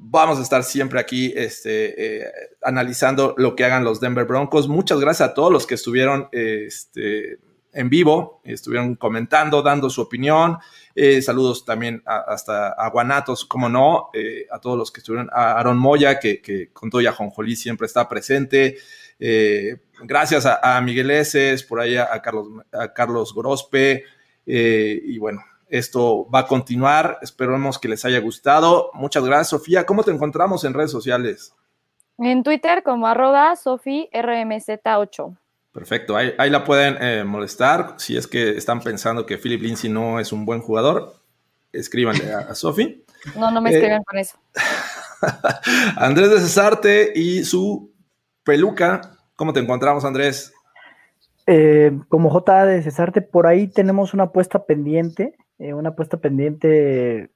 Vamos 0.00 0.38
a 0.38 0.42
estar 0.42 0.62
siempre 0.62 1.00
aquí 1.00 1.32
este, 1.36 2.20
eh, 2.22 2.30
analizando 2.62 3.34
lo 3.36 3.56
que 3.56 3.64
hagan 3.64 3.82
los 3.84 4.00
Denver 4.00 4.24
Broncos. 4.26 4.68
Muchas 4.68 5.00
gracias 5.00 5.30
a 5.30 5.34
todos 5.34 5.52
los 5.52 5.66
que 5.66 5.74
estuvieron 5.74 6.28
este, 6.30 7.38
en 7.72 7.90
vivo, 7.90 8.40
estuvieron 8.44 8.94
comentando, 8.94 9.60
dando 9.60 9.90
su 9.90 10.00
opinión. 10.00 10.58
Eh, 10.94 11.20
saludos 11.20 11.64
también 11.64 12.00
a- 12.06 12.20
hasta 12.32 12.68
a 12.68 12.88
Guanatos, 12.90 13.44
como 13.44 13.68
no, 13.68 14.10
eh, 14.14 14.46
a 14.52 14.60
todos 14.60 14.78
los 14.78 14.92
que 14.92 15.00
estuvieron, 15.00 15.28
a 15.32 15.58
Aaron 15.58 15.76
Moya, 15.78 16.20
que, 16.20 16.70
con 16.72 16.90
todo 16.90 17.00
y 17.00 17.06
a 17.06 17.12
Jonjolí 17.12 17.56
siempre 17.56 17.86
está 17.86 18.08
presente. 18.08 18.78
Gracias 20.04 20.46
a, 20.46 20.76
a 20.76 20.80
Miguel 20.80 21.10
Eses, 21.10 21.64
por 21.64 21.80
ahí 21.80 21.96
a, 21.96 22.22
Carlos, 22.22 22.46
a 22.72 22.92
Carlos 22.92 23.34
Grospe. 23.34 24.04
y 24.46 25.18
bueno, 25.18 25.42
esto 25.70 26.28
va 26.30 26.40
a 26.40 26.46
continuar. 26.46 27.18
Esperemos 27.22 27.78
que 27.78 27.88
les 27.88 28.04
haya 28.04 28.20
gustado. 28.20 28.90
Muchas 28.94 29.24
gracias, 29.24 29.48
Sofía. 29.48 29.86
¿Cómo 29.86 30.02
te 30.04 30.10
encontramos 30.10 30.64
en 30.64 30.74
redes 30.74 30.90
sociales? 30.90 31.54
En 32.18 32.42
Twitter 32.42 32.82
como 32.82 33.06
arroba 33.06 33.54
SofiRMZ8. 33.54 35.36
Perfecto, 35.72 36.16
ahí, 36.16 36.32
ahí 36.38 36.50
la 36.50 36.64
pueden 36.64 36.96
eh, 37.00 37.24
molestar. 37.24 37.94
Si 37.98 38.16
es 38.16 38.26
que 38.26 38.56
están 38.56 38.80
pensando 38.80 39.24
que 39.26 39.38
Philip 39.38 39.62
Lindsay 39.62 39.90
no 39.90 40.18
es 40.18 40.32
un 40.32 40.44
buen 40.44 40.60
jugador, 40.60 41.14
escríbanle 41.72 42.32
a, 42.32 42.38
a 42.40 42.54
Sofi. 42.54 43.04
No, 43.36 43.50
no 43.50 43.60
me 43.60 43.70
Eh, 43.70 43.74
escriban 43.74 44.02
con 44.04 44.18
eso. 44.18 44.38
Andrés 45.96 46.30
de 46.30 46.40
Cesarte 46.40 47.12
y 47.14 47.44
su 47.44 47.92
peluca. 48.44 49.18
¿Cómo 49.36 49.52
te 49.52 49.60
encontramos, 49.60 50.04
Andrés? 50.04 50.52
Eh, 51.46 51.92
como 52.08 52.30
J 52.30 52.66
de 52.66 52.82
Cesarte, 52.82 53.22
por 53.22 53.46
ahí 53.46 53.68
tenemos 53.68 54.12
una 54.14 54.24
apuesta 54.24 54.64
pendiente, 54.66 55.34
eh, 55.58 55.74
una 55.74 55.90
apuesta 55.90 56.16
pendiente 56.18 57.30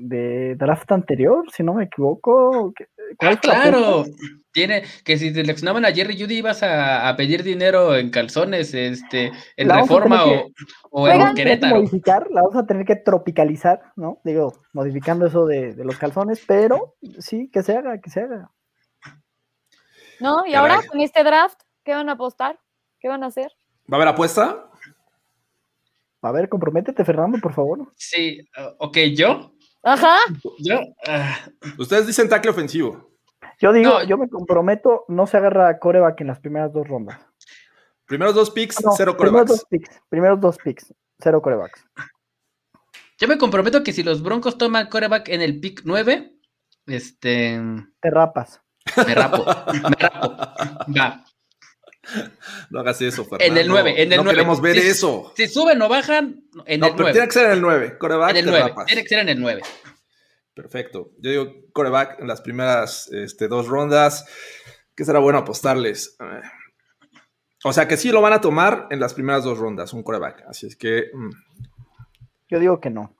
de 0.00 0.54
draft 0.56 0.90
anterior, 0.92 1.44
si 1.52 1.62
no 1.62 1.74
me 1.74 1.84
equivoco. 1.84 2.72
¿Qué- 2.76 2.86
cuál 3.16 3.34
Ah, 3.34 3.40
claro. 3.40 4.04
Tiene 4.52 4.82
que 5.04 5.16
si 5.18 5.32
seleccionaban 5.32 5.84
a 5.84 5.92
Jerry 5.92 6.18
Judy 6.20 6.38
ibas 6.38 6.62
a, 6.62 7.08
a 7.08 7.16
pedir 7.16 7.42
dinero 7.42 7.94
en 7.96 8.10
calzones, 8.10 8.74
este, 8.74 9.30
en 9.56 9.68
La 9.68 9.80
Reforma 9.82 10.24
o, 10.24 10.50
o 10.90 11.08
en 11.08 11.14
Juegan- 11.14 11.18
Vamos 11.18 11.30
a 11.30 11.34
tener 11.34 11.34
que 11.34 11.42
Querétaro. 11.42 11.76
modificar, 11.76 12.30
la 12.30 12.42
vamos 12.42 12.56
a 12.56 12.66
tener 12.66 12.84
que 12.84 12.96
tropicalizar, 12.96 13.80
¿no? 13.96 14.20
Digo, 14.24 14.52
modificando 14.72 15.26
eso 15.26 15.46
de, 15.46 15.74
de 15.74 15.84
los 15.84 15.96
calzones, 15.98 16.42
pero 16.46 16.96
sí, 17.18 17.48
que 17.52 17.62
se 17.62 17.76
haga, 17.76 18.00
que 18.00 18.10
se 18.10 18.20
haga. 18.20 18.50
¿No? 20.20 20.44
Y 20.46 20.52
caray. 20.52 20.72
ahora 20.72 20.80
con 20.88 21.00
este 21.00 21.22
draft, 21.22 21.60
¿qué 21.84 21.94
van 21.94 22.08
a 22.08 22.12
apostar? 22.12 22.58
¿Qué 23.00 23.08
van 23.08 23.22
a 23.22 23.26
hacer? 23.26 23.52
¿Va 23.90 23.96
a 23.96 24.00
haber 24.02 24.08
apuesta? 24.08 24.67
A 26.22 26.32
ver, 26.32 26.48
comprométete, 26.48 27.04
Fernando, 27.04 27.38
por 27.38 27.52
favor. 27.54 27.92
Sí, 27.96 28.40
uh, 28.58 28.74
ok, 28.78 28.96
yo, 29.14 29.52
Ajá. 29.82 30.16
yo, 30.58 30.80
ah, 31.06 31.38
Ustedes 31.78 32.06
dicen 32.06 32.28
tackle 32.28 32.50
ofensivo. 32.50 33.12
Yo 33.60 33.72
digo, 33.72 33.90
No. 34.00 34.04
yo 34.04 34.18
me 34.18 34.28
comprometo, 34.28 35.04
no 35.08 35.26
se 35.26 35.36
agarra 35.36 35.68
a 35.68 35.78
coreback 35.78 36.20
en 36.20 36.26
las 36.28 36.40
primeras 36.40 36.72
dos 36.72 36.86
rondas. 36.88 37.18
Primeros 38.06 38.34
dos 38.34 38.50
picks, 38.50 38.82
No, 38.84 38.92
cero 38.96 39.16
primeros 39.16 39.46
corebacks. 39.46 39.48
dos 39.50 39.64
picks, 39.68 40.00
primeros 40.08 40.40
dos 40.40 40.56
picks, 40.58 40.94
cero 41.20 41.40
corebacks. 41.42 41.84
yo 43.20 43.28
me 43.28 43.38
comprometo 43.38 43.82
que 43.84 43.92
si 43.92 44.02
los 44.02 44.22
Broncos 44.22 44.58
toman 44.58 44.88
coreback 44.88 45.28
en 45.28 45.42
el 45.42 45.60
pick 45.60 45.82
9, 45.84 46.32
este, 46.86 47.60
Te 48.00 48.10
rapas. 48.10 48.60
me 49.06 49.14
rapo, 49.14 49.44
me 49.72 49.96
rapo, 49.98 50.36
va. 50.98 51.24
No 52.70 52.80
hagas 52.80 53.00
eso, 53.02 53.24
Fernando. 53.24 53.44
En 53.52 53.58
el 53.58 53.68
9, 53.68 54.02
en 54.02 54.12
el 54.12 54.16
no 54.18 54.24
9. 54.24 54.36
queremos 54.36 54.60
ver 54.60 54.76
si, 54.76 54.86
eso. 54.88 55.32
Si 55.36 55.48
suben 55.48 55.80
o 55.82 55.88
bajan, 55.88 56.42
en 56.66 56.80
no, 56.80 56.86
el 56.86 56.92
pero 56.92 57.04
9. 57.04 57.12
tiene 57.12 57.26
que 57.28 57.32
ser 57.34 57.46
en 57.46 57.52
el 57.52 57.60
9. 57.60 57.98
Coreback, 57.98 58.30
En 58.30 58.36
el 58.36 58.44
te 58.44 58.50
9. 58.50 58.68
rapas. 58.68 58.86
Tiene 58.86 59.02
que 59.02 59.08
ser 59.08 59.18
en 59.20 59.28
el 59.28 59.40
9. 59.40 59.62
Perfecto. 60.54 61.12
Yo 61.18 61.30
digo 61.30 61.52
coreback 61.72 62.20
en 62.20 62.26
las 62.26 62.40
primeras 62.40 63.08
este, 63.12 63.46
dos 63.48 63.68
rondas. 63.68 64.24
Que 64.96 65.04
será 65.04 65.20
bueno 65.20 65.38
apostarles. 65.38 66.16
O 67.64 67.72
sea 67.72 67.86
que 67.86 67.96
sí 67.96 68.10
lo 68.10 68.20
van 68.20 68.32
a 68.32 68.40
tomar 68.40 68.88
en 68.90 68.98
las 68.98 69.14
primeras 69.14 69.44
dos 69.44 69.58
rondas, 69.58 69.92
un 69.92 70.02
coreback. 70.02 70.44
Así 70.48 70.66
es 70.66 70.74
que 70.76 71.10
mm, 71.14 71.30
Yo 72.50 72.58
digo 72.58 72.80
que 72.80 72.90
no. 72.90 73.16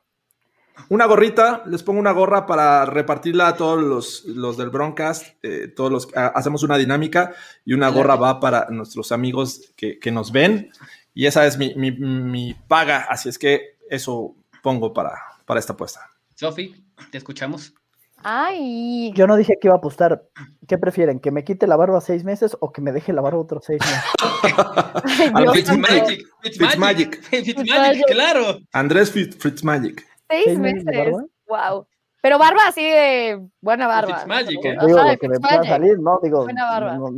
Una 0.89 1.07
gorrita, 1.07 1.63
les 1.67 1.83
pongo 1.83 2.01
una 2.01 2.13
gorra 2.13 2.47
para 2.47 2.85
repartirla 2.87 3.49
a 3.49 3.57
todos 3.57 3.83
los, 3.83 4.25
los 4.27 4.57
del 4.57 4.71
Broncast. 4.71 5.27
eh, 5.43 5.69
todos 5.75 5.91
los 5.91 6.09
ha- 6.17 6.29
hacemos 6.29 6.63
una 6.63 6.77
dinámica 6.79 7.33
y 7.65 7.73
una 7.75 7.89
gorra 7.89 8.17
va 8.17 8.41
para 8.41 8.67
nuestros 8.71 9.13
amigos 9.13 9.73
que, 9.77 9.99
que 9.99 10.11
nos 10.11 10.33
ven. 10.33 10.71
Y 11.15 11.27
esa 11.27 11.47
es 11.47 11.59
mi, 11.59 11.75
mi- 11.75 11.91
mi 11.93 12.55
paga. 12.55 13.07
Así 13.09 13.29
es 13.29 13.39
que 13.39 13.77
eso 13.91 14.35
pongo 14.63 14.93
para, 14.93 15.13
para 15.47 15.59
esta 15.61 15.73
apuesta. 15.73 16.01
Sofi, 16.35 16.75
te 17.11 17.19
escuchamos. 17.19 17.75
Ay, 18.23 19.13
Yo 19.15 19.29
no 19.29 19.37
dije 19.37 19.55
que 19.61 19.69
iba 19.69 19.75
a 19.75 19.79
apostar. 19.79 20.25
¿Qué 20.67 20.77
prefieren? 20.77 21.21
¿Que 21.21 21.31
me 21.31 21.45
quite 21.45 21.67
la 21.69 21.77
barba 21.77 22.01
seis 22.01 22.25
meses 22.25 22.57
o 22.61 22.73
que 22.73 22.81
me 22.83 22.91
deje 22.93 23.13
la 23.13 23.21
barba 23.21 23.39
otros 23.39 23.65
seis 23.65 23.81
meses? 23.81 24.03
Fitzmagic. 25.55 26.27
Fitzmagic. 26.43 27.23
Fitzmagic. 27.23 28.07
Claro. 28.11 28.59
Andrés 28.73 29.13
Fitz- 29.15 29.37
Fitzmagic. 29.41 30.05
Seis 30.29 30.45
¿Seis 30.45 30.59
meses 30.59 30.85
barba? 30.85 31.25
Wow. 31.47 31.87
Pero 32.21 32.39
barba 32.39 32.67
así 32.67 32.83
de 32.83 33.41
buena 33.61 33.87
barba. 33.87 34.17
Fitzmagic, 34.19 34.65
¿no? 34.65 34.71
¿eh? 34.71 34.87
Digo, 34.87 35.05
de 35.05 35.13
lo 35.13 35.19
que 35.19 35.29
me 35.29 35.41
pueda 35.41 35.61
Fitzmagic. 35.61 35.71
salir, 35.71 35.99
¿no? 36.01 36.21
Digo, 36.23 36.43
Buena 36.45 36.65
barba. 36.65 36.97
no, 36.97 37.11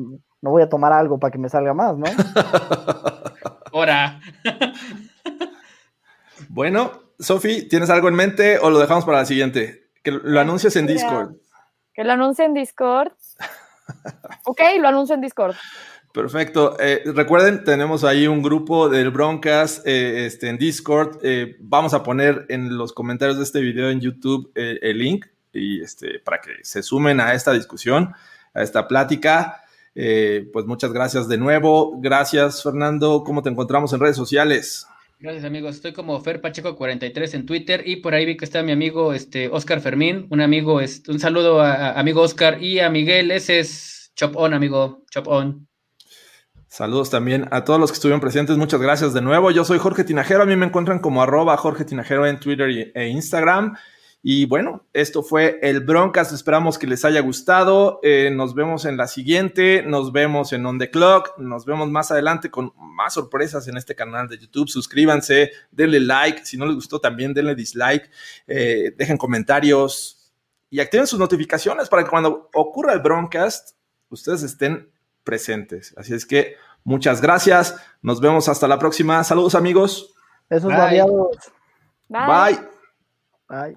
no 0.43 0.51
voy 0.51 0.63
a 0.63 0.69
tomar 0.69 0.93
algo 0.93 1.19
para 1.19 1.31
que 1.31 1.39
me 1.39 1.49
salga 1.49 1.75
más, 1.75 1.97
¿no? 1.97 2.07
Ahora. 3.73 4.21
Bueno, 6.49 6.91
Sofi, 7.19 7.69
¿tienes 7.69 7.91
algo 7.91 8.09
en 8.09 8.15
mente 8.15 8.59
o 8.59 8.71
lo 8.71 8.79
dejamos 8.79 9.05
para 9.05 9.19
la 9.19 9.25
siguiente? 9.25 9.91
Que 10.03 10.11
lo 10.11 10.41
anuncies 10.41 10.75
en. 10.77 10.87
Discord. 10.87 11.37
Que 11.93 12.03
lo 12.03 12.13
anuncie 12.13 12.45
en 12.45 12.55
Discord. 12.55 13.13
ok, 14.45 14.61
lo 14.81 14.89
anuncio 14.89 15.15
en 15.15 15.21
Discord. 15.21 15.55
Perfecto. 16.13 16.77
Eh, 16.81 17.03
recuerden, 17.07 17.63
tenemos 17.63 18.03
ahí 18.03 18.27
un 18.27 18.43
grupo 18.43 18.89
del 18.89 19.11
Broncas 19.11 19.83
eh, 19.87 20.25
este, 20.27 20.49
en 20.49 20.59
Discord. 20.59 21.19
Eh, 21.23 21.57
vamos 21.61 21.95
a 21.95 22.03
poner 22.03 22.47
en 22.49 22.77
los 22.77 22.93
comentarios 22.93 23.39
de 23.39 23.45
este 23.45 23.61
video 23.61 23.91
en 23.91 24.01
YouTube 24.01 24.51
el 24.55 24.99
link 24.99 25.27
y 25.53 25.81
este, 25.81 26.19
para 26.19 26.41
que 26.41 26.51
se 26.63 26.83
sumen 26.83 27.21
a 27.21 27.35
esta 27.35 27.53
discusión, 27.53 28.13
a 28.55 28.63
esta 28.63 28.89
plática. 28.89 29.63
Pues 29.95 30.67
muchas 30.67 30.93
gracias 30.93 31.29
de 31.29 31.39
nuevo. 31.39 32.01
Gracias, 32.01 32.63
Fernando. 32.63 33.23
¿Cómo 33.23 33.43
te 33.43 33.51
encontramos 33.51 33.93
en 33.93 34.01
redes 34.01 34.17
sociales? 34.17 34.87
Gracias, 35.21 35.45
amigos. 35.45 35.77
Estoy 35.77 35.93
como 35.93 36.19
Fer 36.21 36.41
Pacheco43 36.41 37.35
en 37.35 37.47
Twitter 37.47 37.87
y 37.87 37.97
por 37.97 38.15
ahí 38.15 38.25
vi 38.25 38.37
que 38.37 38.47
está 38.47 38.63
mi 38.63 38.73
amigo 38.73 39.13
este, 39.13 39.49
Oscar 39.49 39.81
Fermín. 39.81 40.27
Un 40.31 40.41
amigo, 40.41 40.81
este, 40.81 41.13
un 41.13 41.21
saludo 41.21 41.61
a, 41.61 41.73
a 41.73 42.01
amigo 42.01 42.23
Oscar 42.23 42.61
y 42.63 42.81
a 42.81 42.91
Miguel. 42.91 43.31
Ese 43.31 43.61
es 43.61 44.13
Chop 44.17 44.35
On, 44.37 44.55
amigo. 44.55 45.05
Chop 45.11 45.29
On. 45.29 45.70
Saludos 46.71 47.11
también 47.11 47.49
a 47.51 47.65
todos 47.65 47.81
los 47.81 47.91
que 47.91 47.97
estuvieron 47.97 48.21
presentes. 48.21 48.57
Muchas 48.57 48.81
gracias 48.81 49.13
de 49.13 49.21
nuevo. 49.21 49.51
Yo 49.51 49.65
soy 49.65 49.81
Jorge 49.81 50.05
Tinajero. 50.05 50.45
A 50.45 50.47
mí 50.47 50.55
me 50.55 50.67
encuentran 50.67 51.01
como 51.01 51.21
arroba 51.21 51.57
Jorge 51.57 51.85
Tinajero 51.85 52.27
en 52.27 52.39
Twitter 52.39 52.93
e 52.95 53.09
Instagram. 53.09 53.77
Y 54.23 54.47
bueno, 54.47 54.87
esto 54.93 55.25
fue 55.25 55.59
el 55.63 55.81
Broncas. 55.81 56.33
Esperamos 56.33 56.79
que 56.79 56.87
les 56.87 57.05
haya 57.05 57.23
gustado. 57.23 57.99
Eh, 58.05 58.31
nos 58.33 58.55
vemos 58.55 58.85
en 58.85 58.97
la 58.97 59.09
siguiente. 59.09 59.83
Nos 59.83 60.13
vemos 60.13 60.53
en 60.53 60.65
On 60.65 60.79
The 60.79 60.93
Clock. 60.93 61.39
Nos 61.39 61.67
vemos 61.67 61.91
más 61.91 62.13
adelante 62.13 62.53
con 62.53 62.73
más 62.77 63.15
sorpresas 63.15 63.67
en 63.67 63.77
este 63.77 63.97
canal 63.97 64.29
de 64.29 64.39
YouTube. 64.39 64.69
Suscríbanse, 64.69 65.51
denle 65.73 65.99
like. 65.99 66.47
Si 66.47 66.57
no 66.57 66.67
les 66.67 66.77
gustó, 66.77 67.01
también 67.01 67.35
denle 67.35 67.57
dislike. 67.57 68.09
Eh, 68.47 68.95
dejen 68.97 69.17
comentarios 69.17 70.33
y 70.71 70.79
activen 70.79 71.09
sus 71.09 71.19
notificaciones 71.19 71.89
para 71.89 72.05
que 72.05 72.11
cuando 72.11 72.49
ocurra 72.55 72.93
el 72.93 73.01
Broncast, 73.01 73.71
ustedes 74.09 74.45
estén 74.45 74.89
presentes. 75.25 75.95
Así 75.97 76.15
es 76.15 76.27
que 76.27 76.57
muchas 76.85 77.21
gracias. 77.21 77.77
Nos 78.03 78.21
vemos 78.21 78.49
hasta 78.49 78.69
la 78.69 78.79
próxima. 78.79 79.23
Saludos 79.25 79.55
amigos. 79.55 80.15
Esos 80.49 80.69
Bye. 80.69 80.79
variados. 80.79 81.37
Bye. 82.09 82.27
Bye. 82.27 82.69
Ay. 83.49 83.77